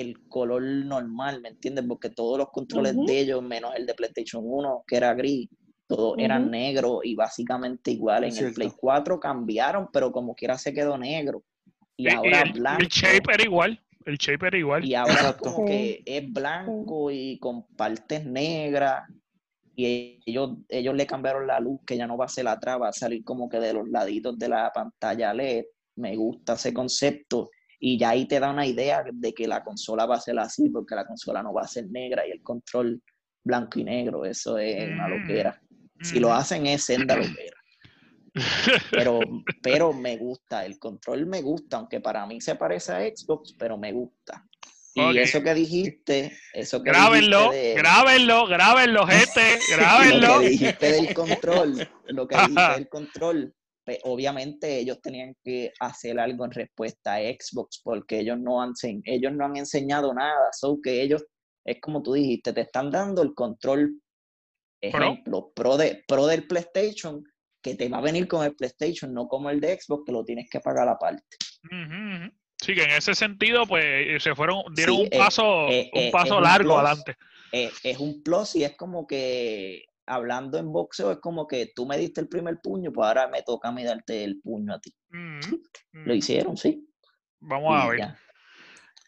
el 0.00 0.28
color 0.28 0.62
normal, 0.62 1.40
¿me 1.40 1.50
entiendes? 1.50 1.84
Porque 1.86 2.10
todos 2.10 2.38
los 2.38 2.50
controles 2.50 2.94
de 3.06 3.20
ellos, 3.20 3.42
menos 3.42 3.74
el 3.76 3.86
de 3.86 3.94
PlayStation 3.94 4.42
1, 4.44 4.84
que 4.86 4.96
era 4.96 5.14
gris, 5.14 5.48
todos 5.86 6.16
eran 6.18 6.42
Ujú. 6.42 6.50
negros 6.50 7.00
y 7.04 7.14
básicamente 7.14 7.90
igual. 7.90 8.24
En 8.24 8.36
el. 8.36 8.52
Play 8.54 8.70
4 8.76 9.20
cambiaron, 9.20 9.88
pero 9.92 10.10
como 10.12 10.34
quiera 10.34 10.56
se 10.58 10.72
quedó 10.72 10.96
negro. 10.98 11.42
Y, 11.96 12.04
Y- 12.08 12.10
y 12.10 12.14
ahora 12.14 12.42
el, 12.42 12.52
blanco. 12.52 12.82
el 12.82 12.88
shape 12.88 13.34
era 13.34 13.44
igual. 13.44 13.80
El 14.04 14.16
shape 14.18 14.46
era 14.48 14.58
igual. 14.58 14.84
Y 14.84 14.94
ahora 14.94 15.12
Exacto. 15.14 15.52
como 15.54 15.66
Sí. 15.66 15.72
que 15.72 16.02
es 16.04 16.32
blanco 16.32 17.10
y 17.10 17.38
con 17.38 17.66
partes 17.76 18.24
negras. 18.26 19.04
Y 19.76 20.20
ellos, 20.26 20.56
ellos 20.68 20.94
le 20.94 21.06
cambiaron 21.06 21.46
la 21.46 21.58
luz, 21.60 21.80
que 21.86 21.96
ya 21.96 22.06
no 22.06 22.16
va 22.16 22.26
a 22.26 22.28
ser 22.28 22.46
atrás, 22.48 22.80
va 22.80 22.88
a 22.88 22.92
salir 22.92 23.24
como 23.24 23.48
que 23.48 23.58
de 23.60 23.72
los 23.72 23.88
laditos 23.88 24.38
de 24.38 24.48
la 24.48 24.70
pantalla 24.72 25.32
LED. 25.34 25.64
Me 25.96 26.16
gusta 26.16 26.52
ese 26.54 26.72
concepto. 26.74 27.50
Y 27.86 27.98
ya 27.98 28.08
ahí 28.10 28.24
te 28.26 28.40
da 28.40 28.48
una 28.50 28.66
idea 28.66 29.04
de 29.12 29.34
que 29.34 29.46
la 29.46 29.62
consola 29.62 30.06
va 30.06 30.16
a 30.16 30.20
ser 30.20 30.38
así, 30.38 30.70
porque 30.70 30.94
la 30.94 31.04
consola 31.04 31.42
no 31.42 31.52
va 31.52 31.64
a 31.64 31.68
ser 31.68 31.86
negra 31.90 32.26
y 32.26 32.30
el 32.30 32.42
control 32.42 33.02
blanco 33.44 33.78
y 33.78 33.84
negro. 33.84 34.24
Eso 34.24 34.56
es 34.56 34.88
una 34.88 35.06
Mm. 35.06 35.10
loquera. 35.10 35.60
Si 36.00 36.18
lo 36.18 36.28
Ujú. 36.28 36.36
hacen 36.36 36.66
es 36.66 36.82
senda 36.82 37.14
loquera. 37.14 37.56
Pero, 38.90 39.20
pero 39.62 39.92
me 39.92 40.16
gusta, 40.16 40.64
el 40.64 40.78
control 40.78 41.26
me 41.26 41.42
gusta, 41.42 41.76
aunque 41.76 42.00
para 42.00 42.24
mí 42.26 42.40
se 42.40 42.54
parece 42.54 42.92
a 42.92 43.00
Xbox, 43.00 43.54
pero 43.58 43.76
me 43.76 43.92
gusta. 43.92 44.42
Y 44.94 45.18
eso 45.18 45.42
que 45.42 45.52
dijiste, 45.52 46.38
eso 46.54 46.82
que 46.82 46.88
Grábenlo, 46.90 47.50
dijiste 47.50 47.66
de- 47.66 47.74
grábenlo, 47.74 48.46
grábenlo, 48.46 49.06
gente, 49.06 49.58
grábenlo. 49.68 50.26
lo 50.36 50.40
que 50.40 50.48
dijiste 50.48 50.90
del 50.90 51.12
control, 51.12 51.88
lo 52.08 52.26
que 52.28 52.36
dijiste 52.36 52.72
del 52.78 52.88
control, 52.88 53.54
pues, 53.84 53.98
obviamente 54.04 54.78
ellos 54.78 55.00
tenían 55.02 55.34
que 55.44 55.72
hacer 55.80 56.18
algo 56.18 56.44
en 56.44 56.50
respuesta 56.52 57.14
a 57.14 57.20
Xbox, 57.20 57.80
porque 57.82 58.20
ellos 58.20 58.38
no 58.38 58.62
han, 58.62 58.72
ellos 59.04 59.32
no 59.32 59.44
han 59.44 59.56
enseñado 59.56 60.12
nada, 60.14 60.50
so 60.52 60.78
que 60.82 61.02
ellos, 61.02 61.24
es 61.64 61.80
como 61.80 62.02
tú 62.02 62.14
dijiste, 62.14 62.52
te 62.52 62.62
están 62.62 62.90
dando 62.90 63.22
el 63.22 63.34
control, 63.34 64.00
ejemplo, 64.80 65.52
pro, 65.54 65.76
de, 65.76 66.04
pro 66.06 66.26
del 66.26 66.46
PlayStation, 66.46 67.24
que 67.62 67.74
te 67.74 67.88
va 67.88 67.98
a 67.98 68.02
venir 68.02 68.28
con 68.28 68.44
el 68.44 68.54
PlayStation, 68.54 69.12
no 69.14 69.26
como 69.26 69.48
el 69.50 69.60
de 69.60 69.78
Xbox, 69.80 70.04
que 70.06 70.12
lo 70.12 70.24
tienes 70.24 70.48
que 70.50 70.60
pagar 70.60 70.88
aparte. 70.88 71.36
Ujú. 71.64 72.30
Sí, 72.60 72.74
que 72.74 72.82
en 72.84 72.90
ese 72.92 73.14
sentido, 73.14 73.66
pues 73.66 74.22
se 74.22 74.34
fueron, 74.34 74.62
dieron 74.74 74.96
Sí, 74.96 75.00
un 75.02 75.08
eh, 75.10 75.18
paso, 75.18 75.68
eh, 75.68 75.90
un 75.92 76.02
eh, 76.02 76.10
paso 76.12 76.26
es 76.26 76.32
un 76.38 76.42
largo 76.42 76.68
plus. 76.68 76.78
adelante. 76.78 77.16
eh, 77.52 77.70
es 77.82 77.98
un 77.98 78.22
plus 78.22 78.54
y 78.56 78.64
es 78.64 78.76
como 78.76 79.06
que 79.06 79.84
hablando 80.06 80.58
en 80.58 80.72
boxeo 80.72 81.12
es 81.12 81.18
como 81.18 81.46
que 81.46 81.72
tú 81.74 81.86
me 81.86 81.96
diste 81.96 82.20
el 82.20 82.28
primer 82.28 82.60
puño, 82.60 82.92
pues 82.92 83.06
ahora 83.06 83.28
me 83.28 83.42
toca 83.42 83.68
a 83.68 83.72
mí 83.72 83.84
darte 83.84 84.24
el 84.24 84.40
puño 84.40 84.74
a 84.74 84.80
ti. 84.80 84.94
Ujú, 85.10 85.62
Lo 85.92 86.02
ujú. 86.02 86.12
hicieron, 86.12 86.56
sí. 86.56 86.88
Vamos 87.40 87.74
a 87.76 87.88
ver. 87.88 88.00
ya. 88.00 88.18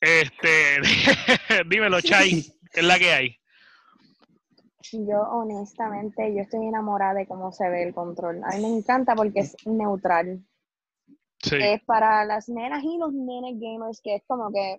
Este, 0.01 0.81
dímelo, 1.69 2.01
Chay, 2.01 2.45
¿qué 2.73 2.81
es 2.81 2.87
la 2.87 2.99
que 2.99 3.13
hay? 3.13 3.37
Yo 4.93 5.21
honestamente, 5.23 6.33
yo 6.35 6.43
estoy 6.43 6.67
enamorada 6.67 7.15
de 7.15 7.27
cómo 7.27 7.51
se 7.51 7.69
ve 7.69 7.83
el 7.83 7.95
control. 7.95 8.43
A 8.45 8.57
mí 8.57 8.63
me 8.63 8.69
encanta 8.79 9.15
porque 9.15 9.41
es 9.41 9.57
neutral. 9.67 10.45
Sí. 11.43 11.57
Es 11.61 11.83
para 11.85 12.25
las 12.25 12.49
nenas 12.49 12.83
y 12.85 12.97
los 12.99 13.13
nenes 13.13 13.59
gamers, 13.59 14.01
que 14.01 14.17
es 14.17 14.23
como 14.27 14.53
que 14.53 14.79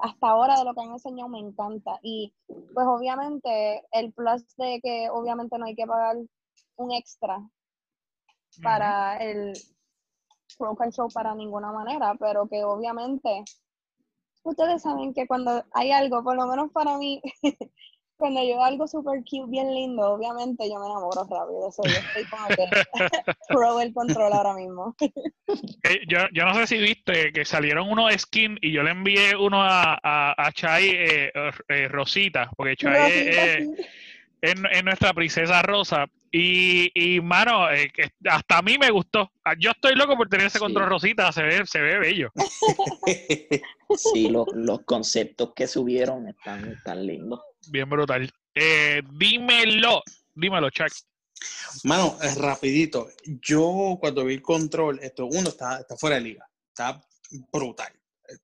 hasta 0.00 0.28
ahora 0.28 0.58
de 0.58 0.64
lo 0.64 0.74
que 0.74 0.80
han 0.82 0.92
enseñado 0.92 1.28
me 1.28 1.38
encanta. 1.38 1.98
Y 2.02 2.34
pues 2.46 2.86
obviamente 2.86 3.82
el 3.92 4.12
plus 4.12 4.44
de 4.56 4.80
que 4.82 5.08
obviamente 5.10 5.58
no 5.58 5.66
hay 5.66 5.74
que 5.74 5.86
pagar 5.86 6.16
un 6.76 6.92
extra 6.92 7.38
para 8.62 9.16
el 9.18 9.52
Pro 10.58 10.74
Control 10.76 11.08
para 11.12 11.34
ninguna 11.34 11.72
manera, 11.72 12.14
pero 12.18 12.46
que 12.48 12.64
obviamente 12.64 13.44
ustedes 14.44 14.82
saben 14.82 15.14
que 15.14 15.26
cuando 15.26 15.64
hay 15.72 15.92
algo, 15.92 16.22
por 16.22 16.36
lo 16.36 16.46
menos 16.46 16.70
para 16.72 16.98
mí, 16.98 17.22
cuando 18.22 18.40
yo 18.40 18.54
veo 18.54 18.62
algo 18.62 18.86
super 18.86 19.18
cute, 19.28 19.50
bien 19.50 19.74
lindo, 19.74 20.12
obviamente 20.12 20.68
yo 20.68 20.78
me 20.78 20.86
enamoro 20.86 21.24
rápido. 21.24 21.68
Eso 21.68 21.82
yo 21.82 21.98
estoy 21.98 22.24
como 22.30 22.46
que 22.46 23.32
pro 23.48 23.80
el 23.80 23.92
control 23.92 24.32
ahora 24.32 24.54
mismo. 24.54 24.94
Eh, 25.84 26.00
yo, 26.08 26.18
yo, 26.32 26.44
no 26.44 26.54
sé 26.54 26.66
si 26.66 26.78
viste 26.78 27.32
que 27.32 27.44
salieron 27.44 27.90
unos 27.90 28.10
skins 28.16 28.58
y 28.62 28.72
yo 28.72 28.82
le 28.82 28.92
envié 28.92 29.36
uno 29.36 29.60
a, 29.60 29.98
a, 30.02 30.52
Chai 30.52 30.88
eh, 30.88 31.32
eh, 31.68 31.88
Rosita, 31.88 32.50
porque 32.56 32.76
Chai 32.76 33.10
es, 33.12 33.68
es, 34.40 34.84
nuestra 34.84 35.12
princesa 35.12 35.60
rosa. 35.60 36.06
Y, 36.30 36.90
y 36.94 37.20
mano, 37.20 37.66
hasta 38.30 38.58
a 38.58 38.62
mí 38.62 38.78
me 38.78 38.90
gustó. 38.90 39.30
Ah, 39.44 39.54
yo 39.58 39.72
estoy 39.72 39.94
loco 39.94 40.16
por 40.16 40.28
tener 40.28 40.46
ese 40.46 40.58
control 40.58 40.88
rosita, 40.88 41.30
se 41.32 41.42
ve, 41.42 41.66
se 41.66 41.80
ve 41.80 41.98
bello. 41.98 42.30
Sí, 43.94 44.30
los 44.30 44.80
conceptos 44.86 45.52
que 45.54 45.66
subieron 45.66 46.26
están, 46.28 46.72
están 46.72 47.06
lindos. 47.06 47.40
Bien 47.68 47.88
brutal. 47.88 48.30
Eh, 48.54 49.02
dímelo, 49.12 50.02
dímelo, 50.34 50.70
Chuck. 50.70 50.92
Mano, 51.84 52.18
es 52.22 52.36
rapidito. 52.36 53.10
Yo 53.24 53.96
cuando 54.00 54.24
vi 54.24 54.34
el 54.34 54.42
control, 54.42 54.98
esto 55.02 55.26
uno 55.26 55.48
está, 55.48 55.80
está 55.80 55.96
fuera 55.96 56.16
de 56.16 56.22
liga, 56.22 56.48
está 56.68 57.02
brutal, 57.52 57.92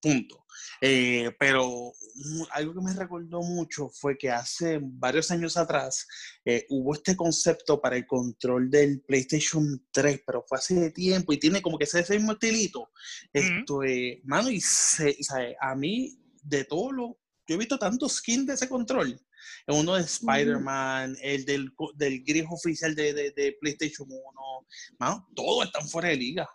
punto. 0.00 0.46
Eh, 0.80 1.30
pero 1.38 1.92
algo 2.50 2.74
que 2.74 2.80
me 2.80 2.92
recordó 2.94 3.42
mucho 3.42 3.88
fue 3.88 4.18
que 4.18 4.30
hace 4.30 4.80
varios 4.82 5.30
años 5.30 5.56
atrás 5.56 6.06
eh, 6.44 6.66
hubo 6.68 6.94
este 6.94 7.14
concepto 7.16 7.80
para 7.80 7.96
el 7.96 8.06
control 8.06 8.70
del 8.70 9.00
PlayStation 9.02 9.86
3, 9.92 10.22
pero 10.26 10.44
fue 10.48 10.58
hace 10.58 10.90
tiempo 10.90 11.32
y 11.32 11.38
tiene 11.38 11.62
como 11.62 11.78
que 11.78 11.84
ese 11.84 12.04
mismo 12.14 12.32
estilito. 12.32 12.90
Esto, 13.32 13.80
mano, 14.24 14.50
y 14.50 14.60
se, 14.60 15.16
a 15.60 15.74
mí 15.74 16.18
de 16.42 16.64
todo 16.64 16.92
lo 16.92 17.18
yo 17.48 17.54
he 17.54 17.58
visto 17.58 17.78
tantos 17.78 18.16
skins 18.16 18.46
de 18.46 18.54
ese 18.54 18.68
control. 18.68 19.18
Uno 19.66 19.94
de 19.94 20.02
Spider-Man, 20.02 21.16
el 21.22 21.44
del, 21.46 21.72
del 21.94 22.22
gris 22.22 22.44
oficial 22.50 22.94
de, 22.94 23.12
de, 23.14 23.56
PlayStation 23.60 24.06
1. 24.08 24.20
Mano, 24.98 25.26
todos 25.34 25.66
están 25.66 25.88
fuera 25.88 26.08
de 26.08 26.16
liga. 26.16 26.48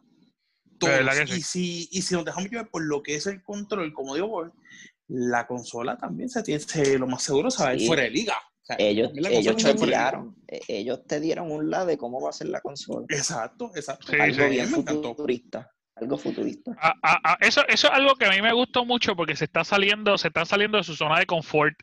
Todos. 0.77 1.29
Y, 1.29 1.41
si, 1.41 1.89
y 1.91 2.01
si 2.01 2.13
nos 2.13 2.25
dejamos 2.25 2.49
llevar 2.49 2.69
por 2.69 2.83
lo 2.83 3.01
que 3.01 3.15
es 3.15 3.25
el 3.25 3.41
control, 3.43 3.91
como 3.93 4.13
digo, 4.13 4.51
la 5.07 5.47
consola 5.47 5.97
también 5.97 6.29
se 6.29 6.43
tiene, 6.43 6.63
lo 6.99 7.07
más 7.07 7.23
seguro 7.23 7.49
se 7.49 7.63
va 7.63 7.69
a 7.69 7.75
ir 7.75 7.87
fuera 7.87 8.03
de 8.03 8.11
liga. 8.11 8.37
ellos, 8.77 9.11
ellos 9.15 9.57
te 9.57 9.73
dieron, 9.73 10.35
e, 10.47 10.61
ellos 10.67 11.05
te 11.07 11.19
dieron 11.19 11.51
un 11.51 11.71
lado 11.71 11.87
de 11.87 11.97
cómo 11.97 12.21
va 12.21 12.29
a 12.29 12.33
ser 12.33 12.49
la 12.49 12.61
consola. 12.61 13.05
Exacto, 13.09 13.71
exacto. 13.75 14.11
Algo 14.19 14.47
bien 14.47 14.67
futurista 14.67 15.72
algo 15.95 16.17
futurista. 16.17 16.71
eso, 17.39 17.65
eso 17.67 17.87
es 17.87 17.93
algo 17.93 18.15
que 18.15 18.25
a 18.25 18.31
mí 18.31 18.41
me 18.41 18.53
gustó 18.53 18.85
mucho 18.85 19.15
porque 19.15 19.35
se 19.35 19.45
está 19.45 19.63
saliendo, 19.63 20.17
se 20.17 20.29
está 20.29 20.45
saliendo 20.45 20.77
de 20.77 20.83
su 20.83 20.95
zona 20.95 21.19
de 21.19 21.25
confort 21.25 21.75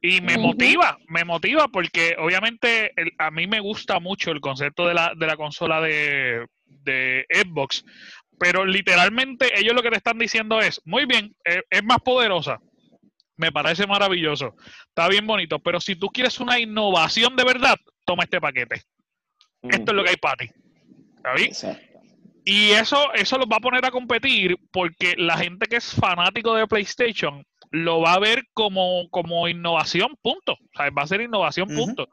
y 0.00 0.20
me 0.20 0.38
motiva, 0.38 0.98
me 1.08 1.24
motiva 1.24 1.68
porque 1.68 2.16
obviamente 2.18 2.92
a 3.18 3.30
mí 3.30 3.46
me 3.46 3.60
gusta 3.60 3.98
mucho 3.98 4.30
el 4.30 4.40
concepto 4.40 4.86
de 4.86 4.94
la, 4.94 5.12
de 5.16 5.26
la 5.26 5.36
consola 5.36 5.80
de, 5.80 6.46
de 6.66 7.26
Xbox, 7.30 7.84
pero 8.38 8.64
literalmente 8.64 9.58
ellos 9.58 9.74
lo 9.74 9.82
que 9.82 9.90
te 9.90 9.96
están 9.96 10.18
diciendo 10.18 10.60
es, 10.60 10.80
muy 10.84 11.06
bien, 11.06 11.34
es, 11.44 11.62
es 11.68 11.84
más 11.84 11.98
poderosa, 11.98 12.60
me 13.36 13.50
parece 13.50 13.86
maravilloso, 13.86 14.54
está 14.88 15.08
bien 15.08 15.26
bonito, 15.26 15.58
pero 15.58 15.80
si 15.80 15.96
tú 15.96 16.08
quieres 16.08 16.38
una 16.38 16.60
innovación 16.60 17.34
de 17.34 17.44
verdad, 17.44 17.76
toma 18.04 18.24
este 18.24 18.40
paquete. 18.40 18.82
Esto 19.62 19.90
es 19.90 19.96
lo 19.96 20.04
que 20.04 20.10
hay 20.10 20.16
para 20.16 20.36
ti. 20.36 20.50
¿Está 21.16 21.34
bien? 21.34 21.52
Y 22.50 22.70
eso, 22.70 23.12
eso 23.12 23.36
los 23.36 23.46
va 23.46 23.56
a 23.56 23.60
poner 23.60 23.84
a 23.84 23.90
competir 23.90 24.56
porque 24.72 25.14
la 25.18 25.36
gente 25.36 25.66
que 25.66 25.76
es 25.76 25.92
fanático 25.92 26.54
de 26.54 26.66
PlayStation 26.66 27.44
lo 27.70 28.00
va 28.00 28.14
a 28.14 28.18
ver 28.18 28.42
como, 28.54 29.06
como 29.10 29.46
innovación, 29.48 30.16
punto. 30.22 30.52
O 30.52 30.70
sea, 30.74 30.88
va 30.88 31.02
a 31.02 31.06
ser 31.06 31.20
innovación, 31.20 31.68
punto. 31.68 32.08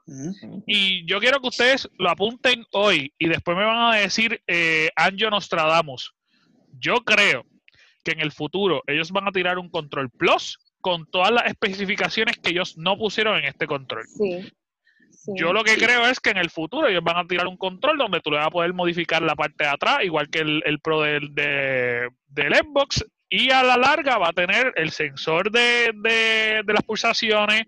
Y 0.67 1.07
yo 1.07 1.21
quiero 1.21 1.39
que 1.39 1.47
ustedes 1.47 1.87
lo 1.97 2.09
apunten 2.09 2.65
hoy 2.73 3.13
y 3.17 3.29
después 3.29 3.55
me 3.55 3.63
van 3.63 3.93
a 3.93 3.95
decir, 3.95 4.41
eh, 4.45 4.89
Anjo 4.97 5.29
Nostradamus. 5.29 6.13
Yo 6.79 6.95
creo 7.05 7.45
que 8.03 8.11
en 8.11 8.19
el 8.19 8.33
futuro 8.33 8.83
ellos 8.87 9.11
van 9.11 9.29
a 9.29 9.31
tirar 9.31 9.57
un 9.57 9.69
Control 9.69 10.09
Plus 10.09 10.57
con 10.81 11.05
todas 11.05 11.31
las 11.31 11.45
especificaciones 11.45 12.37
que 12.39 12.49
ellos 12.49 12.77
no 12.77 12.97
pusieron 12.97 13.37
en 13.37 13.45
este 13.45 13.67
control. 13.67 14.05
Sí. 14.05 14.51
Yo 15.27 15.53
lo 15.53 15.63
que 15.63 15.75
creo 15.75 16.05
es 16.05 16.19
que 16.19 16.29
en 16.29 16.37
el 16.37 16.49
futuro 16.49 16.87
ellos 16.87 17.03
van 17.03 17.17
a 17.17 17.27
tirar 17.27 17.47
un 17.47 17.57
control 17.57 17.97
donde 17.97 18.19
tú 18.19 18.31
le 18.31 18.37
vas 18.37 18.47
a 18.47 18.51
poder 18.51 18.73
modificar 18.73 19.21
la 19.21 19.35
parte 19.35 19.63
de 19.63 19.69
atrás, 19.69 19.99
igual 20.03 20.29
que 20.29 20.39
el, 20.39 20.79
Pro 20.81 21.01
del, 21.01 21.33
de, 21.33 22.09
del 22.27 22.53
Xbox, 22.53 23.03
y 23.29 23.51
a 23.51 23.63
la 23.63 23.77
larga 23.77 24.17
va 24.17 24.29
a 24.29 24.33
tener 24.33 24.71
el 24.75 24.91
sensor 24.91 25.51
de, 25.51 26.63
las 26.65 26.83
pulsaciones, 26.83 27.63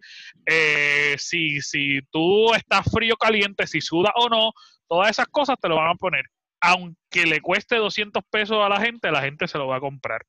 eh, 0.46 1.16
si, 1.18 1.62
si 1.62 2.00
tú 2.12 2.54
estás 2.54 2.86
frío 2.92 3.16
o 3.16 3.18
caliente, 3.18 3.66
si 3.66 3.82
suda 3.82 4.12
o 4.16 4.30
no, 4.30 4.52
todas 4.88 5.10
esas 5.10 5.28
cosas 5.28 5.58
te 5.60 5.68
lo 5.68 5.76
van 5.76 5.90
a 5.90 5.96
poner. 5.96 6.26
Aunque 6.62 7.26
le 7.26 7.42
cueste 7.42 7.76
200 7.76 8.24
pesos 8.30 8.58
a 8.62 8.70
la 8.70 8.80
gente, 8.80 9.12
la 9.12 9.22
gente 9.22 9.48
se 9.48 9.58
lo 9.58 9.68
va 9.68 9.78
a 9.78 9.82
comprar. 9.82 10.22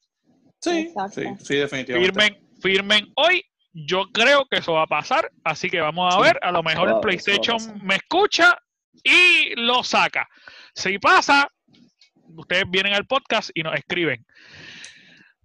Sí, 0.60 0.92
sí, 1.12 1.22
sí, 1.40 1.54
definitivamente. 1.56 2.12
Firmen, 2.12 2.60
firmen 2.60 3.12
hoy 3.14 3.44
yo 3.86 4.06
creo 4.12 4.46
que 4.46 4.58
eso 4.58 4.72
va 4.72 4.82
a 4.82 4.86
pasar, 4.86 5.30
así 5.44 5.70
que 5.70 5.80
vamos 5.80 6.14
a 6.14 6.20
ver. 6.20 6.38
A 6.42 6.50
lo 6.50 6.62
mejor 6.62 6.88
el 6.88 7.00
PlayStation 7.00 7.58
me 7.82 7.96
escucha 7.96 8.58
y 9.04 9.54
lo 9.56 9.84
saca. 9.84 10.28
Si 10.74 10.98
pasa, 10.98 11.48
ustedes 12.36 12.64
vienen 12.68 12.94
al 12.94 13.06
podcast 13.06 13.50
y 13.54 13.62
nos 13.62 13.74
escriben. 13.74 14.24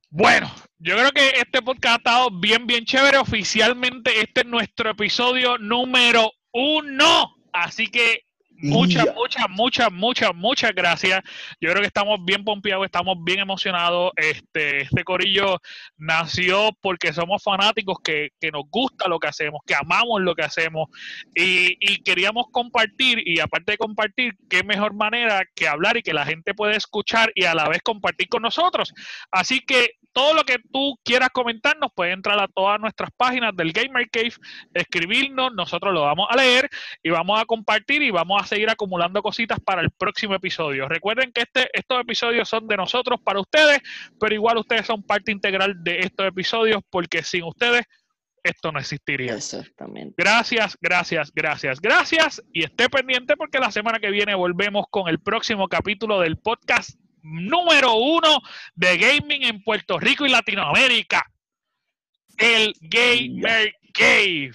Bueno, 0.09 0.53
yo 0.77 0.95
creo 0.95 1.11
que 1.11 1.29
este 1.39 1.61
podcast 1.61 1.93
ha 1.93 1.97
estado 1.97 2.29
bien, 2.31 2.67
bien 2.67 2.85
chévere. 2.85 3.17
Oficialmente 3.17 4.21
este 4.21 4.41
es 4.41 4.47
nuestro 4.47 4.91
episodio 4.91 5.57
número 5.57 6.31
uno. 6.51 7.35
Así 7.51 7.87
que 7.87 8.21
Muchas, 8.63 9.13
muchas, 9.13 9.49
muchas, 9.49 9.91
muchas, 9.91 10.35
muchas 10.35 10.73
gracias. 10.73 11.21
Yo 11.59 11.69
creo 11.69 11.81
que 11.81 11.87
estamos 11.87 12.23
bien 12.23 12.45
pompeados, 12.45 12.85
estamos 12.85 13.17
bien 13.21 13.39
emocionados. 13.39 14.13
Este, 14.15 14.83
este 14.83 15.03
corillo 15.03 15.59
nació 15.97 16.69
porque 16.81 17.11
somos 17.11 17.43
fanáticos 17.43 17.97
que, 18.01 18.29
que 18.39 18.51
nos 18.51 18.63
gusta 18.69 19.09
lo 19.09 19.19
que 19.19 19.27
hacemos, 19.27 19.59
que 19.67 19.75
amamos 19.75 20.21
lo 20.21 20.33
que 20.33 20.43
hacemos 20.43 20.87
y, 21.35 21.75
y, 21.79 22.01
queríamos 22.03 22.45
compartir 22.51 23.21
y 23.25 23.41
aparte 23.41 23.73
de 23.73 23.77
compartir, 23.77 24.33
qué 24.49 24.63
mejor 24.63 24.93
manera 24.93 25.43
que 25.55 25.67
hablar 25.67 25.97
y 25.97 26.01
que 26.01 26.13
la 26.13 26.25
gente 26.25 26.53
pueda 26.53 26.73
escuchar 26.73 27.33
y 27.35 27.43
a 27.43 27.55
la 27.55 27.67
vez 27.67 27.81
compartir 27.81 28.29
con 28.29 28.43
nosotros. 28.43 28.93
Así 29.29 29.59
que 29.59 29.97
todo 30.13 30.33
lo 30.35 30.43
que 30.43 30.59
tú 30.71 30.97
quieras 31.03 31.29
comentarnos, 31.33 31.91
puede 31.93 32.11
entrar 32.11 32.39
a 32.39 32.47
todas 32.47 32.79
nuestras 32.79 33.09
páginas 33.17 33.55
del 33.55 33.73
Gamer 33.73 34.09
Cave, 34.09 34.33
escribirnos, 34.73 35.53
nosotros 35.53 35.93
lo 35.93 36.03
vamos 36.03 36.27
a 36.29 36.37
leer 36.37 36.69
y 37.01 37.09
vamos 37.09 37.41
a 37.41 37.45
compartir 37.45 38.03
y 38.03 38.11
vamos 38.11 38.41
a 38.41 38.45
seguir 38.53 38.69
acumulando 38.69 39.21
cositas 39.21 39.59
para 39.59 39.81
el 39.81 39.89
próximo 39.91 40.35
episodio. 40.35 40.87
Recuerden 40.87 41.31
que 41.31 41.41
este, 41.41 41.69
estos 41.73 41.99
episodios 42.01 42.47
son 42.47 42.67
de 42.67 42.77
nosotros 42.77 43.19
para 43.21 43.39
ustedes, 43.39 43.79
pero 44.19 44.35
igual 44.35 44.57
ustedes 44.57 44.85
son 44.85 45.01
parte 45.03 45.31
integral 45.31 45.83
de 45.83 45.99
estos 45.99 46.27
episodios 46.27 46.81
porque 46.89 47.23
sin 47.23 47.43
ustedes 47.43 47.85
esto 48.43 48.71
no 48.71 48.79
existiría. 48.79 49.33
Exactamente. 49.33 50.13
Gracias, 50.17 50.77
gracias, 50.79 51.31
gracias, 51.33 51.79
gracias. 51.79 52.43
Y 52.51 52.63
esté 52.63 52.89
pendiente 52.89 53.35
porque 53.37 53.57
la 53.57 53.71
semana 53.71 53.99
que 53.99 54.11
viene 54.11 54.35
volvemos 54.35 54.85
con 54.89 55.07
el 55.07 55.19
próximo 55.19 55.67
capítulo 55.67 56.19
del 56.19 56.37
podcast 56.37 56.91
número 57.23 57.93
uno 57.95 58.41
de 58.75 58.97
gaming 58.97 59.43
en 59.43 59.63
Puerto 59.63 59.97
Rico 59.97 60.25
y 60.25 60.29
Latinoamérica. 60.29 61.25
El 62.37 62.73
Gamer 62.81 63.73
Cave. 63.93 64.51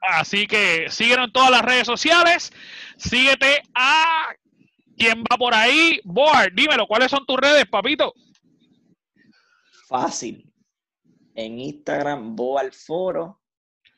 Así 0.00 0.46
que 0.46 0.86
síguenos 0.90 1.26
en 1.26 1.32
todas 1.32 1.50
las 1.50 1.62
redes 1.62 1.86
sociales. 1.86 2.52
Síguete 2.96 3.62
a 3.74 4.34
quien 4.96 5.22
va 5.22 5.36
por 5.36 5.54
ahí. 5.54 6.00
Board, 6.04 6.54
dímelo, 6.54 6.86
¿cuáles 6.86 7.10
son 7.10 7.24
tus 7.26 7.36
redes, 7.36 7.66
papito? 7.66 8.12
Fácil. 9.86 10.50
En 11.34 11.58
Instagram, 11.58 12.36
Board 12.36 12.72
Foro. 12.72 13.40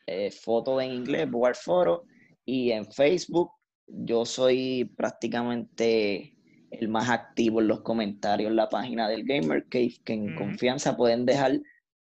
Eh, 0.07 0.31
foto 0.31 0.81
en 0.81 0.93
inglés, 0.93 1.29
Board 1.29 1.55
Foro. 1.55 2.05
Y 2.45 2.71
en 2.71 2.91
Facebook, 2.91 3.51
yo 3.87 4.25
soy 4.25 4.85
prácticamente 4.95 6.35
el 6.71 6.87
más 6.87 7.09
activo 7.09 7.59
en 7.59 7.67
los 7.67 7.81
comentarios 7.81 8.49
en 8.49 8.55
la 8.55 8.69
página 8.69 9.07
del 9.07 9.25
Gamer 9.25 9.67
Cave, 9.67 9.95
que 10.03 10.13
en 10.13 10.35
confianza 10.35 10.95
pueden 10.95 11.25
dejar 11.25 11.59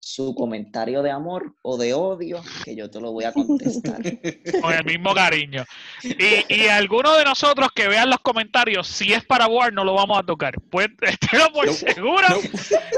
su 0.04 0.36
comentario 0.36 1.02
de 1.02 1.12
amor 1.12 1.56
o 1.62 1.78
de 1.78 1.94
odio, 1.94 2.42
que 2.66 2.76
yo 2.76 2.92
te 2.92 3.00
lo 3.00 3.14
voy 3.14 3.24
a 3.24 3.32
contestar. 3.32 4.02
Con 4.62 4.74
el 4.74 4.84
mismo 4.84 5.14
cariño. 5.14 5.64
Y, 6.04 6.54
y 6.54 6.68
alguno 6.68 7.14
de 7.16 7.24
nosotros 7.24 7.70
que 7.74 7.88
vean 7.88 8.10
los 8.10 8.20
comentarios, 8.20 8.86
si 8.86 9.14
es 9.14 9.24
para 9.24 9.48
War, 9.48 9.72
no 9.72 9.86
lo 9.86 9.94
vamos 9.94 10.20
a 10.20 10.24
tocar. 10.24 10.56
Pues 10.70 10.90
tengo 11.32 11.54
por 11.54 11.70
seguro 11.70 12.28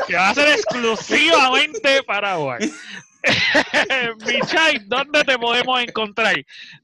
que 0.08 0.16
va 0.16 0.30
a 0.30 0.34
ser 0.34 0.50
exclusivamente 0.50 2.02
para 2.04 2.40
War. 2.40 2.60
Michai, 4.26 4.80
¿dónde 4.88 5.24
te 5.24 5.38
podemos 5.38 5.80
encontrar? 5.84 6.36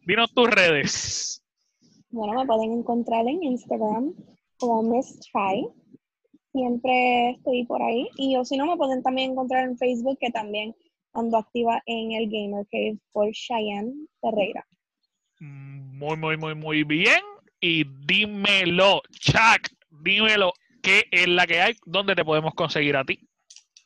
Dinos 0.05 0.31
tus 0.33 0.47
redes. 0.47 1.43
Bueno, 2.11 2.39
me 2.39 2.45
pueden 2.45 2.73
encontrar 2.73 3.27
en 3.27 3.41
Instagram 3.41 4.13
como 4.59 4.83
Miss. 4.83 5.19
Siempre 6.51 7.31
estoy 7.31 7.65
por 7.65 7.81
ahí. 7.81 8.07
Y 8.17 8.35
o 8.35 8.45
si 8.45 8.57
no, 8.57 8.65
me 8.65 8.77
pueden 8.77 9.01
también 9.03 9.31
encontrar 9.31 9.63
en 9.63 9.77
Facebook, 9.77 10.17
que 10.19 10.31
también 10.31 10.75
ando 11.13 11.37
activa 11.37 11.81
en 11.85 12.11
el 12.11 12.29
Gamer 12.29 12.65
Cave 12.71 12.97
por 13.11 13.31
Cheyenne 13.31 14.07
Ferreira. 14.19 14.65
Muy, 15.39 16.17
muy, 16.17 16.37
muy, 16.37 16.55
muy 16.55 16.83
bien. 16.83 17.21
Y 17.59 17.83
dímelo, 18.05 19.01
Chuck, 19.11 19.69
dímelo, 19.89 20.51
¿qué 20.81 21.05
es 21.11 21.27
la 21.27 21.45
que 21.45 21.61
hay? 21.61 21.75
¿Dónde 21.85 22.15
te 22.15 22.25
podemos 22.25 22.53
conseguir 22.55 22.97
a 22.97 23.05
ti? 23.05 23.19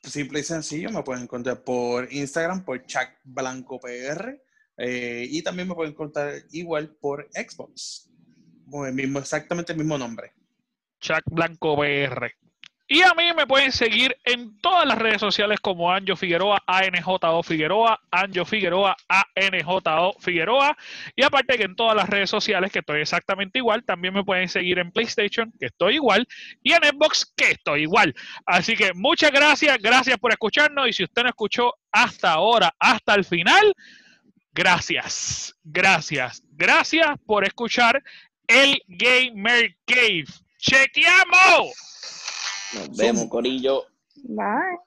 Simple 0.01 0.39
y 0.39 0.43
sencillo, 0.43 0.91
me 0.91 1.03
pueden 1.03 1.23
encontrar 1.23 1.63
por 1.63 2.11
Instagram, 2.13 2.63
por 2.63 2.85
Chuck 2.85 3.09
Blanco 3.23 3.79
PR. 3.79 4.41
Eh, 4.77 5.27
y 5.29 5.41
también 5.41 5.67
me 5.67 5.75
pueden 5.75 5.93
encontrar 5.93 6.33
igual 6.51 6.95
por 6.99 7.27
Xbox. 7.31 8.09
mismo, 8.93 9.19
exactamente 9.19 9.73
el 9.73 9.79
mismo 9.79 9.97
nombre. 9.97 10.33
Chuck 10.99 11.23
Blanco 11.25 11.77
PR. 11.77 12.31
Y 12.87 13.01
a 13.01 13.15
mí 13.15 13.23
me 13.35 13.47
pueden 13.47 13.71
seguir 13.71 14.15
en 14.23 14.59
todas 14.61 14.85
las 14.85 14.99
redes 14.99 15.19
sociales 15.19 15.59
como 15.59 15.91
Anjo 15.91 16.15
Figueroa, 16.15 16.61
ANJO 16.67 17.41
Figueroa, 17.41 17.99
Anjo 18.11 18.45
Figueroa, 18.45 18.95
ANJO 19.07 20.15
Figueroa. 20.19 20.77
Y 21.15 21.23
aparte 21.23 21.57
que 21.57 21.63
en 21.63 21.75
todas 21.75 21.95
las 21.95 22.07
redes 22.07 22.29
sociales, 22.29 22.71
que 22.71 22.79
estoy 22.79 23.01
exactamente 23.01 23.57
igual, 23.57 23.83
también 23.83 24.13
me 24.13 24.23
pueden 24.23 24.47
seguir 24.47 24.77
en 24.77 24.91
PlayStation, 24.91 25.51
que 25.59 25.65
estoy 25.65 25.95
igual, 25.95 26.27
y 26.61 26.73
en 26.73 26.83
Xbox, 26.83 27.33
que 27.35 27.51
estoy 27.51 27.81
igual. 27.81 28.13
Así 28.45 28.75
que 28.75 28.93
muchas 28.93 29.31
gracias, 29.31 29.79
gracias 29.79 30.19
por 30.19 30.31
escucharnos. 30.31 30.87
Y 30.87 30.93
si 30.93 31.03
usted 31.05 31.23
no 31.23 31.29
escuchó 31.29 31.73
hasta 31.91 32.33
ahora, 32.33 32.75
hasta 32.77 33.15
el 33.15 33.25
final, 33.25 33.73
gracias, 34.53 35.55
gracias, 35.63 36.43
gracias 36.51 37.17
por 37.25 37.45
escuchar 37.45 38.03
el 38.47 38.79
Gamer 38.87 39.75
Cave. 39.87 40.25
¡Chequeamos! 40.59 41.85
Nos 42.73 42.97
vemos, 42.97 43.25
Corillo. 43.29 43.83
Bye. 44.23 44.77